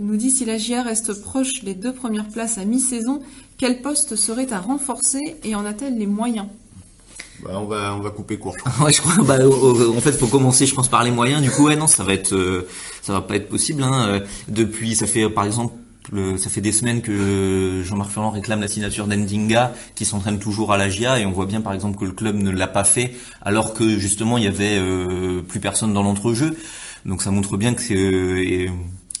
nous 0.00 0.16
dit 0.16 0.30
si 0.30 0.46
la 0.46 0.56
GIA 0.56 0.82
reste 0.82 1.20
proche 1.20 1.64
des 1.64 1.74
deux 1.74 1.92
premières 1.92 2.28
places 2.28 2.56
à 2.56 2.64
mi-saison, 2.64 3.20
quel 3.62 3.80
poste 3.80 4.16
serait 4.16 4.52
à 4.52 4.58
renforcer 4.58 5.36
et 5.44 5.54
en 5.54 5.64
a-t-elle 5.64 5.96
les 5.96 6.08
moyens? 6.08 6.48
Bah, 7.44 7.50
on 7.54 7.66
va 7.66 7.94
on 7.94 8.00
va 8.00 8.10
couper 8.10 8.36
court. 8.36 8.56
Je 8.88 9.00
crois. 9.00 9.14
Bah, 9.24 9.36
en 9.38 10.00
fait, 10.00 10.10
faut 10.10 10.26
commencer, 10.26 10.66
je 10.66 10.74
pense, 10.74 10.88
par 10.88 11.04
les 11.04 11.12
moyens. 11.12 11.40
Du 11.40 11.48
coup, 11.48 11.66
ouais, 11.66 11.76
non, 11.76 11.86
ça 11.86 12.02
va 12.02 12.12
être, 12.12 12.34
euh, 12.34 12.66
ça 13.02 13.12
va 13.12 13.20
pas 13.20 13.36
être 13.36 13.48
possible. 13.48 13.84
Hein. 13.84 14.06
Euh, 14.08 14.20
depuis, 14.48 14.96
ça 14.96 15.06
fait, 15.06 15.30
par 15.30 15.44
exemple, 15.44 15.74
ça 16.38 16.50
fait 16.50 16.60
des 16.60 16.72
semaines 16.72 17.02
que 17.02 17.82
Jean-Marc 17.84 18.10
Ferrand 18.10 18.30
réclame 18.30 18.60
la 18.60 18.66
signature 18.66 19.06
d'Endinga, 19.06 19.72
qui 19.94 20.06
s'entraîne 20.06 20.40
toujours 20.40 20.72
à 20.72 20.76
la 20.76 20.88
GIA, 20.88 21.20
et 21.20 21.24
on 21.24 21.30
voit 21.30 21.46
bien, 21.46 21.60
par 21.60 21.72
exemple, 21.72 21.96
que 21.96 22.04
le 22.04 22.10
club 22.10 22.34
ne 22.34 22.50
l'a 22.50 22.66
pas 22.66 22.82
fait, 22.82 23.14
alors 23.42 23.74
que 23.74 23.96
justement, 23.96 24.38
il 24.38 24.44
y 24.44 24.48
avait 24.48 24.76
euh, 24.76 25.40
plus 25.40 25.60
personne 25.60 25.94
dans 25.94 26.02
l'entrejeu. 26.02 26.56
Donc, 27.06 27.22
ça 27.22 27.30
montre 27.30 27.56
bien 27.56 27.74
que 27.74 27.80
c'est 27.80 28.68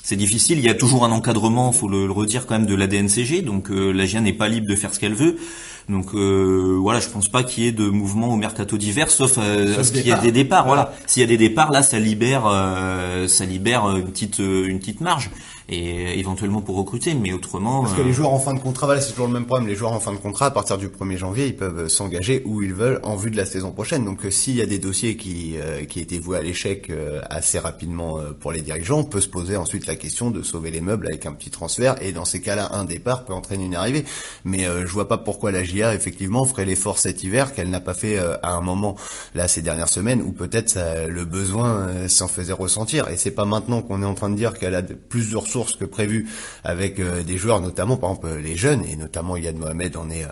c'est 0.02 0.16
difficile. 0.16 0.58
Il 0.58 0.64
y 0.64 0.68
a 0.68 0.74
toujours 0.74 1.04
un 1.04 1.12
encadrement, 1.12 1.70
faut 1.72 1.88
le, 1.88 2.10
redire 2.10 2.46
quand 2.46 2.58
même, 2.58 2.66
de 2.66 2.74
la 2.74 2.86
DNCG. 2.86 3.42
Donc 3.42 3.70
euh, 3.70 3.92
la 3.92 4.04
GIA 4.04 4.20
n'est 4.20 4.32
pas 4.32 4.48
libre 4.48 4.66
de 4.66 4.74
faire 4.74 4.92
ce 4.92 4.98
qu'elle 4.98 5.14
veut. 5.14 5.36
Donc 5.88 6.14
euh, 6.14 6.76
voilà, 6.80 7.00
je 7.00 7.08
pense 7.08 7.28
pas 7.28 7.42
qu'il 7.42 7.64
y 7.64 7.66
ait 7.68 7.72
de 7.72 7.86
mouvement 7.88 8.28
au 8.28 8.36
mercato 8.36 8.76
d'hiver, 8.76 9.10
sauf, 9.10 9.34
euh, 9.38 9.82
qu'il 9.84 10.06
y 10.06 10.10
ait 10.10 10.20
des 10.20 10.32
départs. 10.32 10.66
Voilà, 10.66 10.92
s'il 11.06 11.22
y 11.22 11.24
a 11.24 11.28
des 11.28 11.36
départs, 11.36 11.70
là, 11.70 11.82
ça 11.82 11.98
libère, 11.98 12.44
ça 13.28 13.44
libère 13.44 13.88
une 13.90 14.04
petite, 14.04 14.38
une 14.38 14.78
petite 14.78 15.00
marge 15.00 15.30
et 15.68 16.18
éventuellement 16.18 16.60
pour 16.60 16.76
recruter, 16.76 17.14
mais 17.14 17.32
autrement. 17.32 17.82
Parce 17.82 17.94
que 17.94 18.02
les 18.02 18.12
joueurs 18.12 18.32
en 18.32 18.38
fin 18.38 18.54
de 18.54 18.58
contrat, 18.58 18.86
voilà, 18.86 19.00
c'est 19.00 19.10
toujours 19.10 19.26
le 19.26 19.32
même 19.32 19.46
problème. 19.46 19.68
Les 19.68 19.76
joueurs 19.76 19.92
en 19.92 20.00
fin 20.00 20.12
de 20.12 20.18
contrat, 20.18 20.46
à 20.46 20.50
partir 20.50 20.78
du 20.78 20.88
1er 20.88 21.16
janvier, 21.16 21.46
ils 21.46 21.56
peuvent 21.56 21.88
s'engager 21.88 22.42
où 22.44 22.62
ils 22.62 22.74
veulent 22.74 23.00
en 23.02 23.16
vue 23.16 23.30
de 23.30 23.36
la 23.36 23.46
saison 23.46 23.70
prochaine. 23.70 24.04
Donc, 24.04 24.20
s'il 24.30 24.56
y 24.56 24.62
a 24.62 24.66
des 24.66 24.78
dossiers 24.78 25.16
qui 25.16 25.56
qui 25.88 26.00
étaient 26.00 26.18
voués 26.18 26.38
à 26.38 26.42
l'échec 26.42 26.90
assez 27.30 27.58
rapidement 27.58 28.18
pour 28.40 28.52
les 28.52 28.60
dirigeants, 28.60 29.00
on 29.00 29.04
peut 29.04 29.20
se 29.20 29.28
poser 29.28 29.56
ensuite 29.56 29.86
la 29.86 29.96
question 29.96 30.30
de 30.30 30.42
sauver 30.42 30.70
les 30.70 30.80
meubles 30.80 31.06
avec 31.06 31.26
un 31.26 31.32
petit 31.32 31.50
transfert. 31.50 31.96
Et 32.02 32.12
dans 32.12 32.24
ces 32.24 32.40
cas-là, 32.40 32.70
un 32.72 32.84
départ 32.84 33.24
peut 33.24 33.32
entraîner 33.32 33.64
une 33.64 33.74
arrivée. 33.74 34.04
Mais 34.44 34.64
je 34.64 34.92
vois 34.92 35.08
pas 35.08 35.18
pourquoi 35.18 35.52
la 35.52 35.62
GIA 35.62 35.94
effectivement 35.94 36.44
ferait 36.44 36.64
l'effort 36.64 36.98
cet 36.98 37.22
hiver 37.22 37.54
qu'elle 37.54 37.70
n'a 37.70 37.80
pas 37.80 37.94
fait 37.94 38.18
à 38.18 38.52
un 38.54 38.60
moment 38.60 38.96
là 39.34 39.48
ces 39.48 39.62
dernières 39.62 39.88
semaines 39.88 40.22
où 40.22 40.32
peut-être 40.32 40.78
le 41.08 41.24
besoin 41.24 42.08
s'en 42.08 42.28
faisait 42.28 42.52
ressentir. 42.52 43.08
Et 43.08 43.16
c'est 43.16 43.30
pas 43.30 43.44
maintenant 43.44 43.82
qu'on 43.82 44.02
est 44.02 44.06
en 44.06 44.14
train 44.14 44.30
de 44.30 44.36
dire 44.36 44.58
qu'elle 44.58 44.74
a 44.74 44.82
plus 44.82 45.30
de 45.30 45.36
ressources 45.36 45.51
que 45.78 45.84
prévu 45.84 46.28
avec 46.64 46.98
euh, 46.98 47.22
des 47.22 47.36
joueurs, 47.36 47.60
notamment 47.60 47.96
par 47.96 48.10
exemple 48.10 48.40
les 48.42 48.56
jeunes, 48.56 48.84
et 48.84 48.96
notamment 48.96 49.36
Yann 49.36 49.56
Mohamed 49.56 49.96
en 49.96 50.10
est 50.10 50.24
euh, 50.24 50.28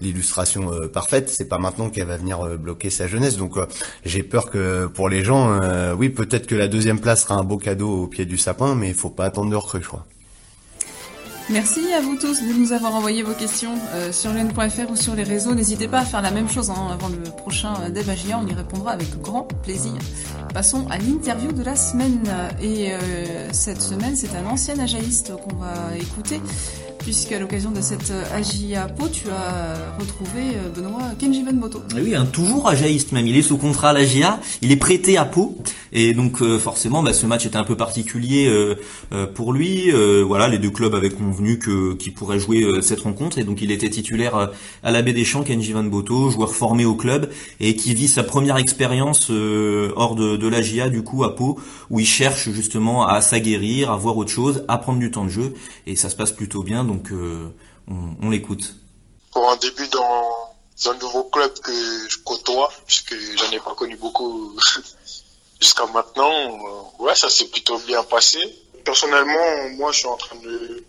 l'illustration 0.00 0.72
euh, 0.72 0.88
parfaite. 0.88 1.28
C'est 1.28 1.48
pas 1.48 1.58
maintenant 1.58 1.90
qu'elle 1.90 2.06
va 2.06 2.16
venir 2.16 2.58
bloquer 2.58 2.90
sa 2.90 3.06
jeunesse. 3.06 3.36
Donc 3.36 3.58
j'ai 4.04 4.22
peur 4.22 4.50
que 4.50 4.86
pour 4.86 5.08
les 5.08 5.22
gens, 5.24 5.58
oui, 5.96 6.08
peut-être 6.08 6.46
que 6.46 6.54
la 6.54 6.68
deuxième 6.68 7.00
place 7.00 7.22
sera 7.22 7.34
un 7.34 7.44
beau 7.44 7.58
cadeau 7.58 8.04
au 8.04 8.06
pied 8.06 8.24
du 8.24 8.38
sapin, 8.38 8.74
mais 8.74 8.88
il 8.88 8.94
faut 8.94 9.10
pas 9.10 9.24
attendre 9.24 9.50
de 9.50 9.56
recrue, 9.56 9.82
je 9.82 9.88
crois. 9.88 10.06
Merci 11.52 11.92
à 11.92 12.00
vous 12.00 12.14
tous 12.14 12.42
de 12.42 12.52
nous 12.52 12.72
avoir 12.72 12.94
envoyé 12.94 13.24
vos 13.24 13.34
questions 13.34 13.74
euh, 13.92 14.12
sur 14.12 14.32
lune.fr 14.32 14.88
ou 14.88 14.94
sur 14.94 15.16
les 15.16 15.24
réseaux. 15.24 15.52
N'hésitez 15.52 15.88
pas 15.88 15.98
à 15.98 16.04
faire 16.04 16.22
la 16.22 16.30
même 16.30 16.48
chose 16.48 16.70
hein, 16.70 16.88
avant 16.92 17.08
le 17.08 17.18
prochain 17.38 17.74
euh, 17.82 17.90
débat 17.90 18.12
On 18.40 18.46
y 18.46 18.54
répondra 18.54 18.92
avec 18.92 19.20
grand 19.20 19.48
plaisir. 19.64 19.94
Passons 20.54 20.86
à 20.90 20.98
l'interview 20.98 21.50
de 21.50 21.64
la 21.64 21.74
semaine. 21.74 22.22
Et 22.62 22.92
euh, 22.92 23.48
cette 23.52 23.82
semaine, 23.82 24.14
c'est 24.14 24.36
un 24.36 24.46
ancien 24.46 24.78
ajaïste 24.78 25.32
qu'on 25.36 25.56
va 25.56 25.96
écouter 25.96 26.40
puisqu'à 27.00 27.38
l'occasion 27.38 27.70
de 27.70 27.80
cette 27.80 28.12
AJA 28.34 28.86
Po, 28.88 29.08
tu 29.08 29.28
as 29.30 29.98
retrouvé 29.98 30.56
euh, 30.56 30.68
Benoît 30.68 31.02
Kenji 31.18 31.42
Benmoto. 31.42 31.82
Oui, 31.96 32.14
un 32.14 32.26
toujours 32.26 32.68
ajaïste 32.68 33.12
même. 33.12 33.26
Il 33.26 33.36
est 33.36 33.42
sous 33.42 33.56
contrat 33.56 33.90
à 33.90 33.92
l'AJA, 33.92 34.38
il 34.60 34.70
est 34.70 34.76
prêté 34.76 35.16
à 35.16 35.24
Pau, 35.24 35.56
et 35.92 36.12
donc 36.12 36.42
euh, 36.42 36.58
forcément, 36.58 37.02
bah, 37.02 37.12
ce 37.12 37.26
match 37.26 37.46
était 37.46 37.56
un 37.56 37.64
peu 37.64 37.76
particulier 37.76 38.48
euh, 38.48 39.26
pour 39.34 39.52
lui. 39.52 39.90
voilà, 40.22 40.48
les 40.48 40.58
deux 40.58 40.70
clubs 40.70 40.94
avaient 40.94 41.10
convenu 41.10 41.58
que 41.58 41.94
qu'il 41.94 42.12
pourrait 42.12 42.38
jouer 42.38 42.64
cette 42.82 43.00
rencontre, 43.00 43.38
et 43.38 43.44
donc 43.44 43.62
il 43.62 43.70
était 43.70 43.90
titulaire 43.90 44.50
à 44.82 44.90
la 44.90 45.02
Baie 45.02 45.12
des 45.12 45.24
Champs, 45.24 45.42
Kenji 45.42 45.72
Van 45.72 45.82
Boto, 45.84 46.30
joueur 46.30 46.54
formé 46.54 46.84
au 46.84 46.94
club 46.94 47.30
et 47.60 47.76
qui 47.76 47.94
vit 47.94 48.08
sa 48.08 48.22
première 48.22 48.56
expérience 48.58 49.30
hors 49.30 50.14
de, 50.14 50.36
de 50.36 50.48
l'AJA 50.48 50.88
du 50.88 51.02
coup 51.02 51.24
à 51.24 51.34
Pau, 51.34 51.58
où 51.88 51.98
il 51.98 52.06
cherche 52.06 52.50
justement 52.50 53.06
à 53.06 53.20
s'aguerrir, 53.20 53.90
à 53.90 53.96
voir 53.96 54.16
autre 54.16 54.30
chose, 54.30 54.64
à 54.68 54.78
prendre 54.78 54.98
du 54.98 55.10
temps 55.10 55.24
de 55.24 55.30
jeu, 55.30 55.54
et 55.86 55.96
ça 55.96 56.08
se 56.08 56.16
passe 56.16 56.32
plutôt 56.32 56.62
bien 56.62 56.84
donc 56.90 57.12
euh, 57.12 57.48
on, 57.88 58.30
l'écoute. 58.30 58.74
Pour 59.32 59.48
un 59.50 59.56
début 59.56 59.86
dans 59.88 60.90
un 60.90 60.94
nouveau 60.94 61.24
club 61.24 61.52
que 61.60 61.72
je 61.72 62.18
côtoie, 62.24 62.72
puisque 62.86 63.14
j'en 63.14 63.50
ai 63.52 63.60
pas 63.60 63.74
connu 63.74 63.96
beaucoup 63.96 64.58
jusqu'à 65.60 65.86
maintenant, 65.86 66.32
euh, 66.32 67.04
ouais, 67.04 67.14
ça 67.14 67.30
s'est 67.30 67.46
plutôt 67.46 67.78
bien 67.78 68.02
passé. 68.02 68.38
Personnellement, 68.84 69.68
moi, 69.76 69.92
je 69.92 69.98
suis 69.98 70.08
en 70.08 70.16
train 70.16 70.36
de, 70.36 70.84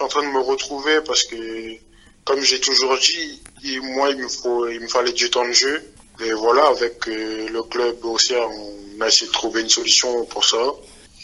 en 0.00 0.08
train 0.08 0.22
de 0.22 0.28
me 0.28 0.40
retrouver 0.40 1.00
parce 1.00 1.24
que, 1.24 1.76
comme 2.24 2.40
j'ai 2.42 2.60
toujours 2.60 2.98
dit, 2.98 3.40
moi, 3.80 4.10
il 4.10 4.18
me 4.18 4.28
faut, 4.28 4.68
il 4.68 4.80
me 4.80 4.88
fallait 4.88 5.12
du 5.12 5.30
temps 5.30 5.46
de 5.46 5.52
jeu. 5.52 5.82
Et 6.20 6.32
voilà, 6.32 6.66
avec 6.66 7.08
euh, 7.08 7.48
le 7.48 7.62
club 7.62 8.04
aussi, 8.04 8.34
on 8.34 9.00
a 9.00 9.06
essayé 9.06 9.28
de 9.28 9.32
trouver 9.32 9.62
une 9.62 9.68
solution 9.70 10.26
pour 10.26 10.44
ça. 10.44 10.62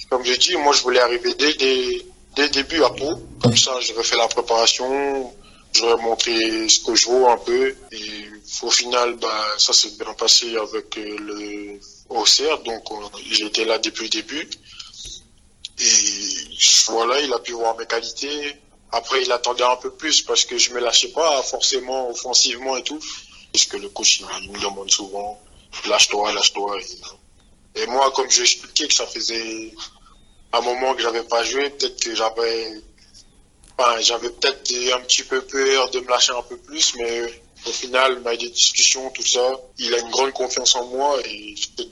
Comme 0.09 0.25
j'ai 0.25 0.39
dit, 0.39 0.57
moi, 0.57 0.73
je 0.73 0.83
voulais 0.83 1.01
arriver 1.01 1.35
dès, 1.35 1.53
dès, 1.55 2.07
dès 2.35 2.45
le 2.45 2.51
début 2.51 2.83
à 2.83 2.91
Pau. 2.91 3.21
Comme 3.43 3.57
ça, 3.57 3.73
j'aurais 3.81 4.05
fait 4.05 4.17
la 4.17 4.29
préparation, 4.29 5.33
j'aurais 5.73 6.03
montré 6.03 6.69
ce 6.69 6.81
que 6.81 6.95
je 6.95 7.07
vaux 7.07 7.29
un 7.29 7.37
peu. 7.39 7.75
Et 7.93 8.27
au 8.63 8.71
final, 8.71 9.15
bah, 9.17 9.45
ça 9.59 9.73
s'est 9.73 9.91
bien 9.99 10.13
passé 10.15 10.57
avec 10.57 10.97
euh, 10.99 11.17
le 11.19 11.81
OCR. 12.09 12.63
Donc, 12.65 12.85
j'étais 13.31 13.65
là 13.65 13.79
depuis 13.79 14.05
le 14.05 14.11
début. 14.11 14.49
Et 15.79 16.55
voilà, 16.89 17.21
il 17.21 17.33
a 17.33 17.39
pu 17.39 17.53
voir 17.53 17.77
mes 17.77 17.87
qualités. 17.87 18.57
Après, 18.93 19.23
il 19.23 19.33
attendait 19.33 19.65
un 19.65 19.77
peu 19.77 19.91
plus 19.91 20.23
parce 20.23 20.45
que 20.45 20.57
je 20.57 20.73
me 20.73 20.81
lâchais 20.81 21.09
pas 21.09 21.43
forcément 21.43 22.11
offensivement 22.11 22.77
et 22.77 22.83
tout. 22.85 23.01
Parce 23.53 23.67
que 23.67 23.77
le 23.77 23.89
coach, 23.89 24.21
il, 24.21 24.53
me 24.53 24.61
demande 24.61 24.91
souvent, 24.91 25.41
lâche-toi, 25.89 26.33
lâche-toi. 26.33 26.79
Et, 27.77 27.83
et 27.83 27.87
moi, 27.87 28.13
comme 28.13 28.31
j'ai 28.31 28.43
expliqué 28.43 28.87
que 28.87 28.95
ça 28.95 29.07
faisait 29.07 29.73
un 30.57 30.61
moment 30.61 30.95
que 30.95 31.03
j'avais 31.03 31.23
pas 31.25 31.43
joué, 31.43 31.71
peut-être 31.71 32.01
que 32.01 32.15
j'avais, 32.15 32.83
enfin, 33.77 34.01
j'avais 34.01 34.31
peut-être 34.31 34.73
un 34.95 35.01
petit 35.01 35.23
peu 35.23 35.43
peur 35.43 35.91
de 35.91 36.01
me 36.01 36.09
lâcher 36.09 36.33
un 36.33 36.43
peu 36.43 36.57
plus, 36.57 36.95
mais 36.97 37.43
au 37.67 37.73
final, 37.73 38.21
on 38.23 38.27
a 38.27 38.37
des 38.37 38.51
discussions, 38.51 39.11
tout 39.11 39.27
ça. 39.27 39.53
Il 39.79 39.95
a 39.95 39.99
une 39.99 40.11
grande 40.11 40.33
confiance 40.33 40.75
en 40.77 40.87
moi 40.87 41.19
et 41.25 41.55
j'essaie 41.57 41.89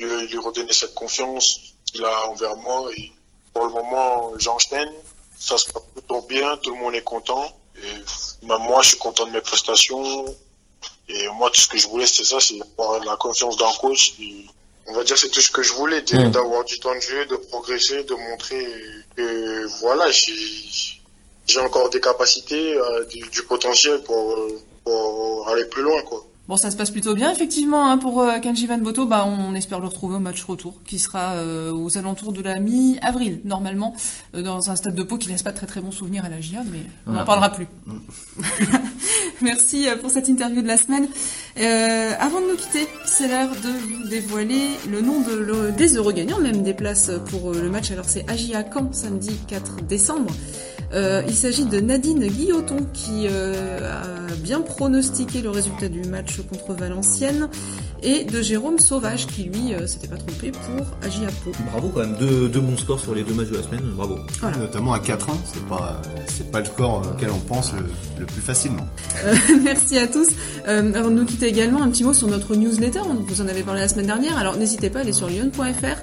de, 0.00 0.26
lui 0.26 0.38
redonner 0.38 0.72
cette 0.72 0.94
confiance 0.94 1.60
qu'il 1.86 2.04
a 2.04 2.28
envers 2.28 2.56
moi 2.56 2.90
et 2.96 3.12
pour 3.52 3.66
le 3.66 3.72
moment, 3.72 4.32
j'enchaîne. 4.38 4.92
Ça 5.38 5.58
se 5.58 5.70
passe 5.72 5.82
plutôt 5.92 6.22
bien, 6.22 6.56
tout 6.58 6.70
le 6.74 6.80
monde 6.80 6.94
est 6.94 7.02
content. 7.02 7.52
Et 7.76 8.46
même 8.46 8.62
moi, 8.62 8.82
je 8.82 8.90
suis 8.90 8.98
content 8.98 9.26
de 9.26 9.32
mes 9.32 9.40
prestations. 9.40 10.24
Et 11.08 11.28
moi, 11.28 11.50
tout 11.50 11.60
ce 11.60 11.68
que 11.68 11.76
je 11.76 11.88
voulais, 11.88 12.06
c'était 12.06 12.24
ça, 12.24 12.40
c'est 12.40 12.58
avoir 12.78 13.04
la 13.04 13.16
confiance 13.16 13.56
d'un 13.56 13.70
coach 13.80 14.14
on 14.86 14.92
va 14.92 15.04
dire 15.04 15.16
c'est 15.16 15.28
tout 15.30 15.40
ce 15.40 15.50
que 15.50 15.62
je 15.62 15.72
voulais, 15.72 16.02
mm. 16.02 16.30
d'avoir 16.30 16.64
du 16.64 16.78
temps 16.78 16.94
de 16.94 17.00
jeu, 17.00 17.26
de 17.26 17.36
progresser, 17.36 18.04
de 18.04 18.14
montrer 18.14 18.66
que 19.16 19.66
voilà, 19.80 20.06
j'ai 20.10 21.60
encore 21.60 21.90
des 21.90 22.00
capacités, 22.00 22.76
euh, 22.76 23.04
du, 23.06 23.42
potentiel 23.42 24.02
pour, 24.02 24.36
pour 24.84 25.48
aller 25.48 25.64
plus 25.66 25.82
loin, 25.82 26.02
quoi. 26.02 26.26
Bon, 26.46 26.58
ça 26.58 26.70
se 26.70 26.76
passe 26.76 26.90
plutôt 26.90 27.14
bien, 27.14 27.30
effectivement, 27.30 27.90
hein, 27.90 27.96
pour 27.96 28.20
euh, 28.20 28.38
Kenji 28.38 28.66
Van 28.66 28.76
Boto. 28.76 29.06
Bah, 29.06 29.26
on 29.26 29.54
espère 29.54 29.80
le 29.80 29.86
retrouver 29.86 30.16
au 30.16 30.20
match 30.20 30.44
retour, 30.44 30.74
qui 30.84 30.98
sera 30.98 31.36
euh, 31.36 31.72
aux 31.72 31.96
alentours 31.96 32.34
de 32.34 32.42
la 32.42 32.60
mi-avril, 32.60 33.40
normalement, 33.46 33.94
euh, 34.34 34.42
dans 34.42 34.68
un 34.68 34.76
stade 34.76 34.94
de 34.94 35.02
Pau 35.02 35.16
qui 35.16 35.30
laisse 35.30 35.42
pas 35.42 35.52
très 35.52 35.66
très 35.66 35.80
bon 35.80 35.90
souvenir 35.90 36.22
à 36.26 36.28
la 36.28 36.42
GIA, 36.42 36.62
mais 36.70 36.80
on 37.06 37.12
n'en 37.12 37.24
parlera 37.24 37.48
plus. 37.48 37.66
Merci 39.40 39.86
pour 40.02 40.10
cette 40.10 40.28
interview 40.28 40.60
de 40.60 40.66
la 40.68 40.76
semaine. 40.76 41.08
avant 41.56 42.42
de 42.42 42.50
nous 42.50 42.56
quitter, 42.56 42.86
c'est 43.06 43.26
l'heure 43.26 43.50
de 43.50 43.68
vous 43.68 44.08
dévoiler 44.08 44.68
le 44.90 45.00
nom 45.00 45.20
de, 45.20 45.70
des 45.70 45.96
heureux 45.96 46.12
gagnants, 46.12 46.40
même 46.40 46.62
des 46.62 46.74
places 46.74 47.10
pour 47.30 47.52
le 47.52 47.70
match. 47.70 47.90
Alors, 47.90 48.04
c'est 48.06 48.28
AGIA 48.30 48.64
Caen, 48.70 48.92
samedi 48.92 49.34
4 49.48 49.76
décembre. 49.88 50.30
Euh, 50.92 51.22
il 51.26 51.34
s'agit 51.34 51.64
de 51.64 51.80
Nadine 51.80 52.26
Guilloton 52.26 52.76
qui 52.92 53.26
euh, 53.28 53.90
a 53.90 54.34
bien 54.36 54.60
pronostiqué 54.60 55.40
le 55.40 55.50
résultat 55.50 55.88
du 55.88 56.02
match 56.02 56.40
contre 56.48 56.74
Valenciennes 56.74 57.48
et 58.02 58.24
de 58.24 58.42
Jérôme 58.42 58.78
Sauvage 58.78 59.26
qui 59.26 59.44
lui 59.44 59.74
euh, 59.74 59.86
s'était 59.86 60.08
pas 60.08 60.16
trompé 60.16 60.52
pour 60.52 60.86
Agiapo. 61.02 61.52
Bravo 61.70 61.88
quand 61.88 62.00
même, 62.00 62.16
deux, 62.18 62.60
bons 62.60 62.76
scores 62.76 63.00
sur 63.00 63.14
les 63.14 63.22
deux 63.22 63.34
matchs 63.34 63.48
de 63.48 63.56
la 63.56 63.62
semaine, 63.62 63.82
bravo. 63.96 64.18
Notamment 64.58 64.92
à 64.92 64.98
4-1, 64.98 65.18
c'est 65.52 65.66
pas 65.66 66.02
c'est 66.26 66.50
pas 66.50 66.60
le 66.60 66.66
score 66.66 67.02
auquel 67.14 67.30
on 67.30 67.40
pense 67.40 67.72
le, 68.18 68.26
plus 68.26 68.42
facilement. 68.42 68.86
merci 69.62 69.98
à 69.98 70.06
tous. 70.06 70.28
avant 70.66 71.10
de 71.10 71.14
nous 71.14 71.24
quitter 71.24 71.46
également, 71.46 71.82
un 71.82 71.90
petit 71.90 72.04
mot 72.04 72.12
sur 72.12 72.28
notre 72.28 72.54
newsletter, 72.54 73.00
vous 73.26 73.40
en 73.40 73.48
avez 73.48 73.62
parlé 73.62 73.80
la 73.80 73.88
semaine 73.88 74.06
dernière, 74.06 74.38
alors 74.38 74.56
n'hésitez 74.56 74.90
pas 74.90 75.00
à 75.00 75.02
aller 75.02 75.12
sur 75.12 75.28
lyon.fr 75.28 76.00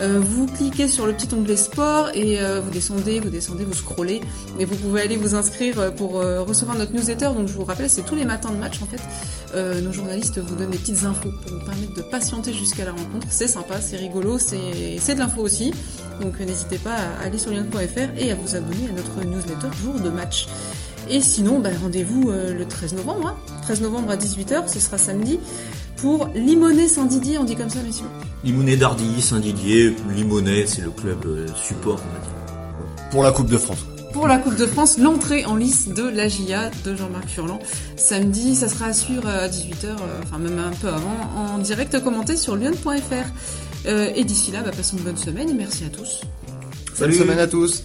euh, 0.00 0.20
vous 0.20 0.46
cliquez 0.46 0.86
sur 0.86 1.06
le 1.06 1.12
petit 1.12 1.28
onglet 1.34 1.56
sport 1.56 2.10
et 2.14 2.40
euh, 2.40 2.60
vous 2.60 2.70
descendez, 2.70 3.18
vous 3.20 3.30
descendez, 3.30 3.64
vous 3.64 3.74
scrollez 3.74 4.20
et 4.58 4.64
vous 4.64 4.76
pouvez 4.76 5.02
aller 5.02 5.16
vous 5.16 5.34
inscrire 5.34 5.80
euh, 5.80 5.90
pour 5.90 6.12
recevoir 6.12 6.76
notre 6.76 6.92
newsletter. 6.92 7.30
Donc 7.36 7.48
je 7.48 7.54
vous 7.54 7.64
rappelle, 7.64 7.90
c'est 7.90 8.04
tous 8.04 8.14
les 8.14 8.24
matins 8.24 8.50
de 8.50 8.56
match 8.56 8.80
en 8.82 8.86
fait. 8.86 9.00
nos 9.80 9.92
journalistes 9.92 10.38
vous 10.38 10.54
donnent 10.54 10.70
des 10.70 10.78
petites 10.78 11.04
infos 11.04 11.30
pour 11.30 11.52
vous 11.52 11.64
permettre 11.64 11.94
de 11.94 12.02
patienter 12.02 12.52
jusqu'à 12.52 12.84
la 12.84 12.92
rencontre. 12.92 13.26
C'est 13.30 13.48
sympa, 13.48 13.80
c'est 13.80 13.96
rigolo, 13.96 14.38
c'est 14.38 14.56
de 14.58 15.18
l'info 15.18 15.42
aussi. 15.42 15.72
Donc 16.20 16.38
n'hésitez 16.40 16.78
pas 16.78 16.94
à 16.94 17.26
aller 17.26 17.38
sur 17.38 17.50
lien.fr 17.50 18.18
et 18.18 18.30
à 18.30 18.34
vous 18.34 18.54
abonner 18.54 18.88
à 18.88 18.92
notre 18.92 19.24
newsletter 19.24 19.68
jour 19.82 19.94
de 20.00 20.10
match. 20.10 20.48
Et 21.10 21.20
sinon, 21.20 21.58
bah, 21.58 21.70
rendez-vous 21.80 22.30
le 22.30 22.64
13 22.66 22.94
novembre, 22.94 23.36
13 23.62 23.78
hein. 23.78 23.82
novembre 23.82 24.10
à 24.10 24.16
18h, 24.16 24.68
ce 24.68 24.78
sera 24.78 24.98
samedi 24.98 25.40
pour 26.00 26.28
Limonet 26.34 26.88
Saint-Didier, 26.88 27.38
on 27.38 27.44
dit 27.44 27.56
comme 27.56 27.70
ça, 27.70 27.80
messieurs 27.82 28.06
Limonet 28.44 28.76
d'Ardilly, 28.76 29.20
Saint-Didier, 29.20 29.94
Limonet, 30.14 30.66
c'est 30.66 30.82
le 30.82 30.90
club 30.90 31.24
euh, 31.26 31.46
support, 31.56 32.00
on 32.00 32.14
va 32.14 32.20
dire. 32.20 33.10
Pour 33.10 33.22
la 33.22 33.32
Coupe 33.32 33.48
de 33.48 33.58
France. 33.58 33.84
Pour 34.12 34.28
la 34.28 34.38
Coupe 34.38 34.56
de 34.56 34.66
France, 34.66 34.98
l'entrée 34.98 35.44
en 35.44 35.56
lice 35.56 35.88
de 35.88 36.04
la 36.04 36.28
GIA 36.28 36.70
de 36.84 36.94
Jean-Marc 36.94 37.28
Furlan. 37.28 37.58
Samedi, 37.96 38.54
ça 38.54 38.68
sera 38.68 38.86
à 38.86 38.92
suivre 38.92 39.28
à 39.28 39.48
18h, 39.48 39.86
euh, 39.86 40.20
enfin 40.22 40.38
même 40.38 40.58
un 40.58 40.70
peu 40.70 40.88
avant, 40.88 41.16
en 41.36 41.58
direct 41.58 42.02
commenté 42.02 42.36
sur 42.36 42.56
lyon.fr. 42.56 43.86
Euh, 43.86 44.10
et 44.14 44.24
d'ici 44.24 44.50
là, 44.52 44.62
bah, 44.62 44.70
passez 44.76 44.96
une 44.96 45.02
bonne 45.02 45.16
semaine 45.16 45.50
et 45.50 45.54
merci 45.54 45.84
à 45.84 45.88
tous. 45.88 46.22
Salut. 46.94 47.16
Bonne 47.16 47.26
semaine 47.26 47.38
à 47.38 47.46
tous. 47.46 47.84